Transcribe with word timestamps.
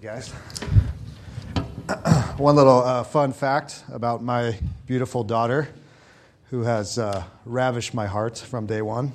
you 0.00 0.08
guys. 0.08 0.30
One 2.38 2.56
little 2.56 2.82
uh, 2.82 3.04
fun 3.04 3.34
fact 3.34 3.84
about 3.92 4.22
my 4.22 4.58
beautiful 4.86 5.22
daughter, 5.22 5.68
who 6.44 6.62
has 6.62 6.98
uh, 6.98 7.22
ravished 7.44 7.92
my 7.92 8.06
heart 8.06 8.38
from 8.38 8.64
day 8.66 8.80
one. 8.80 9.12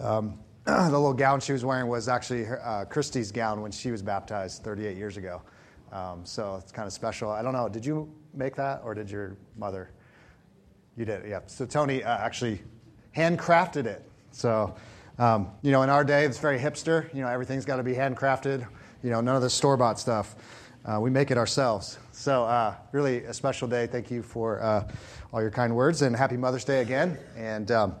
Um, 0.00 0.38
the 0.64 0.90
little 0.90 1.12
gown 1.12 1.40
she 1.40 1.52
was 1.52 1.64
wearing 1.64 1.88
was 1.88 2.08
actually 2.08 2.46
uh, 2.46 2.84
Christy's 2.84 3.32
gown 3.32 3.62
when 3.62 3.72
she 3.72 3.90
was 3.90 4.00
baptized 4.00 4.62
38 4.62 4.96
years 4.96 5.16
ago. 5.16 5.42
Um, 5.90 6.20
so 6.24 6.60
it's 6.62 6.70
kind 6.70 6.86
of 6.86 6.92
special. 6.92 7.28
I 7.30 7.42
don't 7.42 7.52
know, 7.52 7.68
did 7.68 7.84
you 7.84 8.08
make 8.32 8.54
that 8.56 8.82
or 8.84 8.94
did 8.94 9.10
your 9.10 9.36
mother? 9.56 9.90
You 10.96 11.04
did, 11.04 11.28
yeah. 11.28 11.40
So 11.46 11.66
Tony 11.66 12.04
uh, 12.04 12.18
actually 12.18 12.62
handcrafted 13.16 13.86
it. 13.86 14.08
So, 14.30 14.76
um, 15.18 15.50
you 15.62 15.72
know, 15.72 15.82
in 15.82 15.90
our 15.90 16.04
day, 16.04 16.26
it's 16.26 16.38
very 16.38 16.60
hipster. 16.60 17.12
You 17.12 17.22
know, 17.22 17.28
everything's 17.28 17.64
got 17.64 17.76
to 17.76 17.82
be 17.82 17.94
handcrafted. 17.94 18.68
You 19.02 19.08
know, 19.08 19.22
none 19.22 19.34
of 19.34 19.40
the 19.40 19.48
store 19.48 19.78
bought 19.78 19.98
stuff. 19.98 20.34
Uh, 20.84 20.98
we 21.00 21.08
make 21.08 21.30
it 21.30 21.38
ourselves. 21.38 21.98
So, 22.12 22.44
uh, 22.44 22.74
really 22.92 23.24
a 23.24 23.32
special 23.32 23.66
day. 23.66 23.86
Thank 23.86 24.10
you 24.10 24.22
for 24.22 24.60
uh, 24.60 24.88
all 25.32 25.40
your 25.40 25.50
kind 25.50 25.74
words 25.74 26.02
and 26.02 26.14
happy 26.14 26.36
Mother's 26.36 26.64
Day 26.64 26.82
again. 26.82 27.16
And 27.34 27.70
um, 27.70 27.94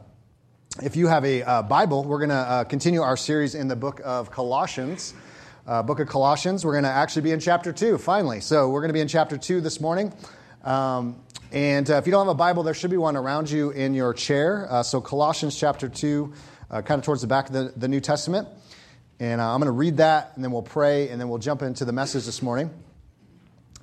if 0.82 0.96
you 0.96 1.06
have 1.06 1.24
a 1.24 1.42
uh, 1.42 1.62
Bible, 1.62 2.04
we're 2.04 2.18
going 2.18 2.28
to 2.28 2.34
uh, 2.34 2.64
continue 2.64 3.00
our 3.00 3.16
series 3.16 3.54
in 3.54 3.66
the 3.66 3.76
book 3.76 4.02
of 4.04 4.30
Colossians. 4.30 5.14
Uh, 5.66 5.82
book 5.82 6.00
of 6.00 6.08
Colossians. 6.08 6.66
We're 6.66 6.72
going 6.72 6.84
to 6.84 6.90
actually 6.90 7.22
be 7.22 7.30
in 7.30 7.40
chapter 7.40 7.72
2, 7.72 7.96
finally. 7.96 8.40
So, 8.42 8.68
we're 8.68 8.80
going 8.80 8.90
to 8.90 8.94
be 8.94 9.00
in 9.00 9.08
chapter 9.08 9.38
2 9.38 9.62
this 9.62 9.80
morning. 9.80 10.12
Um, 10.64 11.18
and 11.50 11.88
if 11.88 12.04
you 12.04 12.12
don't 12.12 12.26
have 12.26 12.34
a 12.34 12.36
Bible, 12.36 12.62
there 12.62 12.74
should 12.74 12.90
be 12.90 12.98
one 12.98 13.16
around 13.16 13.50
you 13.50 13.70
in 13.70 13.94
your 13.94 14.12
chair. 14.12 14.68
so, 14.84 15.00
Colossians 15.00 15.58
chapter 15.58 15.88
2, 15.88 16.30
kind 16.70 16.90
of 16.90 17.02
towards 17.02 17.22
the 17.22 17.26
back 17.26 17.46
of 17.46 17.54
the, 17.54 17.72
the 17.74 17.88
New 17.88 18.00
Testament. 18.00 18.48
And 19.20 19.38
uh, 19.38 19.52
I'm 19.52 19.60
going 19.60 19.66
to 19.66 19.72
read 19.72 19.98
that, 19.98 20.32
and 20.34 20.42
then 20.42 20.50
we'll 20.50 20.62
pray, 20.62 21.10
and 21.10 21.20
then 21.20 21.28
we'll 21.28 21.38
jump 21.38 21.60
into 21.60 21.84
the 21.84 21.92
message 21.92 22.24
this 22.24 22.40
morning. 22.40 22.70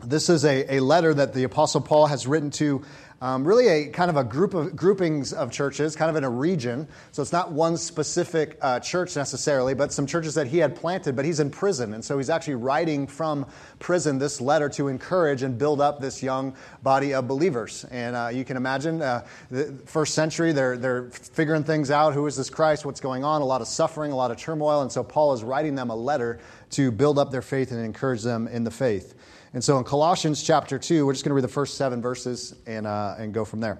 This 0.04 0.30
is 0.30 0.44
a, 0.44 0.78
a 0.78 0.80
letter 0.80 1.14
that 1.14 1.36
the 1.36 1.44
Apostle 1.44 1.82
Paul 1.82 2.08
has 2.08 2.26
written 2.26 2.50
to 2.52 2.84
um, 3.22 3.48
really 3.48 3.68
a 3.68 3.88
kind 3.90 4.10
of 4.10 4.18
a 4.18 4.24
group 4.24 4.54
of 4.54 4.76
groupings 4.76 5.34
of 5.34 5.52
churches, 5.52 5.96
kind 5.96 6.10
of 6.10 6.16
in 6.16 6.24
a 6.24 6.30
region. 6.30 6.88
So 7.12 7.22
it's 7.22 7.32
not 7.32 7.52
one 7.52 7.78
specific 7.78 8.58
uh, 8.62 8.80
church 8.80 9.16
necessarily, 9.16 9.74
but 9.74 9.92
some 9.92 10.06
churches 10.06 10.36
that 10.36 10.48
he 10.48 10.60
had 10.60 10.76
planted. 10.76 11.16
But 11.16 11.26
he's 11.26 11.40
in 11.40 11.50
prison, 11.50 11.94
and 11.94 12.06
so 12.06 12.18
he's 12.18 12.30
actually 12.30 12.56
writing 12.56 13.08
from 13.08 13.46
prison 13.80 14.20
this 14.20 14.40
letter 14.40 14.70
to 14.70 14.88
encourage 14.88 15.42
and 15.42 15.58
build 15.58 15.82
up 15.82 16.00
this 16.00 16.22
young 16.22 16.56
body 16.84 17.14
of 17.14 17.28
believers. 17.28 17.86
And 17.86 18.16
uh, 18.16 18.30
you 18.32 18.46
can 18.46 18.56
imagine, 18.56 19.02
uh, 19.02 19.26
the 19.50 19.74
first 19.86 20.14
century, 20.14 20.52
they're 20.52 20.78
they're 20.78 21.10
figuring 21.10 21.64
things 21.64 21.90
out. 21.90 22.14
Who 22.14 22.28
is 22.28 22.36
this 22.36 22.50
Christ? 22.50 22.86
What's 22.86 23.00
going 23.02 23.24
on? 23.24 23.42
A 23.42 23.46
lot 23.46 23.62
of 23.62 23.68
suffering, 23.68 24.12
a 24.12 24.16
lot 24.16 24.32
of 24.32 24.38
turmoil, 24.38 24.82
and 24.82 24.92
so 24.92 25.04
Paul 25.04 25.34
is 25.34 25.44
writing 25.44 25.76
them 25.76 25.90
a 25.90 25.96
letter 25.96 26.40
to 26.72 26.92
build 26.92 27.18
up 27.18 27.32
their 27.32 27.42
faith 27.42 27.72
and 27.72 27.84
encourage 27.84 28.22
them 28.22 28.48
in 28.48 28.64
the 28.64 28.72
faith. 28.72 29.16
And 29.54 29.64
so 29.64 29.78
in 29.78 29.84
Colossians 29.84 30.44
chapter 30.44 30.78
2, 30.78 31.06
we're 31.06 31.14
just 31.14 31.24
going 31.24 31.32
to 31.32 31.36
read 31.36 31.44
the 31.44 31.48
first 31.48 31.76
seven 31.76 32.02
verses 32.02 32.54
and, 32.66 32.86
uh, 32.86 33.16
and 33.18 33.34
go 33.34 33.46
from 33.46 33.62
there. 33.62 33.80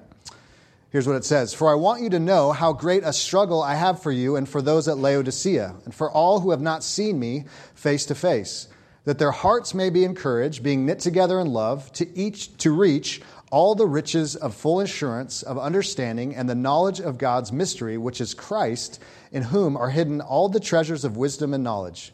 Here's 0.90 1.06
what 1.06 1.18
it 1.18 1.26
says 1.26 1.54
For 1.54 1.70
I 1.70 1.76
want 1.76 2.02
you 2.02 2.10
to 2.12 2.20
know 2.20 2.52
how 2.52 2.74
great 2.74 3.04
a 3.04 3.12
struggle 3.12 3.62
I 3.62 3.76
have 3.76 4.02
for 4.02 4.12
you 4.12 4.38
and 4.38 4.48
for 4.48 4.62
those 4.62 4.88
at 4.88 4.98
Laodicea, 4.98 5.76
and 5.86 5.94
for 5.94 6.10
all 6.10 6.40
who 6.40 6.52
have 6.52 6.62
not 6.62 6.84
seen 6.84 7.20
me 7.20 7.46
face 7.76 8.06
to 8.06 8.16
face, 8.16 8.70
that 9.04 9.20
their 9.20 9.32
hearts 9.32 9.74
may 9.74 9.90
be 9.90 10.06
encouraged, 10.06 10.64
being 10.64 10.86
knit 10.86 11.00
together 11.00 11.40
in 11.40 11.48
love, 11.48 11.92
to 11.94 12.18
each 12.18 12.56
to 12.58 12.72
reach 12.72 13.22
all 13.52 13.76
the 13.76 13.86
riches 13.86 14.36
of 14.36 14.54
full 14.54 14.80
assurance 14.80 15.44
of 15.44 15.58
understanding 15.58 16.36
and 16.36 16.50
the 16.50 16.56
knowledge 16.56 17.00
of 17.00 17.18
God's 17.18 17.52
mystery, 17.52 17.98
which 17.98 18.20
is 18.20 18.34
Christ, 18.34 19.02
in 19.32 19.44
whom 19.44 19.78
are 19.78 19.90
hidden 19.90 20.20
all 20.22 20.50
the 20.50 20.60
treasures 20.60 21.06
of 21.06 21.18
wisdom 21.18 21.54
and 21.54 21.64
knowledge. 21.64 22.14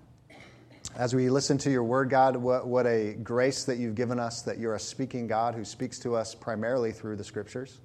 As 0.97 1.15
we 1.15 1.29
listen 1.29 1.57
to 1.59 1.71
your 1.71 1.85
word, 1.85 2.09
God, 2.09 2.35
what, 2.35 2.67
what 2.67 2.85
a 2.85 3.13
grace 3.13 3.63
that 3.63 3.77
you've 3.77 3.95
given 3.95 4.19
us 4.19 4.41
that 4.41 4.59
you're 4.59 4.75
a 4.75 4.79
speaking 4.79 5.25
God 5.25 5.55
who 5.55 5.63
speaks 5.63 5.99
to 5.99 6.17
us 6.17 6.35
primarily 6.35 6.91
through 6.91 7.15
the 7.15 7.23
scriptures. 7.23 7.79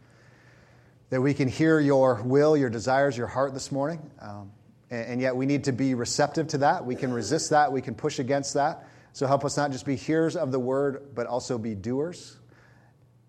That 1.10 1.20
we 1.20 1.32
can 1.32 1.46
hear 1.46 1.78
your 1.78 2.20
will, 2.24 2.56
your 2.56 2.68
desires, 2.68 3.16
your 3.16 3.28
heart 3.28 3.54
this 3.54 3.70
morning. 3.70 4.10
Um, 4.20 4.50
and, 4.90 5.06
and 5.06 5.20
yet 5.20 5.36
we 5.36 5.46
need 5.46 5.64
to 5.64 5.72
be 5.72 5.94
receptive 5.94 6.48
to 6.48 6.58
that. 6.58 6.84
We 6.84 6.96
can 6.96 7.12
resist 7.12 7.50
that, 7.50 7.70
we 7.70 7.80
can 7.80 7.94
push 7.94 8.18
against 8.18 8.54
that. 8.54 8.88
So 9.12 9.28
help 9.28 9.44
us 9.44 9.56
not 9.56 9.70
just 9.70 9.86
be 9.86 9.94
hearers 9.94 10.34
of 10.34 10.50
the 10.50 10.58
word, 10.58 11.14
but 11.14 11.28
also 11.28 11.58
be 11.58 11.76
doers. 11.76 12.36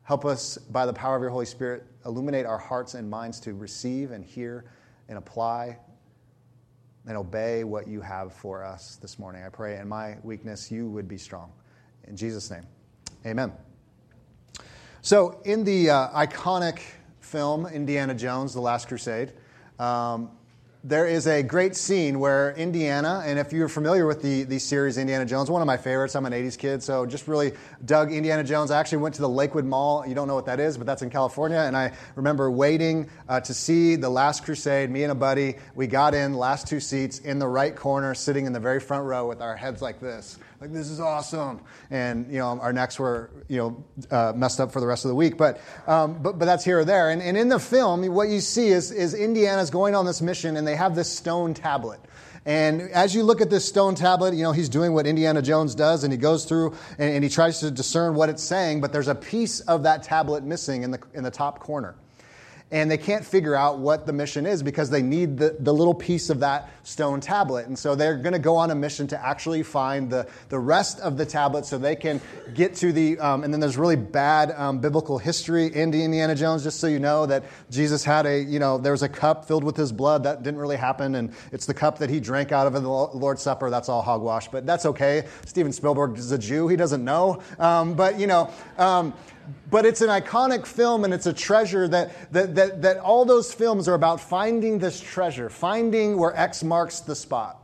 Help 0.01 0.25
us, 0.25 0.57
by 0.57 0.87
the 0.87 0.93
power 0.93 1.15
of 1.15 1.21
your 1.21 1.29
Holy 1.29 1.45
Spirit, 1.45 1.85
illuminate 2.03 2.47
our 2.47 2.57
hearts 2.57 2.95
and 2.95 3.07
minds 3.07 3.39
to 3.41 3.53
receive 3.53 4.09
and 4.09 4.25
hear 4.25 4.65
and 5.07 5.19
apply 5.19 5.77
and 7.07 7.17
obey 7.17 7.63
what 7.63 7.87
you 7.87 8.01
have 8.01 8.33
for 8.33 8.63
us 8.63 8.97
this 8.97 9.17
morning. 9.17 9.43
I 9.43 9.49
pray 9.49 9.79
in 9.79 9.87
my 9.87 10.17
weakness 10.23 10.69
you 10.71 10.89
would 10.89 11.07
be 11.07 11.17
strong. 11.17 11.51
In 12.07 12.15
Jesus' 12.15 12.51
name, 12.51 12.65
amen. 13.25 13.51
So, 15.01 15.39
in 15.45 15.63
the 15.63 15.89
uh, 15.89 16.09
iconic 16.25 16.79
film 17.21 17.65
Indiana 17.65 18.13
Jones, 18.13 18.53
The 18.53 18.61
Last 18.61 18.87
Crusade, 18.87 19.33
um, 19.79 20.31
there 20.87 21.05
is 21.05 21.27
a 21.27 21.43
great 21.43 21.75
scene 21.75 22.17
where 22.17 22.51
Indiana, 22.51 23.21
and 23.25 23.37
if 23.37 23.51
you're 23.51 23.67
familiar 23.67 24.05
with 24.05 24.21
the, 24.21 24.43
the 24.43 24.57
series 24.57 24.97
Indiana 24.97 25.25
Jones, 25.25 25.51
one 25.51 25.61
of 25.61 25.65
my 25.65 25.75
favorites, 25.75 26.15
I'm 26.15 26.25
an 26.25 26.31
80s 26.31 26.57
kid, 26.57 26.81
so 26.81 27.05
just 27.05 27.27
really 27.27 27.51
dug 27.83 28.13
Indiana 28.13 28.41
Jones. 28.41 28.71
I 28.71 28.79
actually 28.79 28.99
went 28.99 29.13
to 29.15 29.21
the 29.21 29.27
Lakewood 29.27 29.65
Mall. 29.65 30.07
You 30.07 30.15
don't 30.15 30.29
know 30.29 30.35
what 30.35 30.45
that 30.45 30.61
is, 30.61 30.77
but 30.77 30.87
that's 30.87 31.01
in 31.01 31.09
California. 31.09 31.57
And 31.57 31.75
I 31.75 31.91
remember 32.15 32.49
waiting 32.49 33.09
uh, 33.27 33.41
to 33.41 33.53
see 33.53 33.97
The 33.97 34.09
Last 34.09 34.45
Crusade. 34.45 34.89
Me 34.89 35.03
and 35.03 35.11
a 35.11 35.15
buddy, 35.15 35.55
we 35.75 35.87
got 35.87 36.13
in, 36.13 36.35
last 36.35 36.67
two 36.67 36.79
seats, 36.79 37.19
in 37.19 37.37
the 37.37 37.47
right 37.47 37.75
corner, 37.75 38.13
sitting 38.13 38.45
in 38.45 38.53
the 38.53 38.59
very 38.59 38.79
front 38.79 39.03
row 39.03 39.27
with 39.27 39.41
our 39.41 39.57
heads 39.57 39.81
like 39.81 39.99
this 39.99 40.37
like 40.59 40.73
this 40.73 40.89
is 40.89 40.99
awesome. 40.99 41.61
And 41.89 42.31
you 42.31 42.39
know 42.39 42.59
our 42.59 42.73
necks 42.73 42.99
were 42.99 43.29
you 43.47 43.57
know 43.57 43.85
uh, 44.09 44.33
messed 44.35 44.59
up 44.59 44.71
for 44.71 44.79
the 44.79 44.87
rest 44.87 45.05
of 45.05 45.09
the 45.09 45.15
week. 45.15 45.37
But 45.37 45.61
um, 45.87 46.21
but, 46.21 46.39
but 46.39 46.45
that's 46.45 46.65
here 46.65 46.79
or 46.79 46.85
there. 46.85 47.11
And, 47.11 47.21
and 47.21 47.37
in 47.37 47.49
the 47.49 47.59
film 47.59 48.05
what 48.07 48.29
you 48.29 48.39
see 48.39 48.69
is, 48.69 48.91
is 48.91 49.13
indiana's 49.13 49.69
going 49.69 49.95
on 49.95 50.05
this 50.05 50.21
mission 50.21 50.57
and 50.57 50.67
they 50.67 50.75
have 50.75 50.95
this 50.95 51.11
stone 51.11 51.53
tablet. 51.53 51.99
And 52.45 52.81
as 52.91 53.13
you 53.13 53.23
look 53.23 53.41
at 53.41 53.49
this 53.49 53.65
stone 53.65 53.93
tablet, 53.93 54.33
you 54.33 54.43
know, 54.43 54.53
he's 54.53 54.69
doing 54.69 54.93
what 54.93 55.05
Indiana 55.05 55.41
Jones 55.41 55.75
does, 55.75 56.05
and 56.05 56.13
he 56.13 56.17
goes 56.17 56.45
through 56.45 56.77
and, 56.97 57.15
and, 57.15 57.21
he 57.21 57.29
tries 57.29 57.59
to 57.59 57.69
discern 57.69 58.15
what 58.15 58.29
it's 58.29 58.41
saying, 58.41 58.79
but 58.79 58.93
there's 58.93 59.09
a 59.09 59.15
piece 59.15 59.59
of 59.59 59.83
that 59.83 60.01
tablet 60.01 60.45
missing 60.45 60.83
in 60.83 60.91
the, 60.91 60.99
in 61.13 61.23
the 61.23 61.31
top 61.31 61.59
corner 61.59 61.97
and 62.69 62.91
they 62.91 62.97
can't 62.97 63.25
figure 63.25 63.55
out 63.55 63.79
what 63.79 64.05
the 64.05 64.11
mission 64.11 64.45
is 64.45 64.61
because 64.61 64.89
they 64.89 65.01
need 65.01 65.37
the, 65.37 65.55
the 65.59 65.73
little 65.73 65.93
piece 65.93 66.29
of 66.29 66.41
that 66.41 66.69
stone 66.83 67.21
tablet. 67.21 67.65
And 67.67 67.79
so 67.79 67.95
they're 67.95 68.17
going 68.17 68.33
to 68.33 68.39
go 68.39 68.57
on 68.57 68.71
a 68.71 68.75
mission 68.75 69.07
to 69.07 69.25
actually 69.25 69.63
find 69.63 70.09
the, 70.09 70.27
the 70.49 70.59
rest 70.59 70.99
of 70.99 71.17
the 71.17 71.25
tablet 71.25 71.65
so 71.65 71.77
they 71.77 71.95
can 71.95 72.19
get 72.53 72.75
to 72.75 72.91
the. 72.91 73.19
Um, 73.19 73.45
and 73.45 73.53
then 73.53 73.61
there's 73.61 73.77
really 73.77 73.95
bad 73.95 74.51
um, 74.51 74.79
biblical 74.79 75.17
history 75.17 75.67
in 75.67 75.93
Indiana 75.93 76.35
Jones, 76.35 76.63
just 76.63 76.81
so 76.81 76.87
you 76.87 76.99
know 76.99 77.25
that 77.25 77.45
Jesus 77.71 78.03
had 78.03 78.25
a, 78.25 78.41
you 78.41 78.59
know, 78.59 78.77
there 78.77 78.91
was 78.91 79.03
a 79.03 79.09
cup 79.09 79.45
filled 79.45 79.63
with 79.63 79.77
his 79.77 79.93
blood. 79.93 80.23
That 80.23 80.43
didn't 80.43 80.59
really 80.59 80.77
happen. 80.77 81.15
And 81.15 81.33
it's 81.53 81.67
the 81.67 81.73
cup 81.73 81.99
that 81.99 82.09
he 82.09 82.19
drank 82.19 82.51
out 82.51 82.67
of 82.67 82.75
in 82.75 82.83
the 82.83 82.89
Lord's 82.89 83.41
Supper. 83.41 83.69
That's 83.69 83.87
all 83.87 84.01
hogwash, 84.01 84.49
but 84.49 84.65
that's 84.65 84.85
okay. 84.85 85.23
Steven 85.45 85.71
Spielberg 85.71 86.17
is 86.17 86.33
a 86.33 86.37
Jew. 86.37 86.67
He 86.67 86.75
doesn't 86.75 87.03
know. 87.03 87.41
Um, 87.59 87.93
but, 87.93 88.19
you 88.19 88.27
know, 88.27 88.51
um, 88.77 89.13
but 89.69 89.85
it's 89.85 90.01
an 90.01 90.09
iconic 90.09 90.65
film 90.65 91.03
and 91.03 91.13
it's 91.13 91.25
a 91.25 91.33
treasure 91.33 91.87
that, 91.87 92.31
that, 92.31 92.55
that, 92.55 92.81
that 92.81 92.97
all 92.97 93.25
those 93.25 93.53
films 93.53 93.87
are 93.87 93.93
about 93.93 94.19
finding 94.19 94.79
this 94.79 94.99
treasure, 94.99 95.49
finding 95.49 96.17
where 96.17 96.35
X 96.35 96.63
marks 96.63 96.99
the 96.99 97.15
spot. 97.15 97.63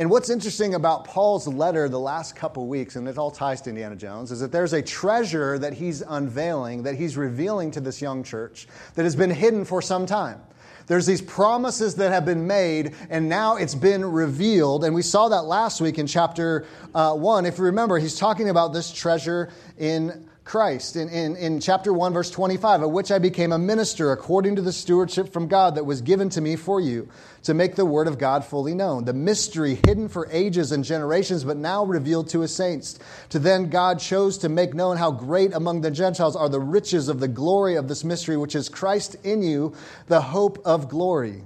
And 0.00 0.08
what's 0.10 0.30
interesting 0.30 0.74
about 0.74 1.04
Paul's 1.04 1.48
letter 1.48 1.88
the 1.88 1.98
last 1.98 2.36
couple 2.36 2.68
weeks, 2.68 2.94
and 2.94 3.08
it 3.08 3.18
all 3.18 3.32
ties 3.32 3.60
to 3.62 3.70
Indiana 3.70 3.96
Jones, 3.96 4.30
is 4.30 4.38
that 4.38 4.52
there's 4.52 4.72
a 4.72 4.80
treasure 4.80 5.58
that 5.58 5.74
he's 5.74 6.02
unveiling, 6.02 6.84
that 6.84 6.94
he's 6.94 7.16
revealing 7.16 7.72
to 7.72 7.80
this 7.80 8.00
young 8.00 8.22
church 8.22 8.68
that 8.94 9.02
has 9.02 9.16
been 9.16 9.30
hidden 9.30 9.64
for 9.64 9.82
some 9.82 10.06
time. 10.06 10.40
There's 10.88 11.06
these 11.06 11.20
promises 11.22 11.94
that 11.96 12.10
have 12.10 12.24
been 12.24 12.46
made, 12.46 12.94
and 13.10 13.28
now 13.28 13.56
it's 13.56 13.74
been 13.74 14.04
revealed. 14.04 14.84
And 14.84 14.94
we 14.94 15.02
saw 15.02 15.28
that 15.28 15.42
last 15.42 15.80
week 15.80 15.98
in 15.98 16.06
chapter 16.06 16.66
uh, 16.94 17.14
1. 17.14 17.46
If 17.46 17.58
you 17.58 17.64
remember, 17.64 17.98
he's 17.98 18.18
talking 18.18 18.48
about 18.48 18.72
this 18.72 18.90
treasure 18.90 19.50
in 19.76 20.28
Christ. 20.48 20.96
In, 20.96 21.10
in, 21.10 21.36
in 21.36 21.60
chapter 21.60 21.92
1, 21.92 22.14
verse 22.14 22.30
25, 22.30 22.82
of 22.82 22.90
which 22.90 23.12
I 23.12 23.18
became 23.18 23.52
a 23.52 23.58
minister 23.58 24.12
according 24.12 24.56
to 24.56 24.62
the 24.62 24.72
stewardship 24.72 25.30
from 25.30 25.46
God 25.46 25.74
that 25.74 25.84
was 25.84 26.00
given 26.00 26.30
to 26.30 26.40
me 26.40 26.56
for 26.56 26.80
you, 26.80 27.06
to 27.42 27.52
make 27.52 27.76
the 27.76 27.84
word 27.84 28.08
of 28.08 28.18
God 28.18 28.46
fully 28.46 28.72
known. 28.74 29.04
The 29.04 29.12
mystery 29.12 29.78
hidden 29.86 30.08
for 30.08 30.26
ages 30.32 30.72
and 30.72 30.82
generations, 30.82 31.44
but 31.44 31.58
now 31.58 31.84
revealed 31.84 32.30
to 32.30 32.40
his 32.40 32.54
saints. 32.54 32.98
To 33.28 33.38
then 33.38 33.68
God 33.68 34.00
chose 34.00 34.38
to 34.38 34.48
make 34.48 34.72
known 34.72 34.96
how 34.96 35.10
great 35.10 35.52
among 35.52 35.82
the 35.82 35.90
Gentiles 35.90 36.34
are 36.34 36.48
the 36.48 36.60
riches 36.60 37.10
of 37.10 37.20
the 37.20 37.28
glory 37.28 37.74
of 37.74 37.86
this 37.86 38.02
mystery, 38.02 38.38
which 38.38 38.56
is 38.56 38.70
Christ 38.70 39.16
in 39.24 39.42
you, 39.42 39.74
the 40.06 40.22
hope 40.22 40.58
of 40.64 40.88
glory. 40.88 41.42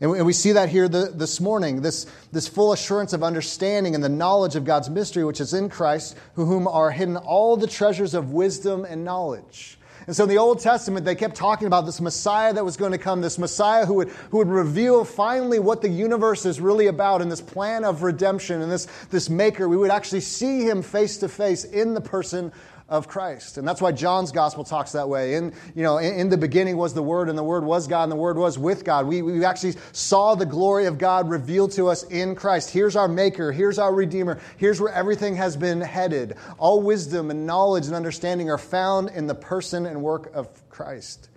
And 0.00 0.24
we 0.24 0.32
see 0.32 0.52
that 0.52 0.70
here 0.70 0.88
this 0.88 1.40
morning, 1.40 1.82
this, 1.82 2.06
this 2.32 2.48
full 2.48 2.72
assurance 2.72 3.12
of 3.12 3.22
understanding 3.22 3.94
and 3.94 4.02
the 4.02 4.08
knowledge 4.08 4.56
of 4.56 4.64
God's 4.64 4.88
mystery, 4.88 5.24
which 5.24 5.42
is 5.42 5.52
in 5.52 5.68
Christ, 5.68 6.16
who 6.34 6.46
whom 6.46 6.66
are 6.66 6.90
hidden 6.90 7.18
all 7.18 7.58
the 7.58 7.66
treasures 7.66 8.14
of 8.14 8.32
wisdom 8.32 8.86
and 8.86 9.04
knowledge. 9.04 9.76
And 10.06 10.16
so 10.16 10.22
in 10.22 10.30
the 10.30 10.38
Old 10.38 10.60
Testament, 10.60 11.04
they 11.04 11.14
kept 11.14 11.36
talking 11.36 11.66
about 11.66 11.84
this 11.84 12.00
Messiah 12.00 12.54
that 12.54 12.64
was 12.64 12.78
going 12.78 12.92
to 12.92 12.98
come, 12.98 13.20
this 13.20 13.38
Messiah 13.38 13.84
who 13.84 13.94
would, 13.94 14.08
who 14.08 14.38
would 14.38 14.48
reveal 14.48 15.04
finally 15.04 15.58
what 15.58 15.82
the 15.82 15.88
universe 15.90 16.46
is 16.46 16.60
really 16.60 16.86
about 16.86 17.20
and 17.20 17.30
this 17.30 17.42
plan 17.42 17.84
of 17.84 18.02
redemption 18.02 18.62
and 18.62 18.72
this, 18.72 18.86
this 19.10 19.28
maker. 19.28 19.68
We 19.68 19.76
would 19.76 19.90
actually 19.90 20.22
see 20.22 20.62
him 20.62 20.82
face 20.82 21.18
to 21.18 21.28
face 21.28 21.64
in 21.64 21.92
the 21.92 22.00
person 22.00 22.52
of 22.90 23.06
Christ. 23.06 23.56
And 23.56 23.66
that's 23.66 23.80
why 23.80 23.92
John's 23.92 24.32
gospel 24.32 24.64
talks 24.64 24.92
that 24.92 25.08
way. 25.08 25.36
In, 25.36 25.54
you 25.76 25.84
know, 25.84 25.98
in, 25.98 26.12
in, 26.14 26.28
the 26.28 26.36
beginning 26.36 26.76
was 26.76 26.92
the 26.92 27.02
Word, 27.02 27.28
and 27.28 27.38
the 27.38 27.44
Word 27.44 27.62
was 27.62 27.86
God, 27.86 28.02
and 28.02 28.12
the 28.12 28.16
Word 28.16 28.36
was 28.36 28.58
with 28.58 28.84
God. 28.84 29.06
We, 29.06 29.22
we 29.22 29.44
actually 29.44 29.76
saw 29.92 30.34
the 30.34 30.44
glory 30.44 30.86
of 30.86 30.98
God 30.98 31.30
revealed 31.30 31.70
to 31.72 31.86
us 31.86 32.02
in 32.02 32.34
Christ. 32.34 32.70
Here's 32.70 32.96
our 32.96 33.06
Maker, 33.06 33.52
here's 33.52 33.78
our 33.78 33.94
Redeemer, 33.94 34.40
here's 34.56 34.80
where 34.80 34.92
everything 34.92 35.36
has 35.36 35.56
been 35.56 35.80
headed. 35.80 36.36
All 36.58 36.82
wisdom 36.82 37.30
and 37.30 37.46
knowledge 37.46 37.86
and 37.86 37.94
understanding 37.94 38.50
are 38.50 38.58
found 38.58 39.10
in 39.10 39.28
the 39.28 39.36
person 39.36 39.86
and 39.86 40.02
work 40.02 40.32
of 40.34 40.48
Christ. 40.68 41.28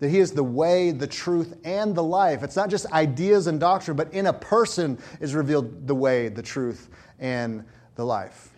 That 0.00 0.10
He 0.10 0.18
is 0.18 0.32
the 0.32 0.44
way, 0.44 0.90
the 0.90 1.06
truth, 1.06 1.54
and 1.64 1.94
the 1.94 2.02
life. 2.02 2.42
It's 2.42 2.56
not 2.56 2.68
just 2.68 2.92
ideas 2.92 3.46
and 3.46 3.58
doctrine, 3.58 3.96
but 3.96 4.12
in 4.12 4.26
a 4.26 4.34
person 4.34 4.98
is 5.18 5.34
revealed 5.34 5.86
the 5.86 5.94
way, 5.94 6.28
the 6.28 6.42
truth, 6.42 6.90
and 7.18 7.64
the 7.94 8.04
life. 8.04 8.50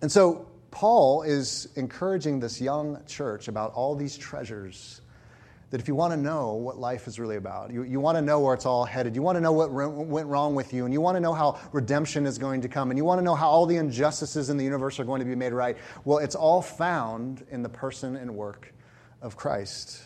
And 0.00 0.10
so, 0.10 0.47
Paul 0.70 1.22
is 1.22 1.68
encouraging 1.76 2.40
this 2.40 2.60
young 2.60 3.02
church 3.06 3.48
about 3.48 3.72
all 3.72 3.94
these 3.94 4.16
treasures 4.16 5.00
that 5.70 5.80
if 5.80 5.88
you 5.88 5.94
want 5.94 6.12
to 6.12 6.16
know 6.16 6.54
what 6.54 6.78
life 6.78 7.06
is 7.06 7.18
really 7.18 7.36
about, 7.36 7.70
you, 7.70 7.82
you 7.82 8.00
want 8.00 8.16
to 8.16 8.22
know 8.22 8.40
where 8.40 8.54
it's 8.54 8.64
all 8.64 8.86
headed, 8.86 9.14
you 9.14 9.20
want 9.20 9.36
to 9.36 9.40
know 9.40 9.52
what 9.52 9.74
re- 9.74 9.86
went 9.86 10.26
wrong 10.26 10.54
with 10.54 10.72
you, 10.72 10.86
and 10.86 10.94
you 10.94 11.00
want 11.00 11.16
to 11.16 11.20
know 11.20 11.34
how 11.34 11.60
redemption 11.72 12.24
is 12.24 12.38
going 12.38 12.62
to 12.62 12.68
come, 12.68 12.90
and 12.90 12.96
you 12.96 13.04
want 13.04 13.18
to 13.18 13.22
know 13.22 13.34
how 13.34 13.48
all 13.48 13.66
the 13.66 13.76
injustices 13.76 14.48
in 14.48 14.56
the 14.56 14.64
universe 14.64 14.98
are 14.98 15.04
going 15.04 15.20
to 15.20 15.26
be 15.26 15.34
made 15.34 15.52
right, 15.52 15.76
well, 16.04 16.18
it's 16.18 16.34
all 16.34 16.62
found 16.62 17.44
in 17.50 17.62
the 17.62 17.68
person 17.68 18.16
and 18.16 18.34
work 18.34 18.72
of 19.20 19.36
Christ. 19.36 20.02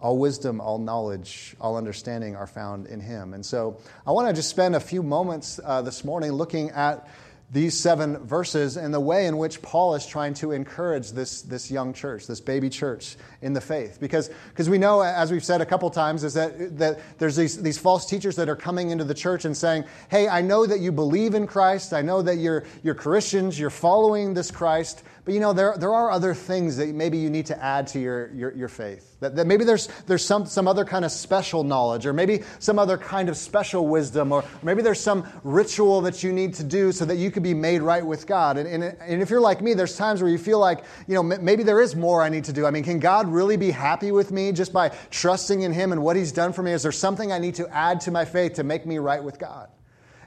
All 0.00 0.18
wisdom, 0.18 0.60
all 0.60 0.78
knowledge, 0.78 1.54
all 1.60 1.76
understanding 1.76 2.36
are 2.36 2.46
found 2.46 2.86
in 2.86 3.00
Him. 3.00 3.34
And 3.34 3.44
so 3.44 3.78
I 4.06 4.12
want 4.12 4.28
to 4.28 4.34
just 4.34 4.50
spend 4.50 4.74
a 4.74 4.80
few 4.80 5.02
moments 5.02 5.58
uh, 5.62 5.82
this 5.82 6.04
morning 6.04 6.32
looking 6.32 6.70
at 6.70 7.08
these 7.52 7.78
seven 7.78 8.18
verses 8.18 8.76
and 8.76 8.92
the 8.92 9.00
way 9.00 9.26
in 9.26 9.38
which 9.38 9.62
Paul 9.62 9.94
is 9.94 10.04
trying 10.04 10.34
to 10.34 10.50
encourage 10.50 11.12
this, 11.12 11.42
this 11.42 11.70
young 11.70 11.92
church, 11.92 12.26
this 12.26 12.40
baby 12.40 12.68
church 12.68 13.16
in 13.40 13.52
the 13.52 13.60
faith. 13.60 13.98
Because 14.00 14.30
because 14.48 14.68
we 14.68 14.78
know, 14.78 15.00
as 15.00 15.30
we've 15.30 15.44
said 15.44 15.60
a 15.60 15.66
couple 15.66 15.88
times, 15.90 16.24
is 16.24 16.34
that, 16.34 16.76
that 16.78 17.00
there's 17.18 17.36
these, 17.36 17.62
these 17.62 17.78
false 17.78 18.06
teachers 18.06 18.34
that 18.36 18.48
are 18.48 18.56
coming 18.56 18.90
into 18.90 19.04
the 19.04 19.14
church 19.14 19.44
and 19.44 19.56
saying, 19.56 19.84
hey, 20.10 20.28
I 20.28 20.40
know 20.40 20.66
that 20.66 20.80
you 20.80 20.90
believe 20.90 21.34
in 21.34 21.46
Christ. 21.46 21.92
I 21.92 22.02
know 22.02 22.20
that 22.22 22.36
you're, 22.36 22.64
you're 22.82 22.94
Christians. 22.94 23.58
You're 23.60 23.70
following 23.70 24.34
this 24.34 24.50
Christ. 24.50 25.04
But 25.26 25.34
you 25.34 25.40
know, 25.40 25.52
there, 25.52 25.74
there 25.76 25.92
are 25.92 26.12
other 26.12 26.34
things 26.34 26.76
that 26.76 26.94
maybe 26.94 27.18
you 27.18 27.28
need 27.28 27.46
to 27.46 27.60
add 27.60 27.88
to 27.88 27.98
your, 27.98 28.30
your, 28.32 28.52
your 28.54 28.68
faith. 28.68 29.16
That, 29.18 29.34
that 29.34 29.48
maybe 29.48 29.64
there's, 29.64 29.88
there's 30.06 30.24
some, 30.24 30.46
some 30.46 30.68
other 30.68 30.84
kind 30.84 31.04
of 31.04 31.10
special 31.10 31.64
knowledge, 31.64 32.06
or 32.06 32.12
maybe 32.12 32.44
some 32.60 32.78
other 32.78 32.96
kind 32.96 33.28
of 33.28 33.36
special 33.36 33.88
wisdom, 33.88 34.30
or 34.30 34.44
maybe 34.62 34.82
there's 34.82 35.00
some 35.00 35.26
ritual 35.42 36.00
that 36.02 36.22
you 36.22 36.32
need 36.32 36.54
to 36.54 36.62
do 36.62 36.92
so 36.92 37.04
that 37.06 37.16
you 37.16 37.32
could 37.32 37.42
be 37.42 37.54
made 37.54 37.82
right 37.82 38.06
with 38.06 38.24
God. 38.28 38.56
And, 38.56 38.68
and, 38.68 38.84
and 38.84 39.20
if 39.20 39.28
you're 39.28 39.40
like 39.40 39.60
me, 39.60 39.74
there's 39.74 39.96
times 39.96 40.22
where 40.22 40.30
you 40.30 40.38
feel 40.38 40.60
like, 40.60 40.84
you 41.08 41.14
know, 41.14 41.24
maybe 41.24 41.64
there 41.64 41.80
is 41.80 41.96
more 41.96 42.22
I 42.22 42.28
need 42.28 42.44
to 42.44 42.52
do. 42.52 42.64
I 42.64 42.70
mean, 42.70 42.84
can 42.84 43.00
God 43.00 43.26
really 43.26 43.56
be 43.56 43.72
happy 43.72 44.12
with 44.12 44.30
me 44.30 44.52
just 44.52 44.72
by 44.72 44.90
trusting 45.10 45.62
in 45.62 45.72
Him 45.72 45.90
and 45.90 46.04
what 46.04 46.14
He's 46.14 46.30
done 46.30 46.52
for 46.52 46.62
me? 46.62 46.70
Is 46.70 46.84
there 46.84 46.92
something 46.92 47.32
I 47.32 47.40
need 47.40 47.56
to 47.56 47.68
add 47.74 48.00
to 48.02 48.12
my 48.12 48.24
faith 48.24 48.54
to 48.54 48.62
make 48.62 48.86
me 48.86 48.98
right 48.98 49.24
with 49.24 49.40
God? 49.40 49.70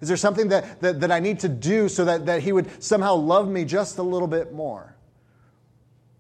Is 0.02 0.08
there 0.08 0.18
something 0.18 0.50
that, 0.50 0.82
that, 0.82 1.02
that 1.02 1.12
I 1.12 1.20
need 1.20 1.40
to 1.42 1.50
do 1.50 1.90
so 1.90 2.06
that, 2.06 2.26
that 2.28 2.42
he 2.42 2.52
would 2.52 2.84
somehow 2.84 3.16
love 3.16 3.50
me 3.50 3.66
just 3.66 3.98
a 3.98 4.04
little 4.04 4.28
bit 4.28 4.54
more? 4.54 4.96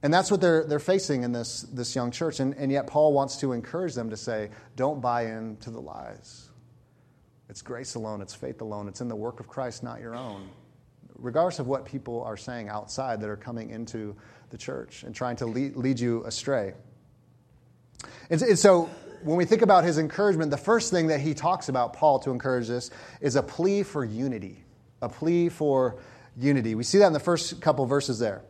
And 0.01 0.13
that's 0.13 0.31
what 0.31 0.39
they're, 0.39 0.63
they're 0.63 0.79
facing 0.79 1.23
in 1.23 1.31
this, 1.31 1.61
this 1.63 1.95
young 1.95 2.11
church. 2.11 2.39
And, 2.39 2.53
and 2.55 2.71
yet, 2.71 2.87
Paul 2.87 3.13
wants 3.13 3.37
to 3.37 3.51
encourage 3.51 3.95
them 3.95 4.09
to 4.09 4.17
say, 4.17 4.49
don't 4.75 5.01
buy 5.01 5.25
into 5.25 5.71
the 5.71 5.81
lies. 5.81 6.49
It's 7.49 7.61
grace 7.61 7.95
alone, 7.95 8.21
it's 8.21 8.35
faith 8.35 8.61
alone, 8.61 8.87
it's 8.87 9.01
in 9.01 9.07
the 9.07 9.15
work 9.15 9.39
of 9.39 9.47
Christ, 9.47 9.83
not 9.83 9.99
your 9.99 10.15
own. 10.15 10.49
Regardless 11.15 11.59
of 11.59 11.67
what 11.67 11.83
people 11.83 12.23
are 12.23 12.37
saying 12.37 12.69
outside 12.69 13.19
that 13.21 13.29
are 13.29 13.35
coming 13.35 13.71
into 13.71 14.15
the 14.51 14.57
church 14.57 15.03
and 15.03 15.13
trying 15.13 15.35
to 15.37 15.45
lead, 15.45 15.75
lead 15.75 15.99
you 15.99 16.23
astray. 16.25 16.73
And, 18.29 18.41
and 18.41 18.57
so, 18.57 18.89
when 19.23 19.37
we 19.37 19.45
think 19.45 19.61
about 19.61 19.83
his 19.83 19.97
encouragement, 19.97 20.51
the 20.51 20.57
first 20.57 20.91
thing 20.91 21.07
that 21.07 21.19
he 21.19 21.33
talks 21.33 21.69
about, 21.69 21.93
Paul, 21.93 22.19
to 22.19 22.31
encourage 22.31 22.67
this, 22.67 22.91
is 23.21 23.35
a 23.35 23.43
plea 23.43 23.83
for 23.83 24.03
unity. 24.03 24.63
A 25.01 25.09
plea 25.09 25.49
for 25.49 25.97
unity. 26.37 26.75
We 26.75 26.83
see 26.83 26.97
that 26.99 27.07
in 27.07 27.13
the 27.13 27.19
first 27.19 27.61
couple 27.61 27.85
verses 27.85 28.19
there. 28.19 28.41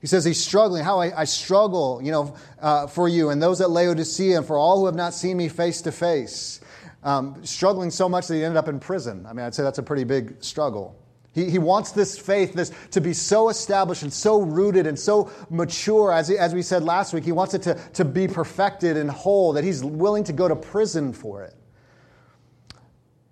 He 0.00 0.06
says 0.06 0.24
he's 0.24 0.42
struggling. 0.42 0.84
How 0.84 1.00
I, 1.00 1.22
I 1.22 1.24
struggle, 1.24 2.00
you 2.02 2.12
know, 2.12 2.36
uh, 2.60 2.86
for 2.86 3.08
you 3.08 3.30
and 3.30 3.42
those 3.42 3.60
at 3.60 3.70
Laodicea 3.70 4.38
and 4.38 4.46
for 4.46 4.56
all 4.56 4.78
who 4.78 4.86
have 4.86 4.94
not 4.94 5.12
seen 5.12 5.36
me 5.36 5.48
face 5.48 5.82
to 5.82 5.92
face. 5.92 6.60
Um, 7.02 7.44
struggling 7.44 7.90
so 7.90 8.08
much 8.08 8.26
that 8.28 8.34
he 8.34 8.44
ended 8.44 8.56
up 8.56 8.68
in 8.68 8.80
prison. 8.80 9.26
I 9.28 9.32
mean, 9.32 9.44
I'd 9.44 9.54
say 9.54 9.62
that's 9.62 9.78
a 9.78 9.82
pretty 9.82 10.04
big 10.04 10.42
struggle. 10.42 10.96
He, 11.38 11.50
he 11.50 11.58
wants 11.58 11.92
this 11.92 12.18
faith 12.18 12.52
this, 12.52 12.72
to 12.90 13.00
be 13.00 13.12
so 13.12 13.48
established 13.48 14.02
and 14.02 14.12
so 14.12 14.40
rooted 14.40 14.86
and 14.88 14.98
so 14.98 15.30
mature, 15.50 16.12
as, 16.12 16.30
as 16.30 16.52
we 16.52 16.62
said 16.62 16.82
last 16.82 17.12
week. 17.12 17.24
He 17.24 17.32
wants 17.32 17.54
it 17.54 17.62
to, 17.62 17.74
to 17.94 18.04
be 18.04 18.26
perfected 18.26 18.96
and 18.96 19.08
whole, 19.08 19.52
that 19.52 19.62
he's 19.62 19.84
willing 19.84 20.24
to 20.24 20.32
go 20.32 20.48
to 20.48 20.56
prison 20.56 21.12
for 21.12 21.44
it. 21.44 21.54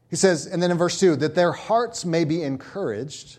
He 0.08 0.14
says, 0.14 0.46
and 0.46 0.62
then 0.62 0.70
in 0.70 0.78
verse 0.78 1.00
2, 1.00 1.16
that 1.16 1.34
their 1.34 1.50
hearts 1.50 2.04
may 2.04 2.24
be 2.24 2.44
encouraged, 2.44 3.38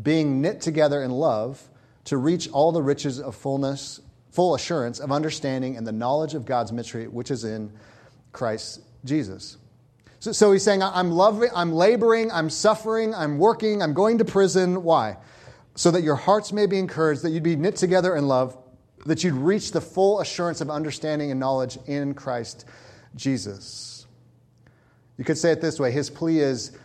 being 0.00 0.40
knit 0.40 0.60
together 0.60 1.00
in 1.02 1.12
love, 1.12 1.62
to 2.06 2.16
reach 2.16 2.50
all 2.50 2.72
the 2.72 2.82
riches 2.82 3.20
of 3.20 3.36
fullness, 3.36 4.00
full 4.32 4.56
assurance 4.56 4.98
of 4.98 5.12
understanding 5.12 5.76
and 5.76 5.86
the 5.86 5.92
knowledge 5.92 6.34
of 6.34 6.44
God's 6.44 6.72
mystery, 6.72 7.06
which 7.06 7.30
is 7.30 7.44
in 7.44 7.72
Christ 8.32 8.80
Jesus. 9.04 9.58
So, 10.20 10.32
so 10.32 10.52
he's 10.52 10.64
saying, 10.64 10.82
I'm, 10.82 11.10
loving, 11.10 11.50
I'm 11.54 11.72
laboring, 11.72 12.30
I'm 12.32 12.50
suffering, 12.50 13.14
I'm 13.14 13.38
working, 13.38 13.82
I'm 13.82 13.94
going 13.94 14.18
to 14.18 14.24
prison. 14.24 14.82
Why? 14.82 15.16
So 15.76 15.90
that 15.92 16.02
your 16.02 16.16
hearts 16.16 16.52
may 16.52 16.66
be 16.66 16.78
encouraged, 16.78 17.22
that 17.22 17.30
you'd 17.30 17.44
be 17.44 17.54
knit 17.54 17.76
together 17.76 18.16
in 18.16 18.26
love, 18.26 18.56
that 19.06 19.22
you'd 19.22 19.34
reach 19.34 19.70
the 19.70 19.80
full 19.80 20.20
assurance 20.20 20.60
of 20.60 20.70
understanding 20.70 21.30
and 21.30 21.38
knowledge 21.38 21.78
in 21.86 22.14
Christ 22.14 22.64
Jesus. 23.14 24.06
You 25.16 25.24
could 25.24 25.38
say 25.38 25.52
it 25.52 25.60
this 25.60 25.78
way 25.78 25.92
His 25.92 26.10
plea 26.10 26.40
is 26.40 26.76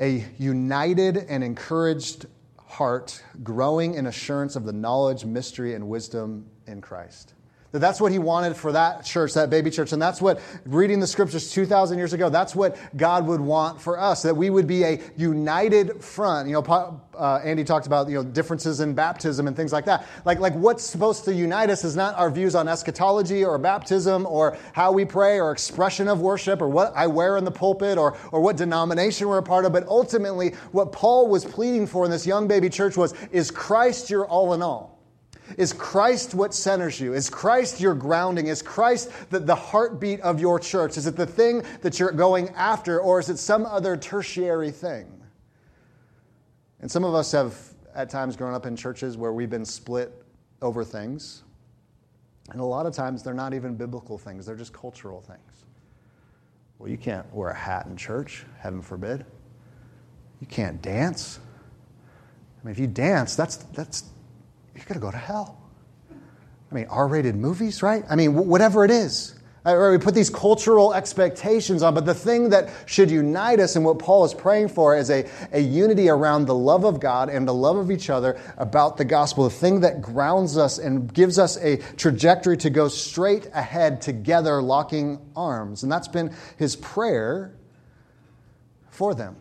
a 0.00 0.24
united 0.38 1.16
and 1.16 1.42
encouraged 1.42 2.26
heart, 2.66 3.22
growing 3.42 3.94
in 3.94 4.06
assurance 4.06 4.56
of 4.56 4.64
the 4.64 4.72
knowledge, 4.72 5.24
mystery, 5.24 5.74
and 5.74 5.88
wisdom 5.88 6.46
in 6.66 6.80
Christ. 6.80 7.34
That 7.74 7.80
that's 7.80 8.00
what 8.00 8.12
he 8.12 8.20
wanted 8.20 8.56
for 8.56 8.70
that 8.70 9.04
church, 9.04 9.34
that 9.34 9.50
baby 9.50 9.68
church. 9.68 9.90
And 9.90 10.00
that's 10.00 10.22
what, 10.22 10.40
reading 10.64 11.00
the 11.00 11.08
scriptures 11.08 11.50
2,000 11.50 11.98
years 11.98 12.12
ago, 12.12 12.28
that's 12.28 12.54
what 12.54 12.78
God 12.96 13.26
would 13.26 13.40
want 13.40 13.82
for 13.82 13.98
us, 13.98 14.22
that 14.22 14.36
we 14.36 14.48
would 14.48 14.68
be 14.68 14.84
a 14.84 15.00
united 15.16 16.00
front. 16.00 16.46
You 16.46 16.54
know, 16.54 17.00
uh, 17.18 17.40
Andy 17.42 17.64
talked 17.64 17.88
about, 17.88 18.08
you 18.08 18.14
know, 18.14 18.22
differences 18.22 18.78
in 18.78 18.94
baptism 18.94 19.48
and 19.48 19.56
things 19.56 19.72
like 19.72 19.86
that. 19.86 20.06
Like, 20.24 20.38
like 20.38 20.54
what's 20.54 20.84
supposed 20.84 21.24
to 21.24 21.34
unite 21.34 21.68
us 21.68 21.82
is 21.82 21.96
not 21.96 22.14
our 22.14 22.30
views 22.30 22.54
on 22.54 22.68
eschatology 22.68 23.44
or 23.44 23.58
baptism 23.58 24.24
or 24.24 24.56
how 24.72 24.92
we 24.92 25.04
pray 25.04 25.40
or 25.40 25.50
expression 25.50 26.06
of 26.06 26.20
worship 26.20 26.62
or 26.62 26.68
what 26.68 26.92
I 26.94 27.08
wear 27.08 27.38
in 27.38 27.44
the 27.44 27.50
pulpit 27.50 27.98
or, 27.98 28.16
or 28.30 28.40
what 28.40 28.56
denomination 28.56 29.26
we're 29.26 29.38
a 29.38 29.42
part 29.42 29.64
of. 29.64 29.72
But 29.72 29.84
ultimately, 29.88 30.50
what 30.70 30.92
Paul 30.92 31.26
was 31.26 31.44
pleading 31.44 31.88
for 31.88 32.04
in 32.04 32.12
this 32.12 32.24
young 32.24 32.46
baby 32.46 32.70
church 32.70 32.96
was, 32.96 33.14
is 33.32 33.50
Christ 33.50 34.10
your 34.10 34.28
all 34.28 34.54
in 34.54 34.62
all? 34.62 34.93
Is 35.58 35.72
Christ 35.72 36.34
what 36.34 36.54
centers 36.54 36.98
you? 36.98 37.12
Is 37.12 37.28
Christ 37.28 37.80
your 37.80 37.94
grounding? 37.94 38.46
Is 38.46 38.62
Christ 38.62 39.10
the, 39.30 39.38
the 39.38 39.54
heartbeat 39.54 40.20
of 40.20 40.40
your 40.40 40.58
church? 40.58 40.96
Is 40.96 41.06
it 41.06 41.16
the 41.16 41.26
thing 41.26 41.62
that 41.82 41.98
you're 41.98 42.12
going 42.12 42.48
after, 42.50 43.00
or 43.00 43.20
is 43.20 43.28
it 43.28 43.38
some 43.38 43.66
other 43.66 43.96
tertiary 43.96 44.70
thing? 44.70 45.06
And 46.80 46.90
some 46.90 47.04
of 47.04 47.14
us 47.14 47.32
have 47.32 47.56
at 47.94 48.10
times 48.10 48.36
grown 48.36 48.54
up 48.54 48.66
in 48.66 48.74
churches 48.74 49.16
where 49.16 49.32
we've 49.32 49.50
been 49.50 49.64
split 49.64 50.12
over 50.62 50.84
things. 50.84 51.42
And 52.50 52.60
a 52.60 52.64
lot 52.64 52.86
of 52.86 52.94
times 52.94 53.22
they're 53.22 53.34
not 53.34 53.54
even 53.54 53.74
biblical 53.74 54.18
things, 54.18 54.46
they're 54.46 54.56
just 54.56 54.72
cultural 54.72 55.20
things. 55.20 55.40
Well, 56.78 56.90
you 56.90 56.98
can't 56.98 57.32
wear 57.32 57.50
a 57.50 57.54
hat 57.54 57.86
in 57.86 57.96
church, 57.96 58.44
heaven 58.58 58.82
forbid. 58.82 59.24
You 60.40 60.46
can't 60.46 60.82
dance. 60.82 61.38
I 62.60 62.66
mean, 62.66 62.72
if 62.72 62.78
you 62.78 62.86
dance, 62.86 63.36
that's, 63.36 63.56
that's 63.56 64.04
you're 64.74 64.84
going 64.84 64.94
to 64.94 65.00
go 65.00 65.10
to 65.10 65.16
hell. 65.16 65.60
I 66.70 66.74
mean, 66.74 66.86
R 66.90 67.06
rated 67.06 67.36
movies, 67.36 67.82
right? 67.82 68.04
I 68.08 68.16
mean, 68.16 68.34
whatever 68.34 68.84
it 68.84 68.90
is. 68.90 69.34
Or 69.66 69.92
we 69.92 69.98
put 69.98 70.14
these 70.14 70.28
cultural 70.28 70.92
expectations 70.92 71.82
on, 71.82 71.94
but 71.94 72.04
the 72.04 72.14
thing 72.14 72.50
that 72.50 72.68
should 72.84 73.10
unite 73.10 73.60
us 73.60 73.76
and 73.76 73.84
what 73.84 73.98
Paul 73.98 74.26
is 74.26 74.34
praying 74.34 74.68
for 74.68 74.94
is 74.94 75.08
a, 75.08 75.26
a 75.52 75.60
unity 75.60 76.10
around 76.10 76.44
the 76.44 76.54
love 76.54 76.84
of 76.84 77.00
God 77.00 77.30
and 77.30 77.48
the 77.48 77.54
love 77.54 77.76
of 77.76 77.90
each 77.90 78.10
other 78.10 78.38
about 78.58 78.98
the 78.98 79.06
gospel, 79.06 79.44
the 79.44 79.50
thing 79.50 79.80
that 79.80 80.02
grounds 80.02 80.58
us 80.58 80.76
and 80.76 81.12
gives 81.12 81.38
us 81.38 81.56
a 81.58 81.78
trajectory 81.96 82.58
to 82.58 82.68
go 82.68 82.88
straight 82.88 83.48
ahead 83.54 84.02
together, 84.02 84.60
locking 84.60 85.18
arms. 85.34 85.82
And 85.82 85.90
that's 85.90 86.08
been 86.08 86.34
his 86.58 86.76
prayer 86.76 87.54
for 88.90 89.14
them. 89.14 89.36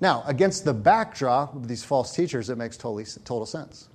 Now, 0.00 0.24
against 0.26 0.66
the 0.66 0.74
backdrop 0.74 1.54
of 1.54 1.68
these 1.68 1.84
false 1.84 2.14
teachers, 2.14 2.50
it 2.50 2.56
makes 2.56 2.76
totally, 2.76 3.04
total 3.24 3.46
sense. 3.46 3.89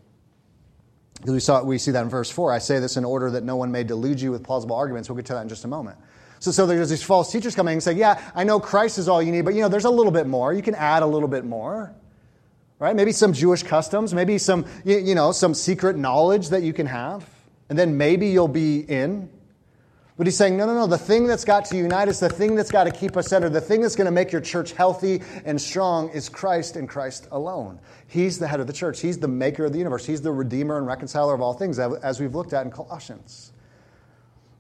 Because 1.16 1.34
we, 1.34 1.40
saw, 1.40 1.64
we 1.64 1.78
see 1.78 1.92
that 1.92 2.04
in 2.04 2.10
verse 2.10 2.30
4. 2.30 2.52
I 2.52 2.60
say 2.60 2.80
this 2.80 2.98
in 2.98 3.06
order 3.06 3.32
that 3.32 3.44
no 3.44 3.56
one 3.56 3.72
may 3.72 3.84
delude 3.84 4.20
you 4.22 4.32
with 4.32 4.44
plausible 4.44 4.76
arguments. 4.76 5.10
We'll 5.10 5.16
get 5.16 5.26
to 5.28 5.34
that 5.34 5.42
in 5.42 5.50
just 5.50 5.66
a 5.66 5.68
moment. 5.68 5.98
So, 6.40 6.52
so 6.52 6.66
there's 6.66 6.90
these 6.90 7.04
false 7.04 7.32
teachers 7.32 7.56
coming 7.56 7.74
and 7.74 7.84
saying, 7.84 7.98
yeah, 7.98 8.22
I 8.36 8.44
know 8.44 8.60
Christ 8.60 8.98
is 8.98 9.08
all 9.08 9.24
you 9.24 9.32
need, 9.32 9.46
but 9.46 9.54
you 9.54 9.62
know, 9.62 9.70
there's 9.70 9.86
a 9.86 9.90
little 9.90 10.12
bit 10.12 10.28
more. 10.28 10.54
You 10.54 10.62
can 10.62 10.76
add 10.76 11.02
a 11.02 11.08
little 11.08 11.30
bit 11.30 11.46
more. 11.46 11.96
Right? 12.78 12.96
Maybe 12.96 13.14
some 13.14 13.32
Jewish 13.32 13.64
customs, 13.64 14.14
maybe 14.14 14.38
some, 14.38 14.66
you 14.84 15.16
know, 15.16 15.32
some 15.32 15.54
secret 15.54 15.96
knowledge 15.96 16.50
that 16.50 16.62
you 16.62 16.74
can 16.74 16.88
have. 16.88 17.28
And 17.70 17.80
then 17.80 17.98
maybe 17.98 18.28
you'll 18.28 18.48
be 18.50 18.80
in. 18.80 19.30
But 20.18 20.28
he's 20.28 20.38
saying, 20.38 20.56
no, 20.56 20.66
no, 20.66 20.74
no. 20.74 20.88
The 20.88 20.98
thing 20.98 21.28
that's 21.28 21.44
got 21.44 21.66
to 21.66 21.78
unite 21.78 22.08
us, 22.08 22.22
the 22.22 22.30
thing 22.30 22.56
that's 22.56 22.72
got 22.72 22.86
to 22.86 22.92
keep 22.92 23.18
us 23.18 23.28
centered, 23.28 23.50
the 23.50 23.60
thing 23.60 23.82
that's 23.82 23.98
going 23.98 24.06
to 24.06 24.12
make 24.12 24.32
your 24.32 24.40
church 24.40 24.72
healthy 24.72 25.22
and 25.44 25.60
strong 25.60 26.10
is 26.10 26.30
Christ 26.30 26.78
and 26.78 26.88
Christ 26.88 27.28
alone. 27.32 27.80
He's 28.08 28.40
the 28.40 28.48
head 28.48 28.62
of 28.62 28.68
the 28.68 28.74
church. 28.74 29.02
He's 29.02 29.18
the 29.18 29.28
maker 29.28 29.66
of 29.66 29.74
the 29.74 29.78
universe. 29.78 30.06
He's 30.06 30.22
the 30.22 30.32
redeemer 30.32 30.78
and 30.78 30.88
reconciler 30.88 31.34
of 31.34 31.42
all 31.42 31.54
things, 31.54 31.80
as 31.80 32.22
we've 32.22 32.34
looked 32.34 32.54
at 32.54 32.66
in 32.66 32.72
Colossians. 32.72 33.52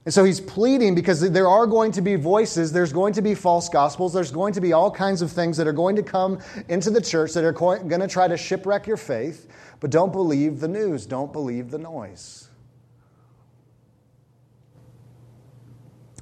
And 0.03 0.13
so 0.13 0.23
he's 0.23 0.41
pleading 0.41 0.93
because 0.93 1.21
there 1.31 1.47
are 1.47 1.65
going 1.65 1.91
to 1.93 2.01
be 2.01 2.15
voices, 2.15 2.71
there's 2.71 2.93
going 2.93 3.13
to 3.13 3.23
be 3.23 3.33
false 3.33 3.69
gospels, 3.69 4.13
there's 4.13 4.31
going 4.31 4.53
to 4.53 4.61
be 4.61 4.71
all 4.71 4.91
kinds 4.91 5.23
of 5.23 5.31
things 5.31 5.57
that 5.57 5.67
are 5.67 5.73
going 5.73 5.95
to 5.95 6.03
come 6.03 6.39
into 6.67 6.91
the 6.91 7.01
church 7.01 7.33
that 7.33 7.43
are 7.43 7.53
going 7.53 8.01
to 8.01 8.07
try 8.07 8.27
to 8.27 8.37
shipwreck 8.37 8.85
your 8.85 8.97
faith. 8.97 9.47
But 9.79 9.89
don't 9.89 10.11
believe 10.11 10.59
the 10.59 10.67
news, 10.67 11.05
don't 11.05 11.33
believe 11.33 11.71
the 11.71 11.79
noise. 11.79 12.49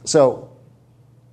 So, 0.06 0.50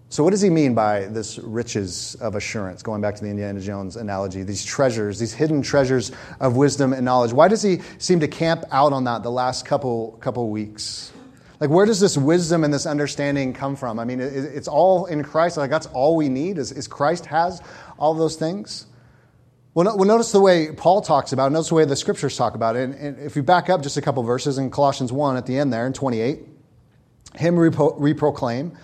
so 0.09 0.25
what 0.25 0.31
does 0.31 0.41
he 0.41 0.51
mean 0.51 0.75
by 0.75 1.07
this 1.07 1.39
riches 1.39 2.17
of 2.17 2.35
assurance? 2.35 2.83
Going 2.83 3.01
back 3.01 3.15
to 3.17 3.23
the 3.23 3.31
Indiana 3.31 3.61
Jones 3.61 3.97
analogy, 3.97 4.43
these 4.43 4.65
treasures, 4.65 5.19
these 5.19 5.33
hidden 5.33 5.63
treasures 5.63 6.13
of 6.41 6.57
wisdom 6.57 6.93
and 6.93 7.05
knowledge. 7.05 7.33
Why 7.33 7.49
does 7.49 7.63
he 7.63 7.81
seem 7.99 8.21
to 8.21 8.29
camp 8.29 8.65
out 8.73 8.93
on 8.93 9.05
that 9.05 9.23
the 9.23 9.31
last 9.31 9.67
couple 9.67 10.19
couple 10.21 10.49
weeks? 10.51 11.13
Like, 11.61 11.71
where 11.71 11.85
does 11.85 12.01
this 12.01 12.17
wisdom 12.17 12.65
and 12.65 12.73
this 12.73 12.87
understanding 12.87 13.53
come 13.53 13.77
from? 13.77 13.99
I 13.99 14.05
mean, 14.07 14.19
it's 14.19 14.67
all 14.67 15.05
in 15.05 15.23
Christ. 15.23 15.59
Like, 15.59 15.69
that's 15.69 15.87
all 15.89 16.17
we 16.17 16.31
need. 16.31 16.57
Is, 16.57 16.73
is 16.73 16.89
Christ 16.89 17.27
has 17.27 17.61
all 17.99 18.15
those 18.15 18.37
things? 18.37 18.87
Well, 19.75 19.97
well, 19.97 20.07
notice 20.07 20.33
the 20.33 20.41
way 20.41 20.73
Paul 20.73 21.03
talks 21.03 21.33
about 21.33 21.49
it. 21.49 21.51
Notice 21.51 21.69
the 21.69 21.75
way 21.75 21.85
the 21.85 21.97
scriptures 21.97 22.37
talk 22.37 22.55
about 22.55 22.77
it. 22.77 22.85
And, 22.85 22.95
and 22.95 23.19
if 23.19 23.37
you 23.37 23.43
back 23.43 23.69
up 23.69 23.83
just 23.83 23.99
a 23.99 24.03
couple 24.03 24.23
verses 24.23 24.57
in 24.57 24.71
Colossians 24.71 25.13
1 25.13 25.37
at 25.37 25.45
the 25.45 25.59
end 25.59 25.71
there 25.71 25.87
in 25.87 25.93
28, 25.93 26.41
him 27.37 27.57
repro- 27.57 27.99
reproclaim, 27.99 28.77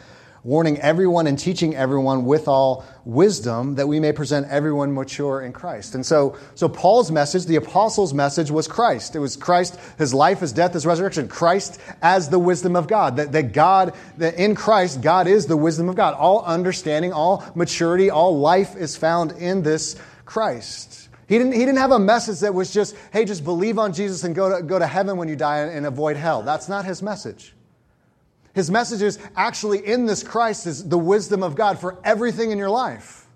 warning 0.46 0.78
everyone 0.78 1.26
and 1.26 1.36
teaching 1.36 1.74
everyone 1.74 2.24
with 2.24 2.46
all 2.46 2.84
wisdom 3.04 3.74
that 3.74 3.88
we 3.88 3.98
may 3.98 4.12
present 4.12 4.46
everyone 4.48 4.94
mature 4.94 5.42
in 5.42 5.52
Christ. 5.52 5.96
And 5.96 6.06
so, 6.06 6.36
so 6.54 6.68
Paul's 6.68 7.10
message, 7.10 7.46
the 7.46 7.56
apostles' 7.56 8.14
message 8.14 8.48
was 8.52 8.68
Christ. 8.68 9.16
It 9.16 9.18
was 9.18 9.36
Christ, 9.36 9.76
his 9.98 10.14
life, 10.14 10.38
his 10.38 10.52
death, 10.52 10.72
his 10.72 10.86
resurrection. 10.86 11.26
Christ 11.26 11.80
as 12.00 12.28
the 12.28 12.38
wisdom 12.38 12.76
of 12.76 12.86
God. 12.86 13.16
That, 13.16 13.32
that 13.32 13.52
God, 13.52 13.96
that 14.18 14.36
in 14.36 14.54
Christ, 14.54 15.00
God 15.00 15.26
is 15.26 15.46
the 15.46 15.56
wisdom 15.56 15.88
of 15.88 15.96
God. 15.96 16.14
All 16.14 16.44
understanding, 16.44 17.12
all 17.12 17.44
maturity, 17.56 18.10
all 18.10 18.38
life 18.38 18.76
is 18.76 18.96
found 18.96 19.32
in 19.32 19.64
this 19.64 19.96
Christ. 20.24 21.08
He 21.28 21.38
didn't, 21.38 21.54
he 21.54 21.58
didn't 21.58 21.78
have 21.78 21.90
a 21.90 21.98
message 21.98 22.38
that 22.40 22.54
was 22.54 22.72
just, 22.72 22.94
hey, 23.12 23.24
just 23.24 23.42
believe 23.42 23.80
on 23.80 23.92
Jesus 23.92 24.22
and 24.22 24.32
go 24.32 24.56
to, 24.56 24.62
go 24.62 24.78
to 24.78 24.86
heaven 24.86 25.16
when 25.16 25.26
you 25.26 25.34
die 25.34 25.58
and 25.58 25.84
avoid 25.86 26.16
hell. 26.16 26.42
That's 26.42 26.68
not 26.68 26.84
his 26.84 27.02
message. 27.02 27.55
His 28.56 28.70
message 28.70 29.02
is 29.02 29.18
actually 29.36 29.86
in 29.86 30.06
this 30.06 30.22
Christ 30.22 30.66
is 30.66 30.88
the 30.88 30.96
wisdom 30.96 31.42
of 31.42 31.54
God 31.54 31.78
for 31.78 31.98
everything 32.02 32.52
in 32.52 32.56
your 32.56 32.70
life. 32.70 33.26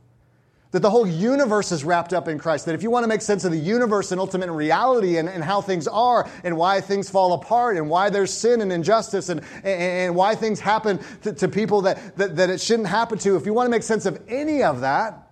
That 0.70 0.80
the 0.80 0.88
whole 0.88 1.06
universe 1.06 1.72
is 1.72 1.84
wrapped 1.84 2.14
up 2.14 2.26
in 2.26 2.38
Christ. 2.38 2.64
That 2.64 2.74
if 2.74 2.82
you 2.82 2.90
want 2.90 3.04
to 3.04 3.08
make 3.08 3.20
sense 3.20 3.44
of 3.44 3.52
the 3.52 3.58
universe 3.58 4.12
and 4.12 4.20
ultimate 4.20 4.50
reality 4.50 5.18
and, 5.18 5.28
and 5.28 5.44
how 5.44 5.60
things 5.60 5.86
are 5.86 6.26
and 6.42 6.56
why 6.56 6.80
things 6.80 7.10
fall 7.10 7.34
apart 7.34 7.76
and 7.76 7.90
why 7.90 8.08
there's 8.08 8.32
sin 8.32 8.62
and 8.62 8.72
injustice 8.72 9.28
and, 9.28 9.42
and, 9.56 9.66
and 9.66 10.16
why 10.16 10.34
things 10.34 10.58
happen 10.58 10.98
to, 11.20 11.34
to 11.34 11.48
people 11.48 11.82
that, 11.82 12.16
that, 12.16 12.36
that 12.36 12.48
it 12.48 12.58
shouldn't 12.58 12.88
happen 12.88 13.18
to, 13.18 13.36
if 13.36 13.44
you 13.44 13.52
want 13.52 13.66
to 13.66 13.70
make 13.70 13.82
sense 13.82 14.06
of 14.06 14.22
any 14.26 14.62
of 14.62 14.80
that, 14.80 15.30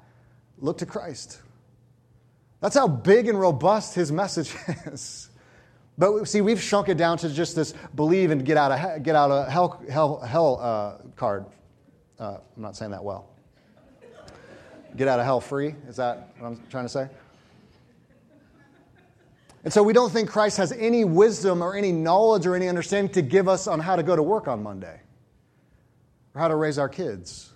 look 0.59 0.77
to 0.79 0.87
Christ. 0.87 1.41
That's 2.61 2.77
how 2.77 2.89
big 2.89 3.27
and 3.27 3.41
robust 3.41 3.95
his 3.95 4.13
message 4.13 4.55
is. 4.85 5.28
But 5.99 6.27
see, 6.27 6.41
we've 6.41 6.63
shrunk 6.63 6.89
it 6.89 6.97
down 6.97 7.19
to 7.19 7.29
just 7.29 7.57
this 7.57 7.75
believe 7.97 8.31
and 8.31 8.45
get 8.45 8.57
out 8.57 8.71
of, 8.71 9.03
get 9.03 9.17
out 9.17 9.33
of 9.33 9.49
hell, 9.49 9.83
hell, 9.91 10.21
hell 10.21 10.61
uh, 10.61 11.03
card. 11.17 11.45
Uh, 12.21 12.39
I'm 12.57 12.63
not 12.63 12.77
saying 12.77 12.93
that 12.93 13.03
well. 13.03 13.29
Get 14.97 15.09
out 15.09 15.19
of 15.19 15.27
hell 15.27 15.41
free? 15.41 15.75
Is 15.89 15.97
that 15.97 16.35
what 16.39 16.47
I'm 16.47 16.63
trying 16.71 16.85
to 16.85 16.89
say? 16.89 17.09
And 19.65 19.73
so 19.73 19.83
we 19.83 19.93
don't 19.93 20.11
think 20.11 20.31
Christ 20.31 20.57
has 20.59 20.71
any 20.73 21.05
wisdom 21.05 21.63
or 21.63 21.75
any 21.75 21.91
knowledge 21.91 22.47
or 22.47 22.55
any 22.55 22.69
understanding 22.69 23.13
to 23.15 23.23
give 23.23 23.49
us 23.49 23.67
on 23.67 23.81
how 23.81 23.97
to 23.97 24.05
go 24.05 24.15
to 24.15 24.23
work 24.23 24.47
on 24.47 24.63
Monday, 24.63 25.01
or 26.35 26.41
how 26.41 26.49
to 26.49 26.55
raise 26.55 26.79
our 26.79 26.89
kids, 26.89 27.53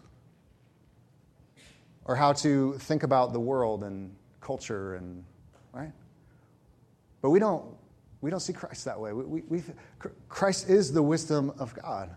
or 2.04 2.16
how 2.16 2.32
to 2.34 2.75
think 2.78 3.04
about 3.04 3.32
the 3.32 3.40
world 3.40 3.84
and 3.84 4.14
culture 4.40 4.96
and, 4.96 5.25
right? 5.72 5.92
But 7.22 7.30
we 7.30 7.38
don't 7.38 7.64
we 8.23 8.31
don't 8.31 8.41
see 8.41 8.52
Christ 8.52 8.85
that 8.87 8.99
way. 8.99 9.12
We, 9.12 9.43
we, 9.43 9.62
Christ 10.29 10.71
is 10.71 10.93
the 10.93 11.02
wisdom 11.02 11.52
of 11.59 11.75
God. 11.75 12.09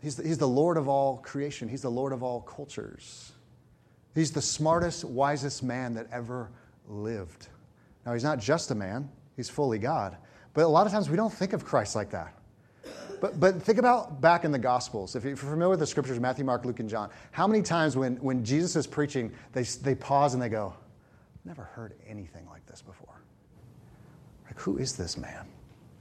He's 0.00 0.16
the, 0.16 0.26
he's 0.26 0.38
the 0.38 0.48
Lord 0.48 0.76
of 0.76 0.88
all 0.88 1.18
creation, 1.18 1.68
He's 1.68 1.82
the 1.82 1.90
Lord 1.90 2.12
of 2.12 2.22
all 2.22 2.40
cultures. 2.40 3.32
He's 4.14 4.30
the 4.32 4.40
smartest, 4.40 5.04
wisest 5.04 5.62
man 5.62 5.94
that 5.94 6.06
ever 6.10 6.50
lived. 6.88 7.48
Now, 8.06 8.14
He's 8.14 8.24
not 8.24 8.38
just 8.38 8.70
a 8.70 8.74
man, 8.74 9.10
He's 9.36 9.50
fully 9.50 9.78
God. 9.78 10.16
But 10.54 10.64
a 10.64 10.68
lot 10.68 10.86
of 10.86 10.92
times 10.92 11.10
we 11.10 11.16
don't 11.16 11.32
think 11.32 11.52
of 11.52 11.64
Christ 11.64 11.96
like 11.96 12.10
that. 12.10 12.32
But, 13.20 13.40
but 13.40 13.60
think 13.62 13.78
about 13.78 14.20
back 14.20 14.44
in 14.44 14.52
the 14.52 14.58
Gospels. 14.58 15.16
If 15.16 15.24
you're 15.24 15.36
familiar 15.36 15.70
with 15.70 15.80
the 15.80 15.86
scriptures, 15.86 16.20
Matthew, 16.20 16.44
Mark, 16.44 16.64
Luke, 16.64 16.80
and 16.80 16.88
John, 16.88 17.10
how 17.32 17.46
many 17.46 17.62
times 17.62 17.96
when, 17.96 18.16
when 18.16 18.44
Jesus 18.44 18.76
is 18.76 18.86
preaching, 18.86 19.32
they, 19.52 19.62
they 19.62 19.94
pause 19.94 20.34
and 20.34 20.42
they 20.42 20.48
go, 20.48 20.72
Never 21.44 21.62
heard 21.62 21.94
anything 22.08 22.46
like 22.48 22.66
this 22.66 22.82
before. 22.82 23.15
Who 24.56 24.78
is 24.78 24.96
this 24.96 25.16
man? 25.16 25.46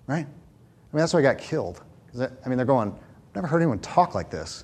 Right? 0.08 0.26
I 0.26 0.96
mean, 0.96 1.02
that's 1.02 1.14
why 1.14 1.20
he 1.20 1.24
got 1.24 1.38
killed. 1.38 1.82
I 2.20 2.48
mean, 2.48 2.58
they're 2.58 2.66
going, 2.66 2.90
I've 2.90 3.36
never 3.36 3.48
heard 3.48 3.62
anyone 3.62 3.80
talk 3.80 4.16
like 4.16 4.30
this. 4.30 4.64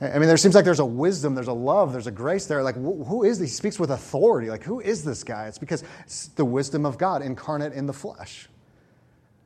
I 0.00 0.18
mean, 0.18 0.28
there 0.28 0.36
seems 0.38 0.54
like 0.54 0.64
there's 0.64 0.80
a 0.80 0.84
wisdom, 0.84 1.34
there's 1.34 1.48
a 1.48 1.52
love, 1.52 1.92
there's 1.92 2.06
a 2.06 2.12
grace 2.12 2.46
there. 2.46 2.62
Like, 2.62 2.76
who 2.76 3.22
is 3.22 3.38
this? 3.38 3.50
He 3.50 3.54
speaks 3.54 3.78
with 3.78 3.90
authority. 3.90 4.48
Like, 4.48 4.62
who 4.62 4.80
is 4.80 5.04
this 5.04 5.22
guy? 5.22 5.46
It's 5.46 5.58
because 5.58 5.84
it's 6.04 6.28
the 6.28 6.44
wisdom 6.44 6.86
of 6.86 6.96
God 6.96 7.20
incarnate 7.20 7.74
in 7.74 7.86
the 7.86 7.92
flesh. 7.92 8.48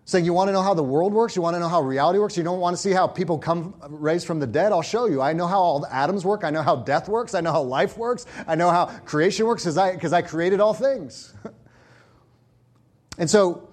Saying, 0.05 0.25
you 0.25 0.33
want 0.33 0.49
to 0.49 0.53
know 0.53 0.63
how 0.63 0.75
the 0.75 0.83
world 0.83 1.13
works? 1.13 1.35
You 1.35 1.43
want 1.43 1.55
to 1.55 1.61
know 1.61 1.69
how 1.69 1.81
reality 1.81 2.19
works? 2.21 2.37
You 2.37 2.45
don't 2.45 2.61
want 2.61 2.77
to 2.77 2.81
see 2.81 2.93
how 2.93 3.07
people 3.07 3.39
come 3.39 3.75
raised 3.89 4.27
from 4.27 4.39
the 4.39 4.47
dead? 4.47 4.71
I'll 4.71 4.83
show 4.83 5.07
you. 5.07 5.23
I 5.23 5.33
know 5.33 5.47
how 5.47 5.59
all 5.59 5.81
the 5.81 5.93
atoms 5.93 6.25
work. 6.25 6.45
I 6.45 6.51
know 6.51 6.63
how 6.63 6.77
death 6.77 7.09
works. 7.09 7.35
I 7.35 7.41
know 7.41 7.53
how 7.53 7.63
life 7.63 7.97
works. 7.97 8.27
I 8.47 8.55
know 8.55 8.71
how 8.71 8.87
creation 9.07 9.47
works 9.47 9.65
because 9.65 10.13
I, 10.13 10.19
I 10.19 10.23
created 10.23 10.61
all 10.61 10.75
things. 10.75 11.33
And 13.19 13.29
so, 13.29 13.69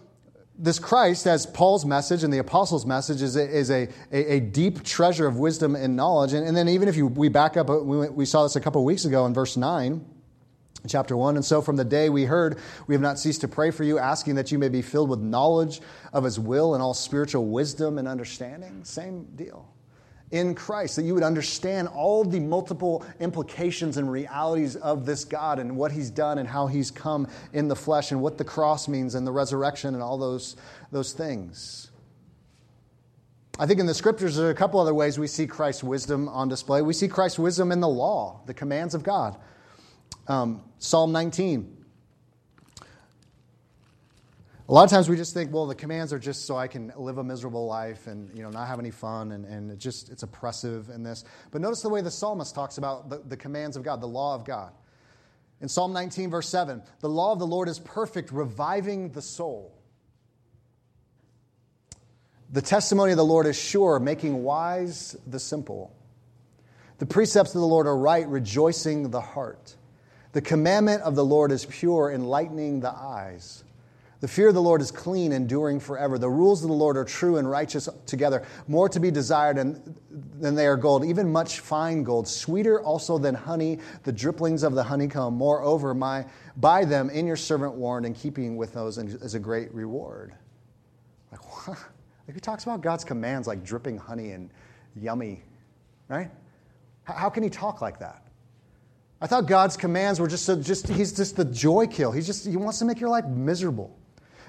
this 0.57 0.77
Christ, 0.77 1.25
as 1.25 1.45
Paul's 1.45 1.85
message 1.85 2.23
and 2.23 2.31
the 2.31 2.37
apostles' 2.37 2.85
message, 2.85 3.21
is 3.21 3.35
a, 3.35 3.49
is 3.49 3.71
a, 3.71 3.87
a, 4.11 4.33
a 4.35 4.39
deep 4.39 4.83
treasure 4.83 5.25
of 5.25 5.37
wisdom 5.37 5.75
and 5.75 5.95
knowledge. 5.95 6.33
And, 6.33 6.47
and, 6.47 6.55
then, 6.55 6.69
even 6.69 6.87
if 6.87 6.95
you, 6.95 7.07
we 7.07 7.29
back 7.29 7.57
up, 7.57 7.69
uh, 7.69 7.77
we, 7.77 8.09
we 8.09 8.25
saw 8.25 8.43
this 8.43 8.55
a 8.55 8.61
couple 8.61 8.81
of 8.81 8.85
weeks 8.85 9.05
ago 9.05 9.25
in 9.25 9.33
verse 9.33 9.57
9 9.57 10.05
chapter 10.87 11.15
1 11.15 11.35
and 11.35 11.45
so 11.45 11.61
from 11.61 11.75
the 11.75 11.85
day 11.85 12.09
we 12.09 12.25
heard 12.25 12.57
we 12.87 12.95
have 12.95 13.03
not 13.03 13.19
ceased 13.19 13.41
to 13.41 13.47
pray 13.47 13.69
for 13.69 13.83
you 13.83 13.99
asking 13.99 14.33
that 14.33 14.51
you 14.51 14.57
may 14.57 14.67
be 14.67 14.81
filled 14.81 15.11
with 15.11 15.19
knowledge 15.19 15.79
of 16.11 16.23
his 16.23 16.39
will 16.39 16.73
and 16.73 16.81
all 16.81 16.95
spiritual 16.95 17.45
wisdom 17.45 17.99
and 17.99 18.07
understanding. 18.07 18.83
Same 18.83 19.25
deal 19.35 19.71
in 20.31 20.55
Christ, 20.55 20.95
that 20.95 21.03
you 21.03 21.13
would 21.13 21.23
understand 21.23 21.87
all 21.89 22.23
the 22.23 22.39
multiple 22.39 23.05
implications 23.19 23.97
and 23.97 24.11
realities 24.11 24.75
of 24.77 25.05
this 25.05 25.25
God 25.25 25.59
and 25.59 25.75
what 25.75 25.91
He's 25.91 26.09
done 26.09 26.37
and 26.37 26.47
how 26.47 26.67
He's 26.67 26.89
come 26.89 27.27
in 27.53 27.67
the 27.67 27.75
flesh 27.75 28.11
and 28.11 28.21
what 28.21 28.37
the 28.37 28.43
cross 28.43 28.87
means 28.87 29.15
and 29.15 29.27
the 29.27 29.31
resurrection 29.31 29.93
and 29.93 30.01
all 30.01 30.17
those, 30.17 30.55
those 30.91 31.13
things. 31.13 31.91
I 33.59 33.65
think 33.67 33.79
in 33.79 33.85
the 33.85 33.93
scriptures, 33.93 34.37
there 34.37 34.47
are 34.47 34.51
a 34.51 34.55
couple 34.55 34.79
other 34.79 34.93
ways 34.93 35.19
we 35.19 35.27
see 35.27 35.45
Christ's 35.45 35.83
wisdom 35.83 36.29
on 36.29 36.47
display. 36.47 36.81
We 36.81 36.93
see 36.93 37.07
Christ's 37.07 37.37
wisdom 37.37 37.71
in 37.71 37.81
the 37.81 37.87
law, 37.87 38.41
the 38.45 38.53
commands 38.53 38.95
of 38.95 39.03
God. 39.03 39.37
Um, 40.27 40.63
Psalm 40.79 41.11
19. 41.11 41.80
A 44.71 44.73
lot 44.73 44.85
of 44.85 44.89
times 44.89 45.09
we 45.09 45.17
just 45.17 45.33
think, 45.33 45.51
well, 45.51 45.65
the 45.67 45.75
commands 45.75 46.13
are 46.13 46.17
just 46.17 46.45
so 46.45 46.55
I 46.55 46.69
can 46.69 46.93
live 46.95 47.17
a 47.17 47.25
miserable 47.25 47.65
life 47.65 48.07
and 48.07 48.33
you 48.33 48.41
know 48.41 48.49
not 48.49 48.69
have 48.69 48.79
any 48.79 48.89
fun 48.89 49.33
and, 49.33 49.43
and 49.43 49.69
it 49.69 49.79
just 49.79 50.07
it's 50.07 50.23
oppressive 50.23 50.89
in 50.89 51.03
this. 51.03 51.25
But 51.51 51.59
notice 51.59 51.81
the 51.81 51.89
way 51.89 51.99
the 51.99 52.09
psalmist 52.09 52.55
talks 52.55 52.77
about 52.77 53.09
the, 53.09 53.17
the 53.17 53.35
commands 53.35 53.75
of 53.75 53.83
God, 53.83 53.99
the 53.99 54.07
law 54.07 54.33
of 54.33 54.45
God. 54.45 54.71
In 55.59 55.67
Psalm 55.67 55.91
19, 55.91 56.29
verse 56.29 56.47
7, 56.47 56.81
the 57.01 57.09
law 57.09 57.33
of 57.33 57.39
the 57.39 57.45
Lord 57.45 57.67
is 57.67 57.79
perfect, 57.79 58.31
reviving 58.31 59.09
the 59.09 59.21
soul. 59.21 59.77
The 62.49 62.61
testimony 62.61 63.11
of 63.11 63.17
the 63.17 63.25
Lord 63.25 63.47
is 63.47 63.59
sure, 63.59 63.99
making 63.99 64.41
wise 64.41 65.17
the 65.27 65.39
simple. 65.41 65.93
The 66.99 67.05
precepts 67.05 67.53
of 67.53 67.59
the 67.59 67.67
Lord 67.67 67.87
are 67.87 67.97
right, 67.97 68.25
rejoicing 68.25 69.09
the 69.09 69.19
heart. 69.19 69.75
The 70.31 70.41
commandment 70.41 71.01
of 71.01 71.15
the 71.15 71.25
Lord 71.25 71.51
is 71.51 71.65
pure, 71.65 72.09
enlightening 72.09 72.79
the 72.79 72.91
eyes. 72.91 73.65
The 74.21 74.27
fear 74.27 74.49
of 74.49 74.53
the 74.53 74.61
Lord 74.61 74.81
is 74.81 74.91
clean, 74.91 75.31
enduring 75.31 75.79
forever. 75.79 76.19
The 76.19 76.29
rules 76.29 76.63
of 76.63 76.69
the 76.69 76.75
Lord 76.75 76.95
are 76.95 77.03
true 77.03 77.37
and 77.37 77.49
righteous 77.49 77.89
together, 78.05 78.45
more 78.67 78.87
to 78.87 78.99
be 78.99 79.09
desired 79.09 79.57
than 80.39 80.53
they 80.53 80.67
are 80.67 80.77
gold, 80.77 81.03
even 81.03 81.31
much 81.31 81.59
fine 81.59 82.03
gold, 82.03 82.27
sweeter 82.27 82.83
also 82.83 83.17
than 83.17 83.33
honey, 83.33 83.79
the 84.03 84.13
dripplings 84.13 84.61
of 84.61 84.75
the 84.75 84.83
honeycomb. 84.83 85.33
Moreover, 85.33 85.95
my, 85.95 86.23
by 86.57 86.85
them 86.85 87.09
in 87.09 87.25
your 87.25 87.35
servant 87.35 87.73
warned, 87.73 88.05
and 88.05 88.15
keeping 88.15 88.57
with 88.57 88.73
those 88.73 88.99
is 88.99 89.33
a 89.33 89.39
great 89.39 89.73
reward. 89.73 90.33
Like, 91.31 91.67
what? 91.67 91.77
Like, 92.27 92.35
he 92.35 92.39
talks 92.39 92.63
about 92.63 92.81
God's 92.81 93.03
commands 93.03 93.47
like 93.47 93.63
dripping 93.63 93.97
honey 93.97 94.31
and 94.31 94.51
yummy, 94.95 95.41
right? 96.07 96.29
How 97.03 97.31
can 97.31 97.41
he 97.41 97.49
talk 97.49 97.81
like 97.81 97.97
that? 97.97 98.27
I 99.19 99.25
thought 99.25 99.47
God's 99.47 99.75
commands 99.75 100.19
were 100.19 100.27
just, 100.27 100.45
so, 100.45 100.55
just 100.55 100.87
he's 100.87 101.11
just 101.11 101.35
the 101.35 101.43
joy 101.43 101.87
kill. 101.87 102.11
He's 102.11 102.27
just, 102.27 102.47
he 102.47 102.57
wants 102.57 102.77
to 102.77 102.85
make 102.85 102.99
your 102.99 103.09
life 103.09 103.25
miserable. 103.25 103.97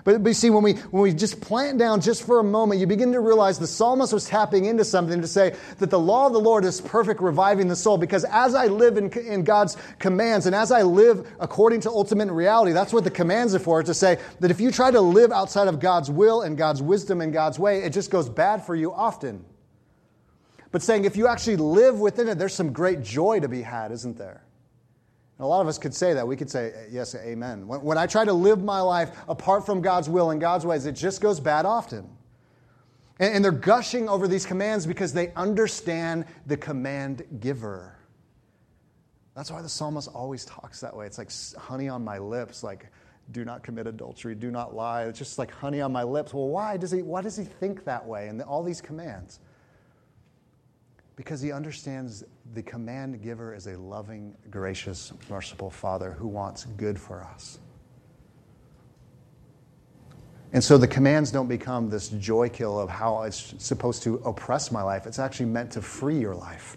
But, 0.04 0.22
but 0.22 0.30
you 0.30 0.34
see, 0.34 0.50
when 0.50 0.64
we, 0.64 0.74
when 0.74 1.02
we 1.02 1.12
just 1.12 1.40
plant 1.40 1.78
down 1.78 2.00
just 2.00 2.26
for 2.26 2.40
a 2.40 2.44
moment, 2.44 2.80
you 2.80 2.86
begin 2.86 3.12
to 3.12 3.20
realize 3.20 3.58
the 3.58 3.66
psalmist 3.66 4.12
was 4.12 4.24
tapping 4.24 4.64
into 4.64 4.84
something 4.84 5.20
to 5.20 5.28
say 5.28 5.54
that 5.78 5.90
the 5.90 5.98
law 5.98 6.26
of 6.26 6.32
the 6.32 6.40
Lord 6.40 6.64
is 6.64 6.80
perfect, 6.80 7.20
reviving 7.20 7.68
the 7.68 7.76
soul. 7.76 7.98
Because 7.98 8.24
as 8.24 8.54
I 8.54 8.66
live 8.66 8.96
in, 8.96 9.12
in 9.12 9.44
God's 9.44 9.76
commands 9.98 10.46
and 10.46 10.54
as 10.56 10.72
I 10.72 10.82
live 10.82 11.30
according 11.38 11.82
to 11.82 11.90
ultimate 11.90 12.32
reality, 12.32 12.72
that's 12.72 12.92
what 12.92 13.04
the 13.04 13.10
commands 13.10 13.54
are 13.54 13.60
for, 13.60 13.82
to 13.82 13.94
say 13.94 14.18
that 14.40 14.50
if 14.50 14.60
you 14.60 14.72
try 14.72 14.90
to 14.90 15.00
live 15.00 15.30
outside 15.30 15.68
of 15.68 15.78
God's 15.78 16.10
will 16.10 16.42
and 16.42 16.56
God's 16.56 16.82
wisdom 16.82 17.20
and 17.20 17.32
God's 17.32 17.58
way, 17.58 17.82
it 17.82 17.90
just 17.90 18.10
goes 18.10 18.28
bad 18.28 18.66
for 18.66 18.74
you 18.74 18.92
often. 18.92 19.44
But 20.72 20.82
saying 20.82 21.04
if 21.04 21.16
you 21.16 21.28
actually 21.28 21.56
live 21.56 22.00
within 22.00 22.28
it, 22.28 22.38
there's 22.38 22.54
some 22.54 22.72
great 22.72 23.02
joy 23.02 23.40
to 23.40 23.48
be 23.48 23.62
had, 23.62 23.92
isn't 23.92 24.18
there? 24.18 24.42
A 25.42 25.46
lot 25.46 25.60
of 25.60 25.66
us 25.66 25.76
could 25.76 25.92
say 25.92 26.14
that. 26.14 26.26
We 26.26 26.36
could 26.36 26.48
say, 26.48 26.72
eh, 26.72 26.86
yes, 26.90 27.16
amen. 27.16 27.66
When, 27.66 27.82
when 27.82 27.98
I 27.98 28.06
try 28.06 28.24
to 28.24 28.32
live 28.32 28.62
my 28.62 28.80
life 28.80 29.10
apart 29.28 29.66
from 29.66 29.82
God's 29.82 30.08
will 30.08 30.30
and 30.30 30.40
God's 30.40 30.64
ways, 30.64 30.86
it 30.86 30.92
just 30.92 31.20
goes 31.20 31.40
bad 31.40 31.66
often. 31.66 32.08
And, 33.18 33.34
and 33.34 33.44
they're 33.44 33.50
gushing 33.50 34.08
over 34.08 34.28
these 34.28 34.46
commands 34.46 34.86
because 34.86 35.12
they 35.12 35.32
understand 35.34 36.26
the 36.46 36.56
command 36.56 37.24
giver. 37.40 37.98
That's 39.34 39.50
why 39.50 39.62
the 39.62 39.68
psalmist 39.68 40.08
always 40.14 40.44
talks 40.44 40.80
that 40.80 40.94
way. 40.94 41.06
It's 41.06 41.18
like 41.18 41.30
honey 41.60 41.88
on 41.88 42.04
my 42.04 42.18
lips, 42.18 42.62
like 42.62 42.86
do 43.32 43.44
not 43.44 43.64
commit 43.64 43.88
adultery, 43.88 44.36
do 44.36 44.52
not 44.52 44.76
lie. 44.76 45.04
It's 45.04 45.18
just 45.18 45.38
like 45.38 45.50
honey 45.50 45.80
on 45.80 45.90
my 45.90 46.04
lips. 46.04 46.32
Well, 46.32 46.48
why 46.48 46.76
does 46.76 46.92
he, 46.92 47.02
why 47.02 47.20
does 47.20 47.36
he 47.36 47.44
think 47.44 47.84
that 47.84 48.06
way? 48.06 48.28
And 48.28 48.40
all 48.42 48.62
these 48.62 48.80
commands 48.80 49.40
because 51.16 51.40
he 51.40 51.52
understands 51.52 52.24
the 52.54 52.62
command 52.62 53.22
giver 53.22 53.54
is 53.54 53.66
a 53.66 53.78
loving, 53.78 54.34
gracious, 54.50 55.12
merciful 55.28 55.70
Father 55.70 56.12
who 56.12 56.26
wants 56.26 56.64
good 56.64 56.98
for 56.98 57.22
us. 57.22 57.58
And 60.52 60.62
so 60.62 60.76
the 60.76 60.86
commands 60.86 61.30
don't 61.30 61.48
become 61.48 61.88
this 61.88 62.08
joy 62.10 62.48
kill 62.48 62.78
of 62.78 62.90
how 62.90 63.22
it's 63.22 63.54
supposed 63.58 64.02
to 64.02 64.16
oppress 64.24 64.70
my 64.70 64.82
life. 64.82 65.06
It's 65.06 65.18
actually 65.18 65.46
meant 65.46 65.70
to 65.72 65.82
free 65.82 66.18
your 66.18 66.34
life. 66.34 66.76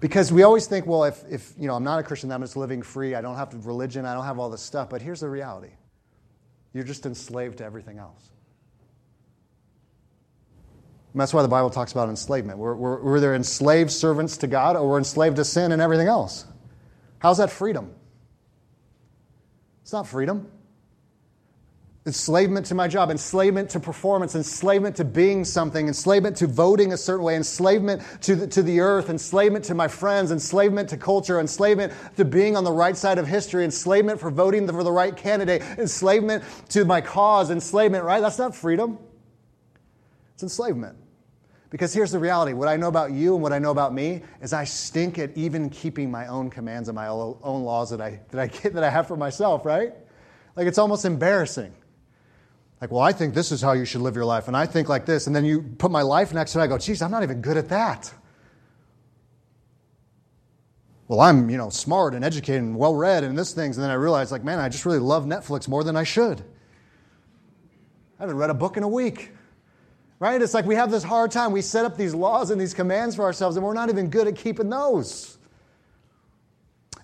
Because 0.00 0.32
we 0.32 0.42
always 0.42 0.66
think, 0.66 0.86
well, 0.86 1.04
if, 1.04 1.22
if 1.30 1.52
you 1.58 1.68
know, 1.68 1.74
I'm 1.74 1.84
not 1.84 2.00
a 2.00 2.02
Christian, 2.02 2.32
I'm 2.32 2.40
just 2.40 2.56
living 2.56 2.82
free. 2.82 3.14
I 3.14 3.20
don't 3.20 3.36
have 3.36 3.66
religion. 3.66 4.04
I 4.06 4.14
don't 4.14 4.24
have 4.24 4.38
all 4.38 4.50
this 4.50 4.62
stuff. 4.62 4.88
But 4.88 5.02
here's 5.02 5.20
the 5.20 5.28
reality 5.28 5.70
you're 6.72 6.84
just 6.84 7.04
enslaved 7.06 7.58
to 7.58 7.64
everything 7.64 7.98
else. 7.98 8.30
And 11.12 11.20
that's 11.20 11.34
why 11.34 11.42
the 11.42 11.48
Bible 11.48 11.70
talks 11.70 11.90
about 11.90 12.08
enslavement. 12.08 12.58
We're, 12.58 12.74
we're, 12.74 13.02
we're 13.02 13.16
either 13.16 13.34
enslaved 13.34 13.90
servants 13.90 14.36
to 14.38 14.46
God 14.46 14.76
or 14.76 14.88
we're 14.88 14.98
enslaved 14.98 15.36
to 15.36 15.44
sin 15.44 15.72
and 15.72 15.82
everything 15.82 16.06
else. 16.06 16.44
How's 17.18 17.38
that 17.38 17.50
freedom? 17.50 17.92
It's 19.82 19.92
not 19.92 20.06
freedom. 20.06 20.48
Enslavement 22.06 22.64
to 22.66 22.74
my 22.74 22.88
job, 22.88 23.10
enslavement 23.10 23.70
to 23.70 23.80
performance, 23.80 24.34
enslavement 24.34 24.96
to 24.96 25.04
being 25.04 25.44
something, 25.44 25.86
enslavement 25.86 26.36
to 26.36 26.46
voting 26.46 26.92
a 26.92 26.96
certain 26.96 27.24
way, 27.24 27.36
enslavement 27.36 28.02
to 28.22 28.36
the, 28.36 28.46
to 28.46 28.62
the 28.62 28.80
earth, 28.80 29.10
enslavement 29.10 29.64
to 29.66 29.74
my 29.74 29.86
friends, 29.86 30.30
enslavement 30.30 30.88
to 30.88 30.96
culture, 30.96 31.40
enslavement 31.40 31.92
to 32.16 32.24
being 32.24 32.56
on 32.56 32.64
the 32.64 32.72
right 32.72 32.96
side 32.96 33.18
of 33.18 33.26
history, 33.26 33.64
enslavement 33.64 34.18
for 34.18 34.30
voting 34.30 34.66
for 34.66 34.82
the 34.82 34.92
right 34.92 35.14
candidate, 35.14 35.60
enslavement 35.76 36.42
to 36.70 36.84
my 36.84 37.00
cause, 37.00 37.50
enslavement, 37.50 38.04
right? 38.04 38.20
That's 38.20 38.38
not 38.38 38.54
freedom. 38.54 38.98
It's 40.40 40.42
enslavement. 40.42 40.96
Because 41.68 41.92
here's 41.92 42.12
the 42.12 42.18
reality 42.18 42.54
what 42.54 42.66
I 42.66 42.78
know 42.78 42.88
about 42.88 43.12
you 43.12 43.34
and 43.34 43.42
what 43.42 43.52
I 43.52 43.58
know 43.58 43.72
about 43.72 43.92
me 43.92 44.22
is 44.40 44.54
I 44.54 44.64
stink 44.64 45.18
at 45.18 45.36
even 45.36 45.68
keeping 45.68 46.10
my 46.10 46.28
own 46.28 46.48
commands 46.48 46.88
and 46.88 46.96
my 46.96 47.08
own 47.08 47.62
laws 47.62 47.90
that 47.90 48.00
I, 48.00 48.20
that 48.30 48.40
I, 48.40 48.46
get, 48.46 48.72
that 48.72 48.82
I 48.82 48.88
have 48.88 49.06
for 49.06 49.18
myself, 49.18 49.66
right? 49.66 49.92
Like 50.56 50.66
it's 50.66 50.78
almost 50.78 51.04
embarrassing. 51.04 51.74
Like, 52.80 52.90
well, 52.90 53.02
I 53.02 53.12
think 53.12 53.34
this 53.34 53.52
is 53.52 53.60
how 53.60 53.72
you 53.72 53.84
should 53.84 54.00
live 54.00 54.16
your 54.16 54.24
life, 54.24 54.48
and 54.48 54.56
I 54.56 54.64
think 54.64 54.88
like 54.88 55.04
this. 55.04 55.26
And 55.26 55.36
then 55.36 55.44
you 55.44 55.60
put 55.60 55.90
my 55.90 56.00
life 56.00 56.32
next 56.32 56.54
to 56.54 56.60
it, 56.60 56.62
I 56.62 56.66
go, 56.68 56.78
geez, 56.78 57.02
I'm 57.02 57.10
not 57.10 57.22
even 57.22 57.42
good 57.42 57.58
at 57.58 57.68
that. 57.68 58.10
Well, 61.06 61.20
I'm, 61.20 61.50
you 61.50 61.58
know, 61.58 61.68
smart 61.68 62.14
and 62.14 62.24
educated 62.24 62.62
and 62.62 62.74
well 62.74 62.94
read 62.94 63.24
and 63.24 63.36
this 63.36 63.52
things. 63.52 63.76
And 63.76 63.84
then 63.84 63.90
I 63.90 63.94
realize, 63.94 64.32
like, 64.32 64.42
man, 64.42 64.58
I 64.58 64.70
just 64.70 64.86
really 64.86 65.00
love 65.00 65.26
Netflix 65.26 65.68
more 65.68 65.84
than 65.84 65.98
I 65.98 66.04
should. 66.04 66.40
I 68.18 68.22
haven't 68.22 68.38
read 68.38 68.48
a 68.48 68.54
book 68.54 68.78
in 68.78 68.82
a 68.82 68.88
week 68.88 69.32
right? 70.20 70.40
It's 70.40 70.54
like 70.54 70.66
we 70.66 70.76
have 70.76 70.90
this 70.90 71.02
hard 71.02 71.32
time. 71.32 71.50
We 71.50 71.62
set 71.62 71.84
up 71.84 71.96
these 71.96 72.14
laws 72.14 72.50
and 72.50 72.60
these 72.60 72.74
commands 72.74 73.16
for 73.16 73.24
ourselves, 73.24 73.56
and 73.56 73.66
we're 73.66 73.74
not 73.74 73.88
even 73.88 74.08
good 74.08 74.28
at 74.28 74.36
keeping 74.36 74.68
those. 74.68 75.38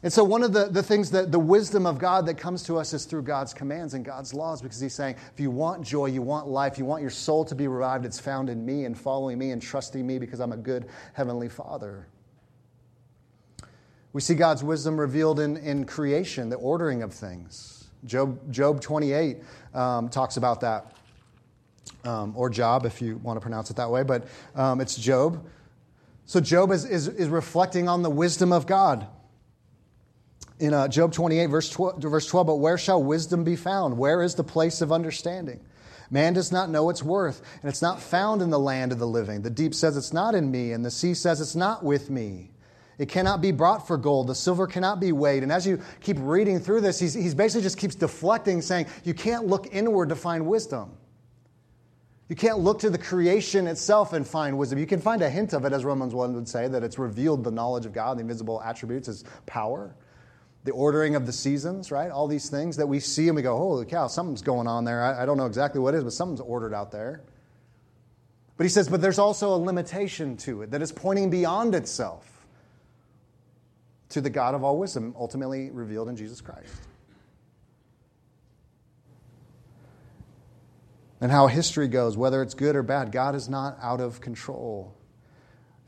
And 0.02 0.12
so, 0.12 0.22
one 0.22 0.42
of 0.42 0.52
the, 0.52 0.66
the 0.66 0.82
things 0.82 1.10
that 1.12 1.32
the 1.32 1.38
wisdom 1.38 1.86
of 1.86 1.98
God 1.98 2.26
that 2.26 2.34
comes 2.34 2.62
to 2.64 2.76
us 2.76 2.92
is 2.92 3.06
through 3.06 3.22
God's 3.22 3.54
commands 3.54 3.94
and 3.94 4.04
God's 4.04 4.34
laws, 4.34 4.60
because 4.62 4.78
He's 4.78 4.94
saying, 4.94 5.16
if 5.32 5.40
you 5.40 5.50
want 5.50 5.82
joy, 5.82 6.06
you 6.06 6.22
want 6.22 6.46
life, 6.46 6.78
you 6.78 6.84
want 6.84 7.00
your 7.00 7.10
soul 7.10 7.44
to 7.46 7.54
be 7.54 7.66
revived, 7.66 8.04
it's 8.04 8.20
found 8.20 8.50
in 8.50 8.64
me 8.64 8.84
and 8.84 8.96
following 8.96 9.38
me 9.38 9.50
and 9.50 9.60
trusting 9.60 10.06
me 10.06 10.18
because 10.18 10.38
I'm 10.38 10.52
a 10.52 10.56
good 10.56 10.86
Heavenly 11.14 11.48
Father. 11.48 12.06
We 14.12 14.20
see 14.20 14.34
God's 14.34 14.62
wisdom 14.62 15.00
revealed 15.00 15.40
in, 15.40 15.56
in 15.56 15.84
creation, 15.86 16.50
the 16.50 16.56
ordering 16.56 17.02
of 17.02 17.12
things. 17.12 17.88
Job, 18.04 18.52
Job 18.52 18.80
28 18.80 19.38
um, 19.74 20.08
talks 20.08 20.36
about 20.36 20.60
that 20.60 20.95
um, 22.04 22.32
or 22.36 22.50
Job, 22.50 22.86
if 22.86 23.02
you 23.02 23.16
want 23.18 23.36
to 23.36 23.40
pronounce 23.40 23.70
it 23.70 23.76
that 23.76 23.90
way, 23.90 24.02
but 24.02 24.26
um, 24.54 24.80
it's 24.80 24.96
Job. 24.96 25.44
So 26.24 26.40
Job 26.40 26.72
is, 26.72 26.84
is, 26.84 27.08
is, 27.08 27.28
reflecting 27.28 27.88
on 27.88 28.02
the 28.02 28.10
wisdom 28.10 28.52
of 28.52 28.66
God. 28.66 29.06
In 30.58 30.72
uh, 30.72 30.88
Job 30.88 31.12
28, 31.12 31.46
verse 31.46 31.70
12, 31.70 31.98
verse 31.98 32.26
12, 32.26 32.46
but 32.46 32.56
where 32.56 32.78
shall 32.78 33.02
wisdom 33.02 33.44
be 33.44 33.56
found? 33.56 33.96
Where 33.96 34.22
is 34.22 34.34
the 34.34 34.44
place 34.44 34.80
of 34.80 34.90
understanding? 34.90 35.60
Man 36.10 36.32
does 36.32 36.50
not 36.50 36.70
know 36.70 36.88
its 36.90 37.02
worth, 37.02 37.42
and 37.62 37.68
it's 37.68 37.82
not 37.82 38.00
found 38.00 38.40
in 38.40 38.50
the 38.50 38.58
land 38.58 38.92
of 38.92 38.98
the 38.98 39.06
living. 39.06 39.42
The 39.42 39.50
deep 39.50 39.74
says 39.74 39.96
it's 39.96 40.12
not 40.12 40.34
in 40.34 40.50
me, 40.50 40.72
and 40.72 40.84
the 40.84 40.90
sea 40.90 41.14
says 41.14 41.40
it's 41.40 41.56
not 41.56 41.84
with 41.84 42.10
me. 42.10 42.50
It 42.98 43.08
cannot 43.08 43.42
be 43.42 43.52
brought 43.52 43.86
for 43.86 43.98
gold. 43.98 44.28
The 44.28 44.34
silver 44.34 44.66
cannot 44.66 45.00
be 45.00 45.12
weighed. 45.12 45.42
And 45.42 45.52
as 45.52 45.66
you 45.66 45.80
keep 46.00 46.16
reading 46.18 46.58
through 46.58 46.80
this, 46.80 46.98
he's, 46.98 47.12
he's 47.12 47.34
basically 47.34 47.62
just 47.62 47.76
keeps 47.76 47.94
deflecting, 47.94 48.62
saying, 48.62 48.86
You 49.04 49.12
can't 49.12 49.46
look 49.46 49.68
inward 49.72 50.08
to 50.08 50.16
find 50.16 50.46
wisdom. 50.46 50.96
You 52.28 52.34
can't 52.34 52.58
look 52.58 52.80
to 52.80 52.90
the 52.90 52.98
creation 52.98 53.68
itself 53.68 54.12
and 54.12 54.26
find 54.26 54.58
wisdom. 54.58 54.78
You 54.78 54.86
can 54.86 55.00
find 55.00 55.22
a 55.22 55.30
hint 55.30 55.52
of 55.52 55.64
it, 55.64 55.72
as 55.72 55.84
Romans 55.84 56.12
1 56.12 56.34
would 56.34 56.48
say, 56.48 56.66
that 56.66 56.82
it's 56.82 56.98
revealed 56.98 57.44
the 57.44 57.52
knowledge 57.52 57.86
of 57.86 57.92
God, 57.92 58.18
the 58.18 58.22
invisible 58.22 58.60
attributes, 58.62 59.06
his 59.06 59.24
power, 59.46 59.94
the 60.64 60.72
ordering 60.72 61.14
of 61.14 61.24
the 61.24 61.32
seasons, 61.32 61.92
right? 61.92 62.10
All 62.10 62.26
these 62.26 62.50
things 62.50 62.76
that 62.78 62.88
we 62.88 62.98
see 62.98 63.28
and 63.28 63.36
we 63.36 63.42
go, 63.42 63.56
holy 63.56 63.86
cow, 63.86 64.08
something's 64.08 64.42
going 64.42 64.66
on 64.66 64.84
there. 64.84 65.02
I, 65.02 65.22
I 65.22 65.26
don't 65.26 65.36
know 65.36 65.46
exactly 65.46 65.80
what 65.80 65.94
it 65.94 65.98
is, 65.98 66.04
but 66.04 66.12
something's 66.12 66.40
ordered 66.40 66.74
out 66.74 66.90
there. 66.90 67.22
But 68.56 68.64
he 68.64 68.70
says, 68.70 68.88
but 68.88 69.00
there's 69.00 69.20
also 69.20 69.54
a 69.54 69.58
limitation 69.58 70.36
to 70.38 70.62
it 70.62 70.72
that 70.72 70.82
is 70.82 70.90
pointing 70.90 71.30
beyond 71.30 71.76
itself 71.76 72.46
to 74.08 74.20
the 74.20 74.30
God 74.30 74.54
of 74.54 74.64
all 74.64 74.78
wisdom, 74.78 75.14
ultimately 75.16 75.70
revealed 75.70 76.08
in 76.08 76.16
Jesus 76.16 76.40
Christ. 76.40 76.74
And 81.26 81.32
how 81.32 81.48
history 81.48 81.88
goes, 81.88 82.16
whether 82.16 82.40
it's 82.40 82.54
good 82.54 82.76
or 82.76 82.84
bad. 82.84 83.10
God 83.10 83.34
is 83.34 83.48
not 83.48 83.76
out 83.82 84.00
of 84.00 84.20
control. 84.20 84.94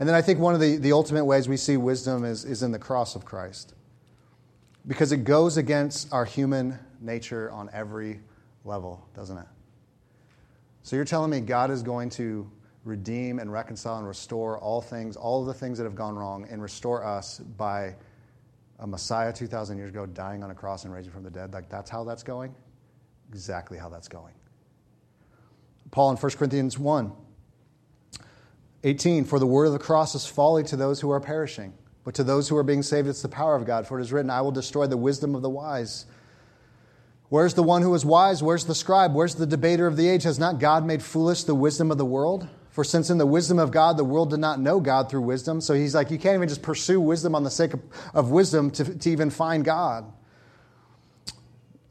And 0.01 0.09
then 0.09 0.17
I 0.17 0.21
think 0.21 0.41
one 0.41 0.53
of 0.53 0.61
the, 0.61 0.79
the 0.79 0.91
ultimate 0.91 1.27
ways 1.27 1.49
we 1.49 1.57
see 1.57 1.77
wisdom 1.77 2.25
is, 2.25 2.45
is 2.45 2.65
in 2.65 2.73
the 2.73 2.79
cross 2.81 3.15
of 3.15 3.25
Christ. 3.25 3.75
Because 4.85 5.13
it 5.13 5.19
goes 5.19 5.57
against 5.57 6.13
our 6.13 6.25
human 6.25 6.77
nature 7.01 7.53
on 7.53 7.71
every 7.73 8.19
level, 8.65 9.09
doesn't 9.15 9.39
it? 9.39 9.47
So 10.83 10.97
you're 10.97 11.05
telling 11.05 11.31
me 11.31 11.39
God 11.39 11.71
is 11.71 11.85
going 11.85 12.11
to 12.11 12.51
redeem 12.83 13.39
and 13.39 13.53
reconcile 13.53 13.99
and 13.99 14.09
restore 14.09 14.59
all 14.59 14.81
things, 14.81 15.15
all 15.15 15.43
of 15.43 15.47
the 15.47 15.55
things 15.55 15.79
that 15.79 15.85
have 15.85 15.95
gone 15.95 16.17
wrong, 16.17 16.49
and 16.51 16.61
restore 16.61 17.07
us 17.07 17.39
by 17.39 17.95
a 18.81 18.89
Messiah 18.89 19.33
2,000 19.33 19.79
years 19.79 19.91
ago 19.91 20.05
dying 20.05 20.43
on 20.43 20.51
a 20.51 20.55
cross 20.55 20.83
and 20.83 20.93
raising 20.93 21.13
from 21.13 21.23
the 21.23 21.31
dead? 21.31 21.53
Like, 21.53 21.69
that's 21.69 21.89
how 21.89 22.03
that's 22.03 22.25
going? 22.25 22.57
Exactly 23.31 23.79
how 23.79 23.89
that's 23.89 24.09
going. 24.09 24.35
Paul 25.91 26.11
in 26.11 26.17
1 26.17 26.33
Corinthians 26.33 26.79
1 26.79 27.13
18, 28.85 29.25
for 29.25 29.39
the 29.39 29.47
word 29.47 29.67
of 29.67 29.73
the 29.73 29.79
cross 29.79 30.15
is 30.15 30.25
folly 30.25 30.63
to 30.63 30.77
those 30.77 31.01
who 31.01 31.11
are 31.11 31.21
perishing, 31.21 31.73
but 32.05 32.15
to 32.15 32.23
those 32.23 32.49
who 32.49 32.57
are 32.57 32.63
being 32.63 32.83
saved, 32.83 33.09
it's 33.09 33.23
the 33.23 33.29
power 33.29 33.57
of 33.57 33.67
God. 33.67 33.87
For 33.87 33.99
it 33.99 34.03
is 34.03 34.13
written, 34.13 34.31
I 34.31 34.41
will 34.41 34.53
destroy 34.53 34.87
the 34.87 34.97
wisdom 34.97 35.35
of 35.35 35.43
the 35.43 35.51
wise. 35.51 36.07
Where's 37.29 37.55
the 37.55 37.63
one 37.63 37.83
who 37.83 37.95
is 37.95 38.05
wise? 38.05 38.43
Where's 38.43 38.65
the 38.65 38.75
scribe? 38.75 39.15
Where's 39.15 39.35
the 39.35 39.47
debater 39.47 39.87
of 39.87 39.97
the 39.97 40.09
age? 40.09 40.23
Has 40.23 40.39
not 40.39 40.61
God 40.61 40.87
made 40.87 41.03
foolish 41.03 41.45
the 41.45 41.55
wisdom 41.55 41.91
of 41.91 41.99
the 41.99 42.05
world? 42.05 42.49
For 42.71 42.85
since 42.85 43.11
in 43.11 43.19
the 43.19 43.27
wisdom 43.27 43.59
of 43.59 43.73
God, 43.73 43.97
the 43.97 44.05
world 44.05 44.31
did 44.31 44.39
not 44.39 44.61
know 44.61 44.79
God 44.79 45.11
through 45.11 45.23
wisdom. 45.23 45.61
So 45.61 45.75
he's 45.75 45.95
like, 45.95 46.11
you 46.11 46.19
can't 46.19 46.37
even 46.37 46.49
just 46.49 46.63
pursue 46.63 47.01
wisdom 47.01 47.35
on 47.35 47.43
the 47.43 47.51
sake 47.51 47.75
of, 47.75 47.81
of 48.15 48.31
wisdom 48.31 48.71
to, 48.71 48.85
to 48.85 49.11
even 49.11 49.31
find 49.31 49.65
God. 49.65 50.11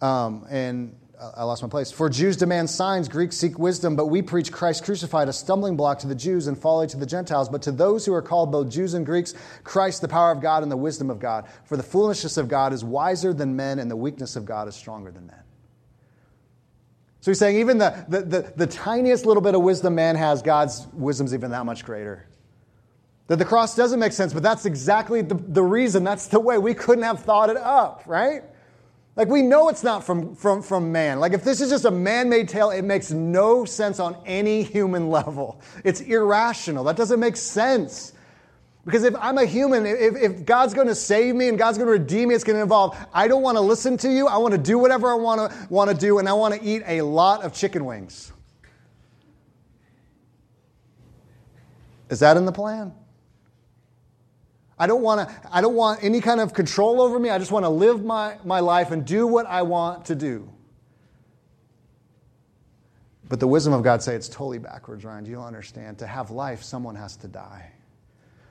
Um, 0.01 0.45
and 0.49 0.95
I 1.19 1.43
lost 1.45 1.63
my 1.63 1.69
place. 1.69 1.91
For 1.91 2.09
Jews 2.09 2.37
demand 2.37 2.69
signs, 2.69 3.09
Greeks 3.09 3.35
seek 3.35 3.57
wisdom, 3.57 3.95
but 3.95 4.05
we 4.05 4.21
preach 4.21 4.51
Christ 4.51 4.83
crucified, 4.83 5.27
a 5.27 5.33
stumbling 5.33 5.75
block 5.75 5.97
to 5.99 6.07
the 6.07 6.13
Jews 6.13 6.45
and 6.45 6.55
folly 6.55 6.85
to 6.87 6.97
the 6.97 7.07
Gentiles. 7.07 7.49
But 7.49 7.63
to 7.63 7.71
those 7.71 8.05
who 8.05 8.13
are 8.13 8.21
called 8.21 8.51
both 8.51 8.69
Jews 8.69 8.93
and 8.93 9.03
Greeks, 9.03 9.33
Christ, 9.63 10.01
the 10.01 10.07
power 10.07 10.31
of 10.31 10.41
God 10.41 10.61
and 10.61 10.71
the 10.71 10.77
wisdom 10.77 11.09
of 11.09 11.19
God. 11.19 11.45
For 11.65 11.75
the 11.75 11.81
foolishness 11.81 12.37
of 12.37 12.47
God 12.47 12.71
is 12.71 12.83
wiser 12.83 13.33
than 13.33 13.55
men, 13.55 13.79
and 13.79 13.89
the 13.89 13.95
weakness 13.95 14.35
of 14.35 14.45
God 14.45 14.67
is 14.67 14.75
stronger 14.75 15.09
than 15.09 15.25
men. 15.25 15.41
So 17.21 17.31
he's 17.31 17.39
saying 17.39 17.57
even 17.57 17.79
the, 17.79 18.05
the, 18.07 18.21
the, 18.21 18.53
the 18.55 18.67
tiniest 18.67 19.25
little 19.25 19.41
bit 19.41 19.55
of 19.55 19.61
wisdom 19.61 19.95
man 19.95 20.15
has, 20.15 20.43
God's 20.43 20.85
wisdom's 20.93 21.33
even 21.33 21.49
that 21.49 21.65
much 21.65 21.83
greater. 21.83 22.27
That 23.25 23.37
the 23.37 23.45
cross 23.45 23.75
doesn't 23.75 23.99
make 23.99 24.13
sense, 24.13 24.33
but 24.33 24.43
that's 24.43 24.65
exactly 24.65 25.23
the, 25.23 25.35
the 25.35 25.63
reason. 25.63 26.03
That's 26.03 26.27
the 26.27 26.39
way. 26.39 26.59
We 26.59 26.75
couldn't 26.75 27.03
have 27.03 27.23
thought 27.23 27.49
it 27.49 27.57
up, 27.57 28.03
right? 28.05 28.43
Like, 29.17 29.29
we 29.29 29.41
know 29.41 29.67
it's 29.67 29.83
not 29.83 30.03
from, 30.03 30.35
from, 30.35 30.61
from 30.61 30.91
man. 30.91 31.19
Like, 31.19 31.33
if 31.33 31.43
this 31.43 31.59
is 31.59 31.71
just 31.71 31.85
a 31.85 31.91
man 31.91 32.29
made 32.29 32.47
tale, 32.47 32.69
it 32.69 32.83
makes 32.83 33.09
no 33.11 33.65
sense 33.65 33.99
on 33.99 34.15
any 34.27 34.61
human 34.61 35.09
level. 35.09 35.59
It's 35.83 36.01
irrational. 36.01 36.83
That 36.83 36.95
doesn't 36.95 37.19
make 37.19 37.35
sense. 37.35 38.13
Because 38.85 39.03
if 39.03 39.15
I'm 39.19 39.39
a 39.39 39.45
human, 39.45 39.87
if, 39.87 40.15
if 40.15 40.45
God's 40.45 40.75
going 40.75 40.87
to 40.87 40.95
save 40.95 41.33
me 41.35 41.49
and 41.49 41.57
God's 41.57 41.79
going 41.79 41.87
to 41.87 41.91
redeem 41.91 42.29
me, 42.29 42.35
it's 42.35 42.43
going 42.43 42.57
to 42.57 42.61
involve, 42.61 42.95
I 43.11 43.27
don't 43.27 43.41
want 43.41 43.57
to 43.57 43.61
listen 43.61 43.97
to 43.97 44.09
you. 44.09 44.27
I 44.27 44.37
want 44.37 44.53
to 44.53 44.59
do 44.59 44.77
whatever 44.77 45.11
I 45.11 45.15
want 45.15 45.51
to, 45.51 45.67
want 45.67 45.89
to 45.89 45.97
do, 45.97 46.19
and 46.19 46.29
I 46.29 46.33
want 46.33 46.53
to 46.53 46.63
eat 46.63 46.83
a 46.85 47.01
lot 47.01 47.43
of 47.43 47.53
chicken 47.53 47.85
wings. 47.85 48.31
Is 52.09 52.19
that 52.19 52.37
in 52.37 52.45
the 52.45 52.51
plan? 52.51 52.93
I 54.79 54.85
don't 54.87 55.01
want 55.01 55.27
to, 55.27 55.35
I 55.51 55.61
don't 55.61 55.75
want 55.75 56.03
any 56.03 56.21
kind 56.21 56.39
of 56.39 56.53
control 56.53 57.01
over 57.01 57.17
me. 57.17 57.29
I 57.29 57.39
just 57.39 57.51
want 57.51 57.65
to 57.65 57.69
live 57.69 58.03
my, 58.05 58.37
my 58.45 58.59
life 58.59 58.91
and 58.91 59.05
do 59.05 59.25
what 59.25 59.47
I 59.47 59.63
want 59.63 60.05
to 60.05 60.15
do. 60.15 60.49
But 63.29 63.39
the 63.39 63.47
wisdom 63.47 63.73
of 63.73 63.83
God 63.83 64.01
say 64.01 64.15
it's 64.15 64.29
totally 64.29 64.59
backwards, 64.59 65.03
Ryan. 65.03 65.25
You 65.25 65.31
Do 65.31 65.31
you 65.39 65.41
understand? 65.41 65.97
To 65.99 66.07
have 66.07 66.31
life, 66.31 66.63
someone 66.63 66.95
has 66.95 67.17
to 67.17 67.27
die. 67.27 67.71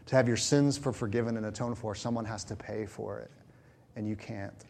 To 0.06 0.16
have 0.16 0.28
your 0.28 0.36
sins 0.36 0.76
for 0.76 0.92
forgiven 0.92 1.36
and 1.36 1.46
atoned 1.46 1.78
for, 1.78 1.94
someone 1.94 2.24
has 2.24 2.44
to 2.44 2.56
pay 2.56 2.86
for 2.86 3.20
it. 3.20 3.30
And 3.94 4.06
you 4.06 4.16
can't. 4.16 4.64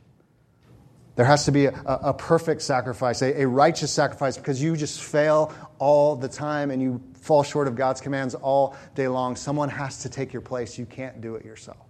There 1.17 1.25
has 1.25 1.47
to 1.47 1.53
be 1.53 1.65
a, 1.65 1.73
a 1.87 2.15
perfect 2.15 2.63
sacrifice, 2.63 3.23
a, 3.23 3.43
a 3.43 3.49
righteous 3.49 3.91
sacrifice, 3.91 4.37
because 4.37 4.63
you 4.63 4.77
just 4.77 5.03
fail 5.03 5.53
all 5.79 6.17
the 6.17 6.29
time 6.29 6.71
and 6.71 6.81
you 6.81 7.01
fall 7.15 7.43
short 7.43 7.69
of 7.69 7.75
God's 7.75 8.01
commands 8.01 8.35
all 8.35 8.77
day 8.95 9.09
long. 9.09 9.37
Someone 9.37 9.69
has 9.69 10.03
to 10.03 10.09
take 10.09 10.33
your 10.33 10.43
place. 10.43 10.79
You 10.79 10.87
can't 10.87 11.21
do 11.21 11.35
it 11.35 11.45
yourself. 11.45 11.87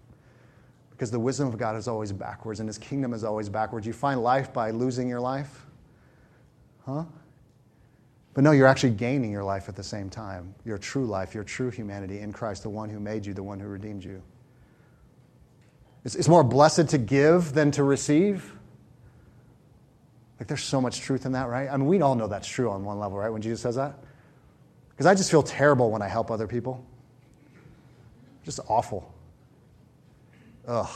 Because 0.90 1.10
the 1.10 1.20
wisdom 1.20 1.48
of 1.48 1.58
God 1.58 1.76
is 1.76 1.88
always 1.88 2.12
backwards 2.12 2.60
and 2.60 2.68
his 2.68 2.78
kingdom 2.78 3.12
is 3.12 3.22
always 3.22 3.48
backwards. 3.48 3.86
You 3.86 3.92
find 3.92 4.22
life 4.22 4.52
by 4.52 4.70
losing 4.70 5.08
your 5.08 5.20
life? 5.20 5.66
Huh? 6.86 7.04
But 8.32 8.44
no, 8.44 8.52
you're 8.52 8.66
actually 8.66 8.92
gaining 8.92 9.30
your 9.30 9.44
life 9.44 9.68
at 9.68 9.76
the 9.76 9.82
same 9.82 10.10
time. 10.10 10.54
Your 10.64 10.78
true 10.78 11.06
life, 11.06 11.34
your 11.34 11.44
true 11.44 11.70
humanity 11.70 12.20
in 12.20 12.32
Christ, 12.32 12.62
the 12.62 12.70
one 12.70 12.88
who 12.88 13.00
made 13.00 13.24
you, 13.24 13.34
the 13.34 13.42
one 13.42 13.60
who 13.60 13.66
redeemed 13.66 14.04
you. 14.04 14.22
It's, 16.04 16.14
it's 16.14 16.28
more 16.28 16.44
blessed 16.44 16.88
to 16.88 16.98
give 16.98 17.52
than 17.52 17.70
to 17.72 17.82
receive. 17.82 18.55
Like, 20.38 20.48
there's 20.48 20.62
so 20.62 20.80
much 20.80 21.00
truth 21.00 21.24
in 21.24 21.32
that, 21.32 21.48
right? 21.48 21.68
I 21.70 21.76
mean, 21.76 21.86
we 21.86 22.00
all 22.02 22.14
know 22.14 22.26
that's 22.26 22.48
true 22.48 22.70
on 22.70 22.84
one 22.84 22.98
level, 22.98 23.16
right? 23.16 23.30
When 23.30 23.42
Jesus 23.42 23.60
says 23.60 23.76
that. 23.76 23.98
Because 24.90 25.06
I 25.06 25.14
just 25.14 25.30
feel 25.30 25.42
terrible 25.42 25.90
when 25.90 26.02
I 26.02 26.08
help 26.08 26.30
other 26.30 26.46
people. 26.46 26.84
Just 28.44 28.60
awful. 28.68 29.12
Ugh, 30.66 30.88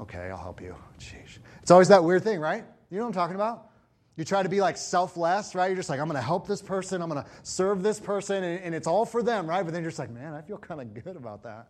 okay, 0.00 0.30
I'll 0.30 0.36
help 0.36 0.60
you. 0.60 0.74
Jeez. 0.98 1.38
It's 1.62 1.70
always 1.70 1.88
that 1.88 2.04
weird 2.04 2.22
thing, 2.22 2.40
right? 2.40 2.64
You 2.90 2.98
know 2.98 3.04
what 3.04 3.08
I'm 3.08 3.14
talking 3.14 3.34
about? 3.34 3.70
You 4.16 4.24
try 4.24 4.42
to 4.42 4.48
be 4.48 4.60
like 4.60 4.76
selfless, 4.76 5.54
right? 5.54 5.66
You're 5.68 5.76
just 5.76 5.88
like, 5.88 6.00
I'm 6.00 6.06
going 6.06 6.16
to 6.16 6.26
help 6.26 6.48
this 6.48 6.62
person, 6.62 7.02
I'm 7.02 7.08
going 7.08 7.22
to 7.22 7.30
serve 7.42 7.82
this 7.82 8.00
person, 8.00 8.42
and, 8.42 8.60
and, 8.64 8.74
it's 8.74 8.88
all 8.88 9.06
for 9.06 9.22
them, 9.22 9.46
right? 9.46 9.62
But 9.62 9.72
then 9.72 9.82
you're 9.82 9.90
just 9.90 10.00
like, 10.00 10.10
man, 10.10 10.34
I 10.34 10.40
feel 10.40 10.58
kind 10.58 10.80
of 10.80 10.92
good 11.04 11.14
about 11.14 11.44
that. 11.44 11.68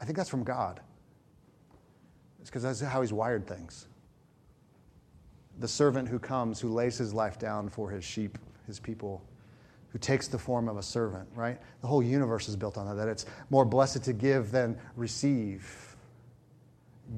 I 0.00 0.04
think 0.04 0.16
that's 0.16 0.28
from 0.28 0.42
God. 0.42 0.80
It's 2.40 2.50
because 2.50 2.64
that's 2.64 2.80
how 2.80 3.00
He's 3.00 3.12
wired 3.12 3.46
things 3.46 3.86
the 5.58 5.68
servant 5.68 6.08
who 6.08 6.18
comes, 6.18 6.60
who 6.60 6.68
lays 6.68 6.98
his 6.98 7.14
life 7.14 7.38
down 7.38 7.68
for 7.68 7.90
his 7.90 8.04
sheep, 8.04 8.38
his 8.66 8.78
people, 8.78 9.22
who 9.88 9.98
takes 9.98 10.28
the 10.28 10.38
form 10.38 10.68
of 10.68 10.76
a 10.76 10.82
servant, 10.82 11.28
right? 11.34 11.58
The 11.80 11.86
whole 11.86 12.02
universe 12.02 12.48
is 12.48 12.56
built 12.56 12.76
on 12.76 12.86
that, 12.86 12.94
that 12.96 13.08
it's 13.08 13.26
more 13.48 13.64
blessed 13.64 14.04
to 14.04 14.12
give 14.12 14.50
than 14.50 14.78
receive. 14.96 15.96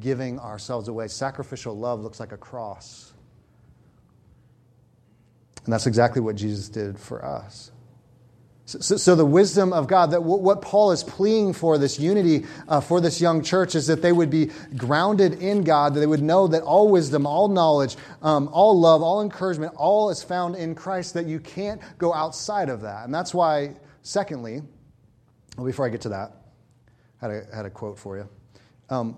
Giving 0.01 0.39
ourselves 0.39 0.89
away. 0.89 1.09
Sacrificial 1.09 1.77
love 1.77 2.01
looks 2.01 2.21
like 2.21 2.33
a 2.33 2.37
cross. 2.37 3.13
And 5.65 5.73
that's 5.73 5.87
exactly 5.87 6.21
what 6.21 6.37
Jesus 6.37 6.69
did 6.69 6.99
for 6.99 7.25
us. 7.25 7.73
So, 8.69 8.99
so, 8.99 9.15
the 9.15 9.25
wisdom 9.25 9.73
of 9.73 9.87
God, 9.87 10.11
that 10.11 10.23
what 10.23 10.61
Paul 10.61 10.93
is 10.93 11.03
pleading 11.03 11.55
for 11.55 11.79
this 11.79 11.99
unity 11.99 12.45
uh, 12.69 12.83
for 12.83 13.01
this 13.01 13.19
young 13.19 13.43
church 13.43 13.75
is 13.75 13.87
that 13.87 14.03
they 14.03 14.13
would 14.13 14.29
be 14.29 14.51
grounded 14.77 15.41
in 15.41 15.65
God, 15.65 15.95
that 15.95 16.01
they 16.01 16.07
would 16.07 16.21
know 16.21 16.47
that 16.49 16.61
all 16.65 16.91
wisdom, 16.91 17.27
all 17.27 17.49
knowledge, 17.49 17.97
um, 18.21 18.51
all 18.53 18.79
love, 18.79 19.01
all 19.01 19.23
encouragement, 19.23 19.73
all 19.75 20.11
is 20.11 20.23
found 20.23 20.55
in 20.55 20.75
Christ, 20.75 21.15
that 21.15 21.25
you 21.25 21.41
can't 21.41 21.81
go 21.97 22.13
outside 22.13 22.69
of 22.69 22.83
that. 22.83 23.07
And 23.07 23.15
that's 23.15 23.33
why, 23.33 23.75
secondly, 24.03 24.61
well, 25.57 25.65
before 25.65 25.87
I 25.87 25.89
get 25.89 26.03
to 26.03 26.11
that, 26.11 26.37
I 27.23 27.27
had 27.27 27.31
a, 27.31 27.57
had 27.57 27.65
a 27.65 27.71
quote 27.71 27.99
for 27.99 28.19
you. 28.19 28.29
Um, 28.91 29.17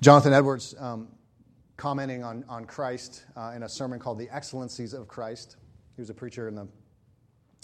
Jonathan 0.00 0.32
Edwards, 0.32 0.74
um, 0.80 1.06
commenting 1.76 2.24
on, 2.24 2.44
on 2.48 2.64
Christ 2.64 3.26
uh, 3.36 3.52
in 3.54 3.62
a 3.62 3.68
sermon 3.68 4.00
called 4.00 4.18
The 4.18 4.28
Excellencies 4.34 4.92
of 4.92 5.06
Christ 5.06 5.56
he 5.96 6.02
was 6.02 6.10
a 6.10 6.14
preacher 6.14 6.46
in 6.46 6.54
the 6.54 6.68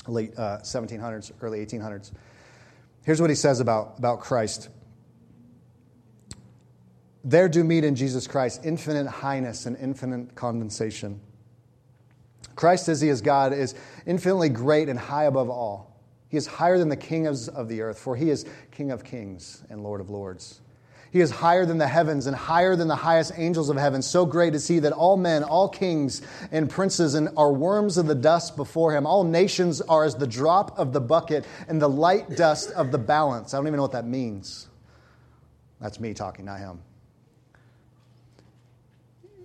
late 0.08 0.36
uh, 0.38 0.58
1700s, 0.62 1.32
early 1.42 1.64
1800s. 1.64 2.10
Here's 3.04 3.20
what 3.20 3.30
he 3.30 3.36
says 3.36 3.60
about, 3.60 3.98
about 3.98 4.20
Christ. 4.20 4.70
There 7.24 7.48
do 7.48 7.62
meet 7.62 7.84
in 7.84 7.94
Jesus 7.94 8.26
Christ 8.26 8.62
infinite 8.64 9.06
highness 9.06 9.66
and 9.66 9.76
infinite 9.76 10.34
condensation. 10.34 11.20
Christ, 12.56 12.88
as 12.88 13.00
he 13.00 13.08
is 13.08 13.20
God, 13.20 13.52
is 13.52 13.74
infinitely 14.06 14.48
great 14.48 14.88
and 14.88 14.98
high 14.98 15.24
above 15.24 15.50
all. 15.50 16.00
He 16.28 16.36
is 16.36 16.46
higher 16.46 16.78
than 16.78 16.88
the 16.88 16.96
kings 16.96 17.48
of 17.48 17.68
the 17.68 17.82
earth, 17.82 17.98
for 17.98 18.16
he 18.16 18.30
is 18.30 18.46
King 18.70 18.90
of 18.90 19.04
kings 19.04 19.62
and 19.68 19.82
Lord 19.82 20.00
of 20.00 20.08
lords. 20.10 20.62
He 21.12 21.20
is 21.20 21.30
higher 21.30 21.66
than 21.66 21.76
the 21.76 21.86
heavens 21.86 22.26
and 22.26 22.34
higher 22.34 22.74
than 22.74 22.88
the 22.88 22.96
highest 22.96 23.32
angels 23.36 23.68
of 23.68 23.76
heaven. 23.76 24.00
So 24.00 24.24
great 24.24 24.54
is 24.54 24.66
he 24.66 24.78
that 24.78 24.92
all 24.92 25.18
men, 25.18 25.44
all 25.44 25.68
kings 25.68 26.22
and 26.50 26.70
princes 26.70 27.14
and 27.14 27.28
are 27.36 27.52
worms 27.52 27.98
of 27.98 28.06
the 28.06 28.14
dust 28.14 28.56
before 28.56 28.96
him. 28.96 29.06
All 29.06 29.22
nations 29.22 29.82
are 29.82 30.04
as 30.04 30.14
the 30.14 30.26
drop 30.26 30.78
of 30.78 30.94
the 30.94 31.02
bucket 31.02 31.44
and 31.68 31.82
the 31.82 31.88
light 31.88 32.30
dust 32.36 32.70
of 32.70 32.92
the 32.92 32.98
balance. 32.98 33.52
I 33.52 33.58
don't 33.58 33.66
even 33.66 33.76
know 33.76 33.82
what 33.82 33.92
that 33.92 34.06
means. 34.06 34.68
That's 35.82 36.00
me 36.00 36.14
talking, 36.14 36.46
not 36.46 36.60
him. 36.60 36.80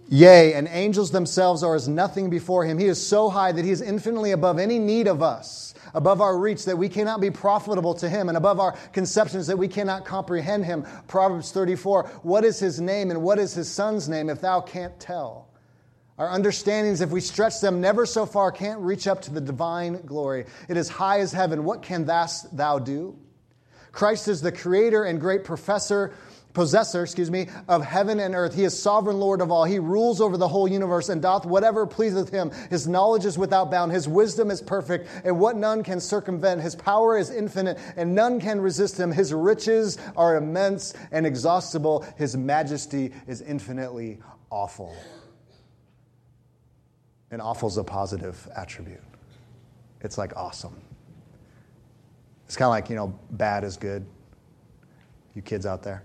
Yea, 0.08 0.54
and 0.54 0.70
angels 0.72 1.12
themselves 1.12 1.64
are 1.64 1.76
as 1.76 1.90
nothing 1.90 2.30
before 2.30 2.64
him. 2.64 2.78
He 2.78 2.86
is 2.86 3.06
so 3.06 3.30
high 3.30 3.52
that 3.52 3.66
he 3.66 3.72
is 3.72 3.82
infinitely 3.82 4.32
above 4.32 4.58
any 4.58 4.80
need 4.80 5.10
of 5.10 5.22
us 5.22 5.67
above 5.98 6.22
our 6.22 6.38
reach 6.38 6.66
that 6.66 6.78
we 6.78 6.88
cannot 6.88 7.20
be 7.20 7.32
profitable 7.32 7.96
to 7.96 8.08
him, 8.08 8.30
and 8.30 8.38
above 8.38 8.60
our 8.60 8.74
conceptions 8.94 9.48
that 9.48 9.58
we 9.58 9.68
cannot 9.68 10.06
comprehend 10.06 10.64
him. 10.64 10.86
Proverbs 11.08 11.52
34 11.52 12.08
What 12.22 12.46
is 12.46 12.60
his 12.60 12.80
name 12.80 13.10
and 13.10 13.24
what 13.24 13.40
is 13.40 13.54
his 13.54 13.70
son's 13.70 14.08
name 14.08 14.30
if 14.30 14.40
thou 14.40 14.62
can't 14.62 14.98
tell? 15.00 15.50
Our 16.20 16.30
understandings, 16.30 17.02
if 17.02 17.10
we 17.10 17.20
stretch 17.20 17.62
them 17.62 17.82
never 17.82 18.06
so 18.06 18.26
far, 18.26 18.52
can't 18.52 18.80
reach 18.80 19.08
up 19.08 19.22
to 19.24 19.32
the 19.32 19.42
divine 19.42 20.06
glory. 20.06 20.46
It 20.70 20.78
is 20.78 20.88
high 20.88 21.20
as 21.20 21.32
heaven. 21.32 21.64
What 21.64 21.82
can 21.82 22.06
thou 22.06 22.80
do? 22.80 23.18
Christ 23.92 24.28
is 24.28 24.42
the 24.42 24.52
creator 24.52 25.04
and 25.04 25.20
great 25.20 25.44
professor 25.44 26.14
possessor, 26.58 27.04
excuse 27.04 27.30
me, 27.30 27.48
of 27.68 27.86
heaven 27.86 28.20
and 28.20 28.34
earth. 28.34 28.56
He 28.56 28.64
is 28.64 28.78
sovereign 28.78 29.20
Lord 29.20 29.42
of 29.42 29.52
all. 29.52 29.64
He 29.64 29.78
rules 29.78 30.20
over 30.20 30.38
the 30.38 30.48
whole 30.48 30.68
universe 30.68 31.10
and 31.10 31.22
doth 31.22 31.46
whatever 31.46 31.86
pleaseth 31.86 32.32
him. 32.32 32.50
His 32.72 32.88
knowledge 32.88 33.26
is 33.26 33.38
without 33.38 33.70
bound. 33.70 33.92
His 33.92 34.08
wisdom 34.08 34.50
is 34.50 34.60
perfect, 34.60 35.08
and 35.24 35.40
what 35.40 35.56
none 35.56 35.84
can 35.84 36.00
circumvent. 36.00 36.64
His 36.64 36.74
power 36.74 37.16
is 37.16 37.30
infinite, 37.30 37.78
and 37.96 38.16
none 38.16 38.42
can 38.42 38.60
resist 38.60 39.00
him. 39.00 39.12
His 39.12 39.36
riches 39.36 40.00
are 40.18 40.36
immense 40.36 40.96
and 41.12 41.28
exhaustible. 41.28 42.04
His 42.18 42.36
majesty 42.36 43.14
is 43.28 43.42
infinitely 43.42 44.18
awful. 44.50 44.98
And 47.30 47.40
awful 47.40 47.70
is 47.70 47.78
a 47.78 47.84
positive 47.84 48.50
attribute. 48.56 49.04
It's 50.02 50.18
like 50.18 50.36
awesome. 50.36 50.82
It's 52.48 52.58
kind 52.58 52.66
of 52.66 52.72
like, 52.72 52.90
you 52.90 52.96
know, 52.96 53.20
bad 53.30 53.64
is 53.64 53.78
good. 53.78 54.08
You 55.36 55.44
kids 55.44 55.68
out 55.68 55.84
there. 55.84 56.02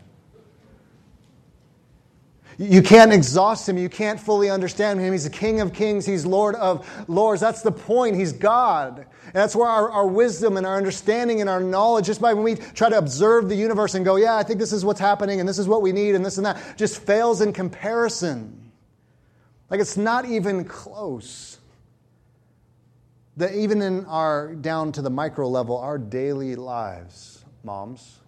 You 2.59 2.83
can't 2.83 3.13
exhaust 3.13 3.69
him. 3.69 3.79
You 3.79 3.89
can't 3.89 4.21
fully 4.21 4.51
understand 4.51 5.01
him. 5.01 5.13
He's 5.13 5.25
the 5.25 5.31
King 5.31 5.61
of 5.61 5.73
kings. 5.73 6.05
He's 6.05 6.27
Lord 6.27 6.55
of 6.57 6.87
lords. 7.09 7.41
That's 7.41 7.63
the 7.63 7.73
point. 7.73 8.17
He's 8.17 8.33
God. 8.33 8.99
And 8.99 9.35
that's 9.35 9.57
where 9.57 9.69
our, 9.69 9.91
our 9.91 10.07
wisdom 10.07 10.57
and 10.57 10.67
our 10.67 10.77
understanding 10.77 11.41
and 11.41 11.49
our 11.49 11.61
knowledge, 11.61 12.07
just 12.07 12.21
by 12.21 12.35
when 12.35 12.45
we 12.45 12.57
try 12.57 12.91
to 12.91 12.99
observe 12.99 13.49
the 13.49 13.57
universe 13.57 13.95
and 13.95 14.05
go, 14.05 14.17
yeah, 14.17 14.37
I 14.37 14.43
think 14.43 14.59
this 14.59 14.73
is 14.73 14.85
what's 14.85 15.01
happening 15.01 15.41
and 15.41 15.49
this 15.49 15.59
is 15.59 15.67
what 15.67 15.81
we 15.81 15.93
need 15.93 16.15
and 16.15 16.25
this 16.25 16.37
and 16.37 16.45
that, 16.45 16.77
just 16.77 17.01
fails 17.01 17.41
in 17.41 17.53
comparison. 17.53 18.71
Like 19.71 19.81
it's 19.81 19.97
not 19.97 20.27
even 20.27 20.65
close. 20.65 21.59
That 23.39 23.55
even 23.55 23.81
in 23.81 24.05
our, 24.05 24.55
down 24.55 24.93
to 24.93 25.03
the 25.03 25.09
micro 25.09 25.49
level, 25.49 25.79
our 25.79 25.97
daily 25.97 26.55
lives, 26.55 27.43
moms, 27.65 28.21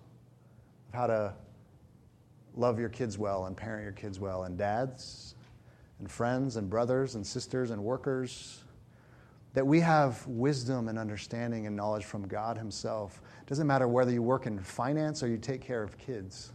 how 0.94 1.06
to 1.08 1.34
love 2.56 2.78
your 2.78 2.88
kids 2.88 3.18
well 3.18 3.46
and 3.46 3.56
parent 3.56 3.82
your 3.82 3.92
kids 3.92 4.20
well, 4.20 4.44
and 4.44 4.56
dads, 4.56 5.34
and 5.98 6.10
friends, 6.10 6.56
and 6.56 6.68
brothers, 6.68 7.14
and 7.14 7.26
sisters, 7.26 7.70
and 7.70 7.82
workers, 7.82 8.64
that 9.54 9.66
we 9.66 9.80
have 9.80 10.26
wisdom 10.26 10.88
and 10.88 10.98
understanding 10.98 11.66
and 11.66 11.76
knowledge 11.76 12.04
from 12.04 12.26
God 12.26 12.58
Himself. 12.58 13.22
It 13.40 13.46
doesn't 13.46 13.66
matter 13.66 13.86
whether 13.86 14.10
you 14.10 14.22
work 14.22 14.46
in 14.46 14.58
finance 14.58 15.22
or 15.22 15.28
you 15.28 15.38
take 15.38 15.60
care 15.60 15.82
of 15.82 15.96
kids. 15.96 16.52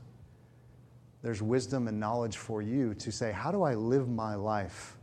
There's 1.21 1.41
wisdom 1.41 1.87
and 1.87 1.99
knowledge 1.99 2.37
for 2.37 2.61
you 2.61 2.93
to 2.95 3.11
say, 3.11 3.31
How 3.31 3.51
do 3.51 3.63
I 3.63 3.75
live 3.75 4.09
my 4.09 4.35
life 4.35 4.97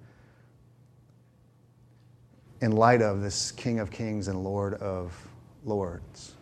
in 2.60 2.72
light 2.72 3.02
of 3.02 3.20
this 3.20 3.52
King 3.52 3.80
of 3.80 3.90
Kings 3.90 4.28
and 4.28 4.42
Lord 4.42 4.74
of 4.74 5.14
Lords? 5.64 6.34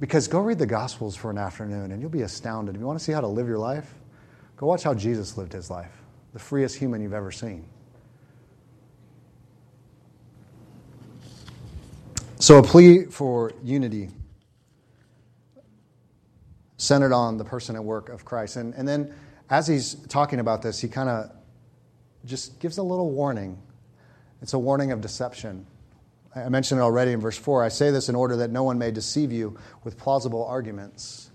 Because 0.00 0.26
go 0.26 0.40
read 0.40 0.58
the 0.58 0.66
Gospels 0.66 1.14
for 1.14 1.30
an 1.30 1.36
afternoon 1.36 1.92
and 1.92 2.00
you'll 2.00 2.10
be 2.10 2.22
astounded. 2.22 2.74
If 2.74 2.80
you 2.80 2.86
want 2.86 2.98
to 2.98 3.04
see 3.04 3.12
how 3.12 3.20
to 3.20 3.26
live 3.26 3.46
your 3.46 3.58
life, 3.58 3.94
go 4.56 4.66
watch 4.66 4.82
how 4.82 4.94
Jesus 4.94 5.36
lived 5.36 5.52
his 5.52 5.70
life, 5.70 5.92
the 6.32 6.38
freest 6.38 6.76
human 6.76 7.02
you've 7.02 7.12
ever 7.12 7.30
seen. 7.30 7.66
So, 12.38 12.56
a 12.56 12.62
plea 12.62 13.04
for 13.04 13.52
unity 13.62 14.08
centered 16.78 17.12
on 17.12 17.36
the 17.36 17.44
person 17.44 17.76
and 17.76 17.84
work 17.84 18.08
of 18.08 18.24
Christ. 18.24 18.56
And, 18.56 18.72
and 18.72 18.88
then, 18.88 19.14
as 19.50 19.66
he's 19.66 19.96
talking 20.08 20.40
about 20.40 20.62
this, 20.62 20.80
he 20.80 20.88
kind 20.88 21.10
of 21.10 21.30
just 22.24 22.58
gives 22.58 22.78
a 22.78 22.82
little 22.82 23.10
warning. 23.10 23.58
It's 24.40 24.54
a 24.54 24.58
warning 24.58 24.90
of 24.90 25.02
deception. 25.02 25.66
I 26.34 26.48
mentioned 26.48 26.80
it 26.80 26.84
already 26.84 27.12
in 27.12 27.20
verse 27.20 27.36
4. 27.36 27.64
I 27.64 27.68
say 27.68 27.90
this 27.90 28.08
in 28.08 28.14
order 28.14 28.36
that 28.36 28.50
no 28.50 28.62
one 28.62 28.78
may 28.78 28.90
deceive 28.90 29.32
you 29.32 29.58
with 29.82 29.98
plausible 29.98 30.44
arguments. 30.44 31.30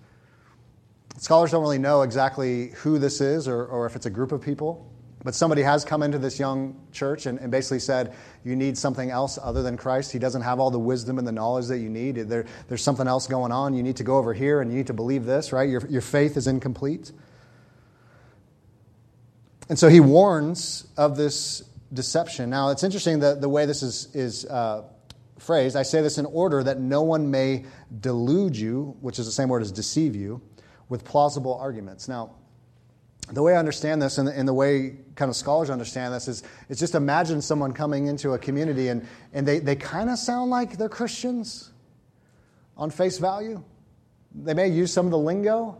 Scholars 1.18 1.52
don't 1.52 1.62
really 1.62 1.80
know 1.80 2.02
exactly 2.02 2.70
who 2.78 2.98
this 2.98 3.22
is 3.22 3.48
or, 3.48 3.66
or 3.66 3.86
if 3.86 3.96
it's 3.96 4.06
a 4.06 4.10
group 4.10 4.32
of 4.32 4.42
people, 4.42 4.90
but 5.24 5.34
somebody 5.34 5.64
has 5.64 5.84
come 5.84 6.04
into 6.04 6.18
this 6.18 6.40
young 6.40 6.80
church 6.92 7.26
and, 7.26 7.40
and, 7.40 7.52
basically 7.52 7.80
said, 7.80 8.14
You 8.44 8.56
need 8.56 8.78
something 8.78 9.10
else 9.10 9.40
other 9.42 9.64
than 9.64 9.76
Christ. 9.76 10.12
He 10.12 10.20
doesn't 10.20 10.44
have 10.44 10.60
all 10.60 10.72
the 10.72 10.80
wisdom 10.80 11.18
and 11.18 11.28
the 11.28 11.32
knowledge 11.32 11.68
that 11.68 11.80
you 11.80 11.90
need. 11.90 12.16
There, 12.16 12.46
there's 12.68 12.84
something 12.84 13.08
else 13.08 13.28
going 13.28 13.52
on. 13.52 13.74
You 13.74 13.82
need 13.82 13.96
to 13.98 14.04
go 14.04 14.18
over 14.18 14.34
here 14.34 14.62
and 14.62 14.70
you 14.70 14.78
need 14.78 14.88
to 14.88 14.94
believe 14.94 15.26
this, 15.26 15.52
right? 15.52 15.68
Your, 15.68 15.86
your 15.88 16.02
faith 16.02 16.38
is 16.38 16.48
incomplete. 16.48 17.12
And 19.68 19.80
so 19.80 19.90
he 19.90 20.00
warns 20.00 20.86
of 20.96 21.18
this 21.18 21.64
deception. 21.94 22.50
Now, 22.50 22.70
it's 22.70 22.84
interesting 22.84 23.20
that 23.20 23.42
the 23.42 23.50
way 23.50 23.66
this 23.66 23.84
is, 23.84 24.14
is 24.16 24.46
uh, 24.46 24.84
phrased. 25.40 25.76
I 25.76 25.84
say 25.84 26.02
this 26.02 26.18
in 26.18 26.26
order 26.26 26.64
that 26.64 26.80
no 26.80 27.04
one 27.04 27.32
may 27.32 27.66
delude 28.00 28.58
you, 28.58 28.96
which 29.02 29.20
is 29.20 29.26
the 29.26 29.32
same 29.32 29.50
word 29.50 29.62
as 29.62 29.72
deceive 29.72 30.16
you, 30.16 30.42
with 30.90 31.04
plausible 31.04 31.56
arguments. 31.56 32.08
Now, 32.08 32.32
the 33.32 33.42
way 33.42 33.56
I 33.56 33.58
understand 33.58 34.02
this 34.02 34.18
and 34.18 34.28
the, 34.28 34.38
and 34.38 34.48
the 34.48 34.54
way 34.54 34.98
kind 35.16 35.30
of 35.30 35.36
scholars 35.36 35.70
understand 35.70 36.14
this 36.14 36.28
is, 36.28 36.44
is 36.70 36.80
just 36.80 36.94
imagine 36.94 37.42
someone 37.42 37.74
coming 37.74 38.08
into 38.08 38.34
a 38.34 38.38
community 38.38 38.90
and, 38.90 39.08
and 39.34 39.48
they, 39.48 39.60
they 39.60 39.76
kind 39.76 40.10
of 40.10 40.20
sound 40.20 40.52
like 40.52 40.78
they're 40.78 40.90
Christians 40.90 41.72
on 42.78 42.92
face 42.92 43.18
value. 43.18 43.64
They 44.36 44.54
may 44.54 44.68
use 44.68 44.94
some 44.94 45.06
of 45.06 45.12
the 45.12 45.18
lingo, 45.18 45.78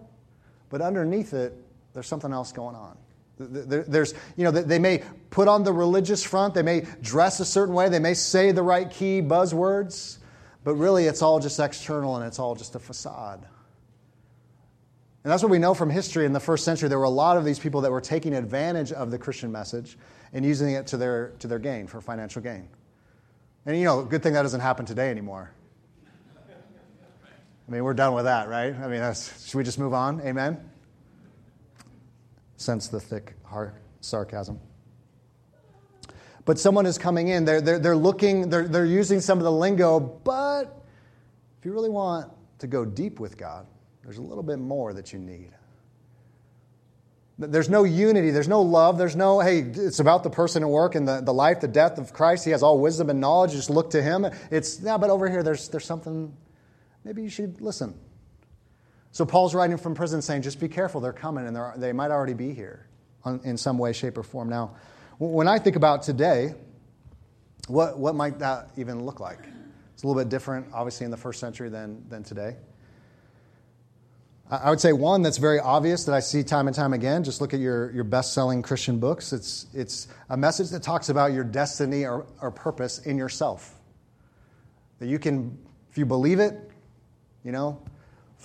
but 0.70 0.82
underneath 0.82 1.34
it, 1.34 1.54
there's 1.94 2.08
something 2.08 2.32
else 2.32 2.52
going 2.52 2.76
on. 2.76 2.98
There's, 3.38 4.14
you 4.38 4.46
know, 4.46 4.52
they 4.52 4.80
may 4.80 5.04
put 5.30 5.48
on 5.48 5.64
the 5.64 5.74
religious 5.74 6.24
front, 6.24 6.54
they 6.54 6.62
may 6.62 6.86
dress 7.02 7.40
a 7.40 7.46
certain 7.46 7.76
way, 7.76 7.90
they 7.90 8.00
may 8.00 8.14
say 8.14 8.52
the 8.52 8.64
right 8.64 8.90
key 8.90 9.22
buzzwords, 9.22 10.20
but 10.64 10.76
really 10.76 11.06
it's 11.06 11.22
all 11.22 11.40
just 11.40 11.60
external 11.60 12.16
and 12.16 12.26
it's 12.26 12.40
all 12.40 12.56
just 12.56 12.76
a 12.76 12.80
facade. 12.80 13.46
And 15.24 15.32
that's 15.32 15.42
what 15.42 15.52
we 15.52 15.60
know 15.60 15.74
from 15.74 15.90
history. 15.90 16.26
In 16.26 16.34
the 16.34 16.40
first 16.40 16.64
century, 16.64 16.88
there 16.88 17.00
were 17.00 17.06
a 17.06 17.10
lot 17.10 17.36
of 17.36 17.44
these 17.44 17.58
people 17.58 17.82
that 17.82 17.92
were 17.92 18.00
taking 18.00 18.34
advantage 18.34 18.92
of 18.92 19.10
the 19.10 19.18
Christian 19.18 19.52
message 19.52 19.98
and 20.34 20.46
using 20.46 20.70
it 20.70 20.88
to 20.88 20.98
their, 20.98 21.34
to 21.40 21.48
their 21.48 21.60
gain, 21.60 21.88
for 21.88 22.00
financial 22.00 22.44
gain. 22.44 22.68
And, 23.66 23.76
you 23.78 23.86
know, 23.86 24.04
good 24.04 24.22
thing 24.22 24.34
that 24.34 24.44
doesn't 24.44 24.62
happen 24.62 24.86
today 24.86 25.10
anymore. 25.10 25.52
I 27.68 27.72
mean, 27.72 27.84
we're 27.84 27.96
done 27.96 28.14
with 28.14 28.26
that, 28.26 28.48
right? 28.48 28.76
I 28.76 28.88
mean, 28.88 29.02
should 29.14 29.58
we 29.58 29.64
just 29.64 29.80
move 29.80 29.96
on? 29.96 30.22
Amen? 30.22 30.60
Sense 32.66 32.88
the 32.88 33.00
thick 33.00 33.36
sarcasm. 34.02 34.60
But 36.44 36.60
someone 36.60 36.86
is 36.86 36.98
coming 36.98 37.30
in, 37.30 37.46
they're, 37.46 37.62
they're, 37.62 37.80
they're 37.80 37.96
looking, 37.96 38.50
they're, 38.50 38.68
they're 38.68 38.86
using 38.86 39.20
some 39.20 39.38
of 39.38 39.44
the 39.44 39.52
lingo, 39.52 40.00
but 40.00 40.84
if 41.58 41.66
you 41.66 41.74
really 41.74 41.90
want 41.90 42.32
to 42.60 42.68
go 42.68 42.86
deep 42.86 43.20
with 43.20 43.38
God, 43.38 43.66
there's 44.04 44.18
a 44.18 44.22
little 44.22 44.44
bit 44.44 44.60
more 44.60 44.94
that 44.94 45.12
you 45.12 45.20
need. 45.20 45.52
There's 47.38 47.70
no 47.70 47.84
unity. 47.84 48.32
There's 48.32 48.48
no 48.48 48.62
love. 48.62 48.98
There's 48.98 49.16
no, 49.16 49.42
hey, 49.42 49.60
it's 49.60 50.00
about 50.00 50.24
the 50.24 50.30
person 50.30 50.64
and 50.64 50.72
work 50.72 50.96
and 50.96 51.06
the, 51.06 51.20
the 51.20 51.34
life, 51.34 51.60
the 51.60 51.68
death 51.68 51.98
of 51.98 52.14
Christ. 52.14 52.46
He 52.46 52.52
has 52.52 52.64
all 52.64 52.80
wisdom 52.80 53.10
and 53.10 53.20
knowledge. 53.20 53.52
Just 53.52 53.70
look 53.70 53.90
to 53.90 54.02
him. 54.02 54.26
It's, 54.52 54.80
yeah, 54.80 54.98
but 54.98 55.10
over 55.10 55.30
here, 55.30 55.44
there's, 55.44 55.68
there's 55.68 55.84
something, 55.84 56.34
maybe 57.04 57.24
you 57.24 57.30
should 57.30 57.60
listen. 57.60 57.94
So 59.16 59.26
Paul's 59.26 59.56
writing 59.56 59.78
from 59.78 59.96
prison 59.96 60.22
saying, 60.22 60.42
just 60.42 60.60
be 60.60 60.68
careful, 60.68 61.00
they're 61.00 61.14
coming, 61.14 61.48
and 61.48 61.56
they're, 61.56 61.74
they 61.78 61.94
might 61.94 62.12
already 62.12 62.34
be 62.34 62.54
here 62.54 62.86
in 63.46 63.56
some 63.56 63.78
way, 63.78 63.94
shape, 63.94 64.18
or 64.18 64.24
form. 64.24 64.50
Now, 64.50 64.76
when 65.20 65.48
I 65.48 65.58
think 65.58 65.78
about 65.78 66.04
today, 66.04 66.54
what, 67.70 67.98
what 67.98 68.14
might 68.14 68.40
that 68.40 68.72
even 68.76 69.06
look 69.06 69.22
like? 69.22 69.40
It's 69.94 70.04
a 70.04 70.08
little 70.08 70.22
bit 70.22 70.28
different, 70.28 70.68
obviously, 70.74 71.06
in 71.06 71.12
the 71.12 71.18
first 71.18 71.40
century 71.40 71.70
than, 71.70 72.04
than 72.10 72.24
today. 72.24 72.58
I 74.52 74.70
would 74.70 74.82
say 74.82 74.92
one 74.92 75.22
that's 75.22 75.38
very 75.38 75.62
obvious 75.62 76.04
that 76.04 76.14
I 76.14 76.20
see 76.20 76.44
time 76.44 76.68
and 76.68 76.76
time 76.76 76.92
again. 76.92 77.24
Just 77.24 77.40
look 77.40 77.54
at 77.54 77.62
your, 77.62 77.92
your 77.92 78.04
best 78.04 78.34
selling 78.34 78.62
Christian 78.62 79.00
books. 79.00 79.32
It's, 79.32 79.68
it's 79.74 80.10
a 80.30 80.36
message 80.36 80.72
that 80.72 80.84
talks 80.84 81.08
about 81.08 81.32
your 81.32 81.46
destiny 81.46 82.04
or, 82.04 82.26
or 82.42 82.52
purpose 82.52 83.00
in 83.00 83.18
yourself. 83.18 83.76
That 85.00 85.08
you 85.08 85.20
can, 85.20 85.58
if 85.90 85.98
you 85.98 86.06
believe 86.06 86.42
it, 86.42 86.70
you 87.46 87.54
know, 87.54 87.82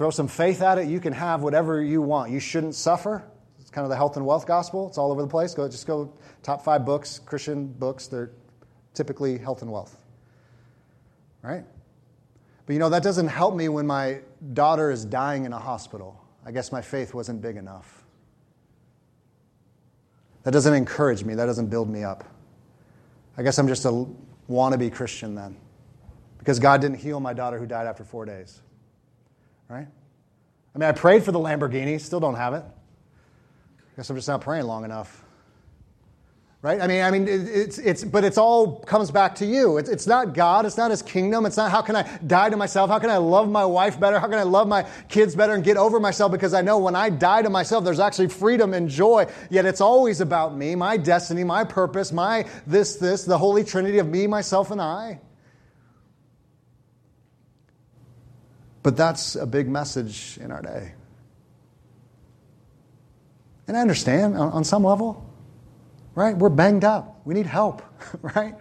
Throw 0.01 0.09
some 0.09 0.29
faith 0.29 0.63
at 0.63 0.79
it, 0.79 0.89
you 0.89 0.99
can 0.99 1.13
have 1.13 1.43
whatever 1.43 1.83
you 1.83 2.01
want. 2.01 2.31
You 2.31 2.41
shouldn't 2.41 2.75
suffer. 2.75 3.23
It's 3.61 3.69
kind 3.69 3.85
of 3.85 3.91
the 3.91 3.97
health 3.97 4.17
and 4.17 4.25
wealth 4.25 4.47
gospel. 4.47 4.89
It's 4.89 4.97
all 4.97 5.13
over 5.13 5.21
the 5.21 5.29
place. 5.29 5.53
Go 5.53 5.69
just 5.69 5.87
go 5.87 6.11
top 6.43 6.65
five 6.65 6.87
books, 6.87 7.19
Christian 7.19 7.67
books, 7.67 8.07
they're 8.07 8.31
typically 8.95 9.37
health 9.37 9.61
and 9.61 9.71
wealth. 9.71 9.99
Right? 11.43 11.67
But 12.65 12.73
you 12.73 12.79
know, 12.79 12.89
that 12.89 13.03
doesn't 13.03 13.29
help 13.29 13.55
me 13.55 13.69
when 13.69 13.87
my 13.87 14.21
daughter 14.55 14.91
is 14.91 15.05
dying 15.05 15.45
in 15.45 15.53
a 15.53 15.59
hospital. 15.59 16.19
I 16.47 16.51
guess 16.51 16.73
my 16.73 16.81
faith 16.81 17.13
wasn't 17.13 17.43
big 17.43 17.59
enough. 17.59 18.03
That 20.45 20.53
doesn't 20.53 20.73
encourage 20.73 21.25
me. 21.25 21.35
That 21.35 21.45
doesn't 21.45 21.67
build 21.67 21.91
me 21.91 22.05
up. 22.05 22.25
I 23.37 23.43
guess 23.43 23.59
I'm 23.59 23.69
just 23.69 23.85
a 23.85 24.07
wannabe 24.49 24.95
Christian 24.95 25.35
then. 25.35 25.59
Because 26.39 26.59
God 26.59 26.81
didn't 26.81 27.01
heal 27.01 27.21
my 27.21 27.35
daughter 27.35 27.59
who 27.59 27.67
died 27.67 27.87
after 27.87 28.03
four 28.03 28.25
days 28.25 28.63
right? 29.71 29.87
I 30.75 30.79
mean, 30.79 30.89
I 30.89 30.93
prayed 30.93 31.25
for 31.25 31.33
the 31.33 31.39
Lamborghini, 31.39 32.01
still 32.01 32.21
don't 32.21 32.35
have 32.35 32.55
it. 32.55 32.65
I 32.65 33.97
guess 33.97 34.11
I'm 34.11 34.17
just 34.17 34.29
not 34.29 34.41
praying 34.41 34.65
long 34.65 34.85
enough. 34.85 35.25
right? 36.63 36.81
I 36.81 36.87
mean, 36.87 37.03
I 37.03 37.11
mean, 37.11 37.27
it's, 37.29 37.79
it's, 37.79 38.05
but 38.05 38.23
it's 38.25 38.37
all 38.39 38.81
comes 38.81 39.11
back 39.11 39.35
to 39.37 39.47
you. 39.47 39.79
It's, 39.79 39.89
it's 39.89 40.07
not 40.07 40.35
God. 40.35 40.67
It's 40.67 40.77
not 40.77 40.91
His 40.91 41.03
kingdom. 41.03 41.47
It's 41.47 41.57
not 41.57 41.71
how 41.71 41.83
can 41.83 41.97
I 41.97 42.03
die 42.27 42.51
to 42.51 42.57
myself? 42.57 42.91
How 42.91 42.99
can 42.99 43.11
I 43.11 43.17
love 43.17 43.49
my 43.49 43.65
wife 43.65 43.99
better? 43.99 44.19
How 44.19 44.27
can 44.27 44.39
I 44.39 44.43
love 44.43 44.69
my 44.69 44.87
kids 45.09 45.35
better 45.35 45.55
and 45.55 45.65
get 45.65 45.77
over 45.77 45.99
myself? 45.99 46.33
Because 46.33 46.55
I 46.55 46.63
know 46.63 46.79
when 46.79 46.95
I 46.95 47.11
die 47.11 47.43
to 47.43 47.51
myself, 47.51 47.85
there's 47.85 48.01
actually 48.01 48.29
freedom 48.29 48.75
and 48.75 48.89
joy. 48.89 49.27
Yet 49.51 49.65
it's 49.67 49.81
always 49.81 50.21
about 50.21 50.57
me, 50.57 50.75
my 50.75 50.97
destiny, 50.97 51.45
my 51.45 51.65
purpose, 51.65 52.13
my 52.13 52.47
this, 52.67 52.97
this, 52.97 53.25
the 53.25 53.39
Holy 53.39 53.65
Trinity 53.65 53.99
of 53.99 54.09
me, 54.09 54.27
myself, 54.27 54.71
and 54.71 54.81
I. 54.81 55.21
But 58.83 58.97
that's 58.97 59.37
a 59.37 59.47
big 59.47 59.69
message 59.69 60.39
in 60.41 60.51
our 60.51 60.63
day. 60.63 60.95
And 63.69 63.77
I 63.77 63.81
understand 63.81 64.37
on, 64.37 64.53
on 64.53 64.65
some 64.65 64.85
level 64.85 65.31
right? 66.15 66.37
We're 66.37 66.49
banged 66.51 66.85
up. 66.85 67.21
We 67.25 67.35
need 67.35 67.47
help, 67.47 67.83
right? 68.23 68.55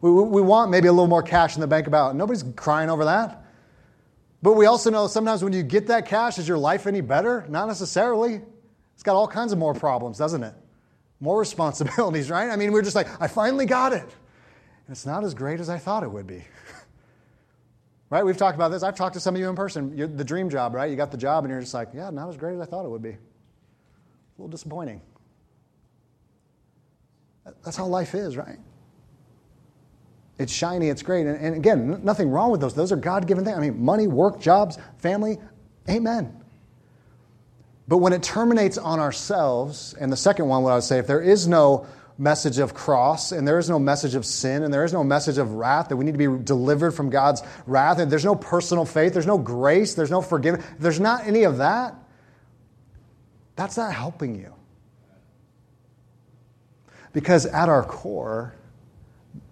We, 0.00 0.10
we 0.10 0.42
want 0.42 0.70
maybe 0.70 0.88
a 0.88 0.92
little 0.92 1.06
more 1.06 1.22
cash 1.22 1.54
in 1.54 1.60
the 1.60 1.66
bank 1.66 1.86
about. 1.86 2.14
Nobody's 2.16 2.44
crying 2.54 2.90
over 2.90 3.06
that. 3.06 3.44
But 4.42 4.52
we 4.52 4.66
also 4.66 4.90
know 4.90 5.06
sometimes 5.06 5.42
when 5.42 5.52
you 5.52 5.62
get 5.62 5.86
that 5.86 6.06
cash, 6.06 6.38
is 6.38 6.46
your 6.46 6.58
life 6.58 6.86
any 6.86 7.00
better? 7.00 7.46
Not 7.48 7.66
necessarily. 7.66 8.42
It's 8.94 9.02
got 9.02 9.16
all 9.16 9.26
kinds 9.26 9.52
of 9.52 9.58
more 9.58 9.74
problems, 9.74 10.18
doesn't 10.18 10.42
it? 10.42 10.54
More 11.20 11.38
responsibilities, 11.40 12.30
right? 12.30 12.50
I 12.50 12.56
mean, 12.56 12.72
we're 12.72 12.82
just 12.82 12.96
like, 12.96 13.08
I 13.20 13.28
finally 13.28 13.66
got 13.66 13.92
it. 13.92 14.02
And 14.02 14.92
it's 14.92 15.06
not 15.06 15.24
as 15.24 15.34
great 15.34 15.58
as 15.58 15.68
I 15.68 15.78
thought 15.78 16.02
it 16.02 16.10
would 16.10 16.26
be. 16.26 16.44
right? 18.10 18.24
We've 18.24 18.36
talked 18.36 18.54
about 18.54 18.70
this. 18.70 18.82
I've 18.82 18.96
talked 18.96 19.14
to 19.14 19.20
some 19.20 19.34
of 19.34 19.40
you 19.40 19.48
in 19.48 19.56
person. 19.56 19.96
You're 19.96 20.08
the 20.08 20.24
dream 20.24 20.48
job, 20.50 20.74
right? 20.74 20.90
You 20.90 20.96
got 20.96 21.10
the 21.10 21.16
job 21.16 21.44
and 21.44 21.50
you're 21.50 21.60
just 21.60 21.74
like, 21.74 21.88
yeah, 21.94 22.10
not 22.10 22.28
as 22.28 22.36
great 22.36 22.54
as 22.54 22.60
I 22.60 22.64
thought 22.64 22.84
it 22.84 22.88
would 22.88 23.02
be. 23.02 23.10
A 23.10 23.18
little 24.38 24.48
disappointing. 24.48 25.00
That's 27.64 27.76
how 27.76 27.86
life 27.86 28.14
is, 28.14 28.36
right? 28.36 28.58
It's 30.38 30.52
shiny, 30.52 30.88
it's 30.88 31.02
great. 31.02 31.26
And, 31.26 31.36
and 31.38 31.56
again, 31.56 32.04
nothing 32.04 32.30
wrong 32.30 32.50
with 32.50 32.60
those. 32.60 32.74
Those 32.74 32.92
are 32.92 32.96
God 32.96 33.26
given 33.26 33.44
things. 33.44 33.56
I 33.56 33.60
mean, 33.60 33.82
money, 33.82 34.06
work, 34.06 34.40
jobs, 34.40 34.78
family, 34.98 35.38
amen. 35.88 36.42
But 37.88 37.98
when 37.98 38.12
it 38.12 38.22
terminates 38.22 38.78
on 38.78 38.98
ourselves, 38.98 39.94
and 39.94 40.12
the 40.12 40.16
second 40.16 40.48
one, 40.48 40.62
what 40.62 40.72
I 40.72 40.74
would 40.74 40.84
say, 40.84 40.98
if 40.98 41.06
there 41.06 41.22
is 41.22 41.46
no 41.46 41.86
message 42.18 42.58
of 42.58 42.74
cross, 42.74 43.32
and 43.32 43.46
there 43.46 43.58
is 43.58 43.68
no 43.68 43.78
message 43.78 44.14
of 44.14 44.24
sin, 44.24 44.62
and 44.62 44.72
there 44.72 44.84
is 44.84 44.92
no 44.92 45.04
message 45.04 45.38
of 45.38 45.52
wrath, 45.52 45.88
that 45.88 45.96
we 45.96 46.04
need 46.04 46.18
to 46.18 46.18
be 46.18 46.44
delivered 46.44 46.92
from 46.92 47.10
God's 47.10 47.42
wrath, 47.66 47.98
and 47.98 48.10
there's 48.10 48.24
no 48.24 48.34
personal 48.34 48.84
faith, 48.84 49.12
there's 49.12 49.26
no 49.26 49.38
grace, 49.38 49.94
there's 49.94 50.10
no 50.10 50.22
forgiveness, 50.22 50.64
there's 50.78 51.00
not 51.00 51.26
any 51.26 51.42
of 51.42 51.58
that, 51.58 51.94
that's 53.54 53.76
not 53.76 53.92
helping 53.92 54.34
you. 54.34 54.52
Because 57.12 57.46
at 57.46 57.68
our 57.68 57.82
core, 57.82 58.54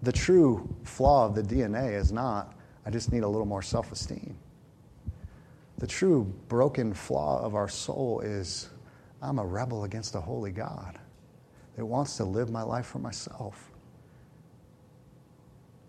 the 0.02 0.12
true 0.12 0.74
flaw 0.84 1.26
of 1.26 1.34
the 1.34 1.42
DNA 1.42 1.94
is 1.94 2.12
not, 2.12 2.54
I 2.86 2.90
just 2.90 3.12
need 3.12 3.22
a 3.22 3.28
little 3.28 3.46
more 3.46 3.62
self 3.62 3.90
esteem. 3.92 4.36
The 5.78 5.86
true 5.86 6.24
broken 6.48 6.94
flaw 6.94 7.42
of 7.42 7.54
our 7.54 7.68
soul 7.68 8.20
is, 8.20 8.68
I'm 9.22 9.38
a 9.38 9.44
rebel 9.44 9.84
against 9.84 10.14
a 10.14 10.20
holy 10.20 10.50
God 10.50 10.98
that 11.76 11.84
wants 11.84 12.16
to 12.18 12.24
live 12.24 12.50
my 12.50 12.62
life 12.62 12.86
for 12.86 12.98
myself. 12.98 13.70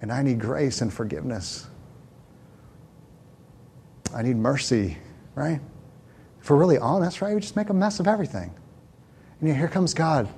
And 0.02 0.12
I 0.12 0.22
need 0.22 0.40
grace 0.40 0.82
and 0.82 0.94
forgiveness. 0.94 1.68
I 4.14 4.22
need 4.22 4.38
mercy, 4.38 4.98
right? 5.36 5.60
If 6.42 6.50
we're 6.50 6.58
really 6.58 6.78
honest, 6.78 7.22
right, 7.22 7.34
we 7.34 7.42
just 7.42 7.56
make 7.56 7.70
a 7.70 7.74
mess 7.74 8.00
of 8.00 8.08
everything. 8.08 8.54
And 9.42 9.56
here 9.56 9.68
comes 9.68 9.94
God 9.94 10.30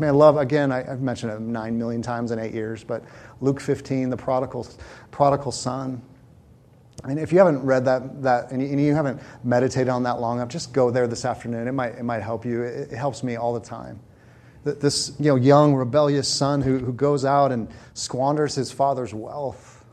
mean, 0.00 0.08
I 0.08 0.12
love, 0.12 0.36
again, 0.38 0.72
I, 0.72 0.82
have 0.82 1.02
mentioned 1.02 1.32
it 1.32 1.40
nine 1.40 1.76
million 1.78 2.00
times 2.00 2.30
in 2.30 2.38
eight 2.38 2.54
years, 2.54 2.84
but 2.84 3.04
Luke 3.42 3.60
15, 3.60 4.08
the 4.08 4.16
prodigal, 4.16 4.66
prodigal 5.10 5.52
son. 5.52 6.00
And 7.04 7.18
if 7.18 7.32
you 7.32 7.38
haven't 7.38 7.62
read 7.62 7.84
that, 7.84 8.22
that 8.22 8.50
and, 8.50 8.62
you, 8.62 8.68
and 8.68 8.80
you 8.80 8.94
haven't 8.94 9.20
meditated 9.44 9.88
on 9.88 10.02
that 10.04 10.20
long 10.20 10.38
enough, 10.38 10.48
just 10.48 10.72
go 10.72 10.90
there 10.90 11.06
this 11.06 11.26
afternoon. 11.26 11.68
It 11.68 11.72
might, 11.72 11.96
it 11.96 12.04
might 12.04 12.22
help 12.22 12.46
you. 12.46 12.62
It, 12.62 12.92
it 12.92 12.96
helps 12.96 13.22
me 13.22 13.36
all 13.36 13.52
the 13.52 13.60
time. 13.60 14.00
This 14.64 15.12
you 15.18 15.26
know, 15.26 15.36
young, 15.36 15.74
rebellious 15.74 16.28
son 16.28 16.60
who, 16.60 16.78
who 16.78 16.92
goes 16.92 17.24
out 17.24 17.50
and 17.50 17.68
squanders 17.94 18.54
his 18.54 18.70
father's 18.70 19.14
wealth. 19.14 19.84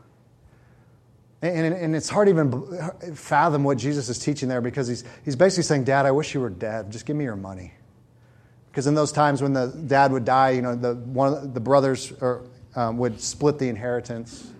And, 1.40 1.72
and, 1.72 1.94
it's 1.94 2.08
hard 2.08 2.26
to 2.26 2.32
even 2.32 3.14
fathom 3.14 3.62
what 3.62 3.78
Jesus 3.78 4.08
is 4.08 4.18
teaching 4.18 4.48
there 4.48 4.60
because 4.60 4.88
he's, 4.88 5.04
he's 5.24 5.36
basically 5.36 5.62
saying, 5.62 5.84
Dad, 5.84 6.04
I 6.04 6.10
wish 6.10 6.34
you 6.34 6.40
were 6.40 6.50
dead. 6.50 6.90
Just 6.90 7.06
give 7.06 7.14
me 7.14 7.24
your 7.24 7.36
money. 7.36 7.72
Because 8.70 8.88
in 8.88 8.94
those 8.94 9.12
times 9.12 9.40
when 9.40 9.52
the 9.52 9.68
dad 9.86 10.10
would 10.12 10.24
die, 10.24 10.50
you 10.50 10.62
know, 10.62 10.74
the, 10.74 10.94
one 10.94 11.52
the 11.52 11.60
brothers 11.60 12.12
or, 12.20 12.44
um, 12.74 12.98
would 12.98 13.20
split 13.20 13.58
the 13.58 13.68
inheritance. 13.68 14.52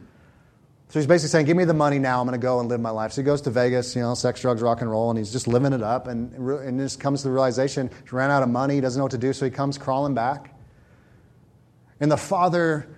So 0.88 0.98
he's 0.98 1.06
basically 1.06 1.28
saying, 1.28 1.46
Give 1.46 1.56
me 1.56 1.64
the 1.64 1.74
money 1.74 1.98
now, 1.98 2.20
I'm 2.20 2.26
going 2.26 2.38
to 2.38 2.42
go 2.42 2.60
and 2.60 2.68
live 2.68 2.80
my 2.80 2.90
life. 2.90 3.12
So 3.12 3.20
he 3.20 3.26
goes 3.26 3.42
to 3.42 3.50
Vegas, 3.50 3.94
you 3.94 4.02
know, 4.02 4.14
sex, 4.14 4.40
drugs, 4.40 4.62
rock 4.62 4.80
and 4.80 4.90
roll, 4.90 5.10
and 5.10 5.18
he's 5.18 5.30
just 5.30 5.46
living 5.46 5.72
it 5.72 5.82
up. 5.82 6.06
And, 6.06 6.32
and 6.34 6.80
just 6.80 6.98
comes 6.98 7.22
to 7.22 7.28
the 7.28 7.34
realization 7.34 7.90
he 8.04 8.16
ran 8.16 8.30
out 8.30 8.42
of 8.42 8.48
money, 8.48 8.76
he 8.76 8.80
doesn't 8.80 8.98
know 8.98 9.04
what 9.04 9.12
to 9.12 9.18
do, 9.18 9.32
so 9.32 9.44
he 9.44 9.50
comes 9.50 9.76
crawling 9.76 10.14
back. 10.14 10.54
And 12.00 12.10
the 12.10 12.16
father 12.16 12.88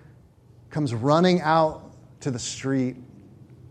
comes 0.70 0.94
running 0.94 1.40
out 1.40 1.92
to 2.20 2.30
the 2.30 2.38
street, 2.38 2.96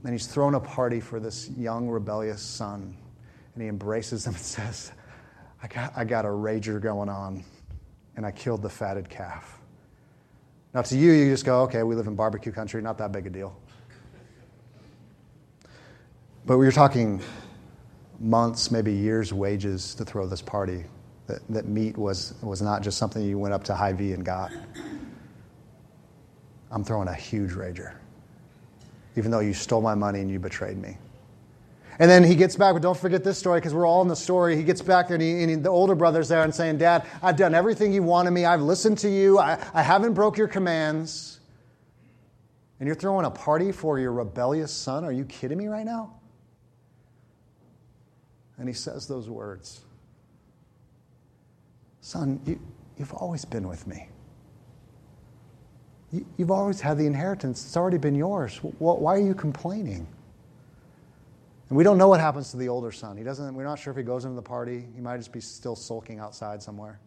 and 0.03 0.11
he's 0.11 0.27
thrown 0.27 0.55
a 0.55 0.59
party 0.59 0.99
for 0.99 1.19
this 1.19 1.49
young, 1.51 1.87
rebellious 1.87 2.41
son. 2.41 2.97
And 3.53 3.63
he 3.63 3.69
embraces 3.69 4.27
him 4.27 4.33
and 4.33 4.43
says, 4.43 4.91
I 5.63 5.67
got, 5.67 5.93
I 5.95 6.03
got 6.03 6.25
a 6.25 6.29
rager 6.29 6.81
going 6.81 7.07
on, 7.07 7.45
and 8.17 8.25
I 8.25 8.31
killed 8.31 8.63
the 8.63 8.69
fatted 8.69 9.09
calf. 9.09 9.59
Now, 10.73 10.81
to 10.81 10.97
you, 10.97 11.11
you 11.13 11.31
just 11.31 11.45
go, 11.45 11.61
okay, 11.63 11.83
we 11.83 11.95
live 11.95 12.07
in 12.07 12.15
barbecue 12.15 12.51
country, 12.51 12.81
not 12.81 12.97
that 12.97 13.13
big 13.13 13.25
a 13.25 13.29
deal. 13.29 13.55
But 16.49 16.57
we 16.57 16.65
were 16.65 16.71
talking 16.71 17.21
months, 18.19 18.71
maybe 18.71 18.91
years' 18.91 19.31
wages 19.31 19.93
to 19.93 20.03
throw 20.03 20.25
this 20.25 20.41
party. 20.41 20.83
That, 21.27 21.47
that 21.49 21.67
meat 21.67 21.95
was, 21.95 22.33
was 22.41 22.59
not 22.59 22.81
just 22.81 22.97
something 22.97 23.23
you 23.23 23.37
went 23.37 23.53
up 23.53 23.63
to 23.65 23.75
Hy-Vee 23.75 24.13
and 24.13 24.25
got. 24.25 24.51
I'm 26.71 26.83
throwing 26.83 27.07
a 27.07 27.13
huge 27.13 27.51
rager, 27.51 27.93
even 29.15 29.29
though 29.29 29.41
you 29.41 29.53
stole 29.53 29.81
my 29.81 29.93
money 29.93 30.21
and 30.21 30.31
you 30.31 30.39
betrayed 30.39 30.79
me. 30.79 30.97
And 31.99 32.09
then 32.09 32.23
he 32.23 32.33
gets 32.33 32.55
back, 32.55 32.73
but 32.73 32.81
don't 32.81 32.97
forget 32.97 33.23
this 33.23 33.37
story 33.37 33.59
because 33.59 33.75
we're 33.75 33.85
all 33.85 34.01
in 34.01 34.07
the 34.07 34.15
story. 34.15 34.55
He 34.55 34.63
gets 34.63 34.81
back 34.81 35.09
there 35.09 35.17
and, 35.17 35.21
he, 35.21 35.43
and 35.43 35.51
he, 35.51 35.55
the 35.55 35.69
older 35.69 35.93
brother's 35.93 36.29
there 36.29 36.41
and 36.41 36.55
saying, 36.55 36.79
Dad, 36.79 37.05
I've 37.21 37.37
done 37.37 37.53
everything 37.53 37.93
you 37.93 38.01
wanted 38.01 38.31
me. 38.31 38.45
I've 38.45 38.63
listened 38.63 38.97
to 38.99 39.09
you. 39.11 39.37
I, 39.37 39.63
I 39.71 39.83
haven't 39.83 40.15
broke 40.15 40.35
your 40.35 40.47
commands. 40.47 41.41
And 42.79 42.87
you're 42.87 42.95
throwing 42.95 43.27
a 43.27 43.31
party 43.31 43.71
for 43.71 43.99
your 43.99 44.13
rebellious 44.13 44.71
son? 44.71 45.03
Are 45.03 45.11
you 45.11 45.25
kidding 45.25 45.59
me 45.59 45.67
right 45.67 45.85
now? 45.85 46.15
And 48.59 48.67
he 48.67 48.73
says 48.73 49.07
those 49.07 49.29
words 49.29 49.81
Son, 52.01 52.39
you, 52.45 52.59
you've 52.97 53.13
always 53.13 53.45
been 53.45 53.67
with 53.67 53.87
me. 53.87 54.07
You, 56.11 56.25
have 56.39 56.51
always 56.51 56.81
had 56.81 56.97
the 56.97 57.05
inheritance. 57.05 57.65
It's 57.65 57.77
already 57.77 57.97
been 57.97 58.15
yours. 58.15 58.57
Why 58.57 59.15
are 59.15 59.19
you 59.19 59.35
complaining? 59.35 60.07
And 61.69 61.77
we 61.77 61.83
don't 61.83 61.99
know 61.99 62.07
what 62.07 62.19
happens 62.19 62.49
to 62.51 62.57
the 62.57 62.67
older 62.67 62.91
son. 62.91 63.15
He 63.15 63.23
doesn't, 63.23 63.53
we're 63.53 63.63
not 63.63 63.77
sure 63.77 63.91
if 63.91 63.97
he 63.97 64.03
goes 64.03 64.25
into 64.25 64.35
the 64.35 64.41
party. 64.41 64.85
He 64.95 65.01
might 65.01 65.17
just 65.17 65.31
be 65.31 65.39
still 65.39 65.75
sulking 65.75 66.19
outside 66.19 66.63
somewhere. 66.63 66.99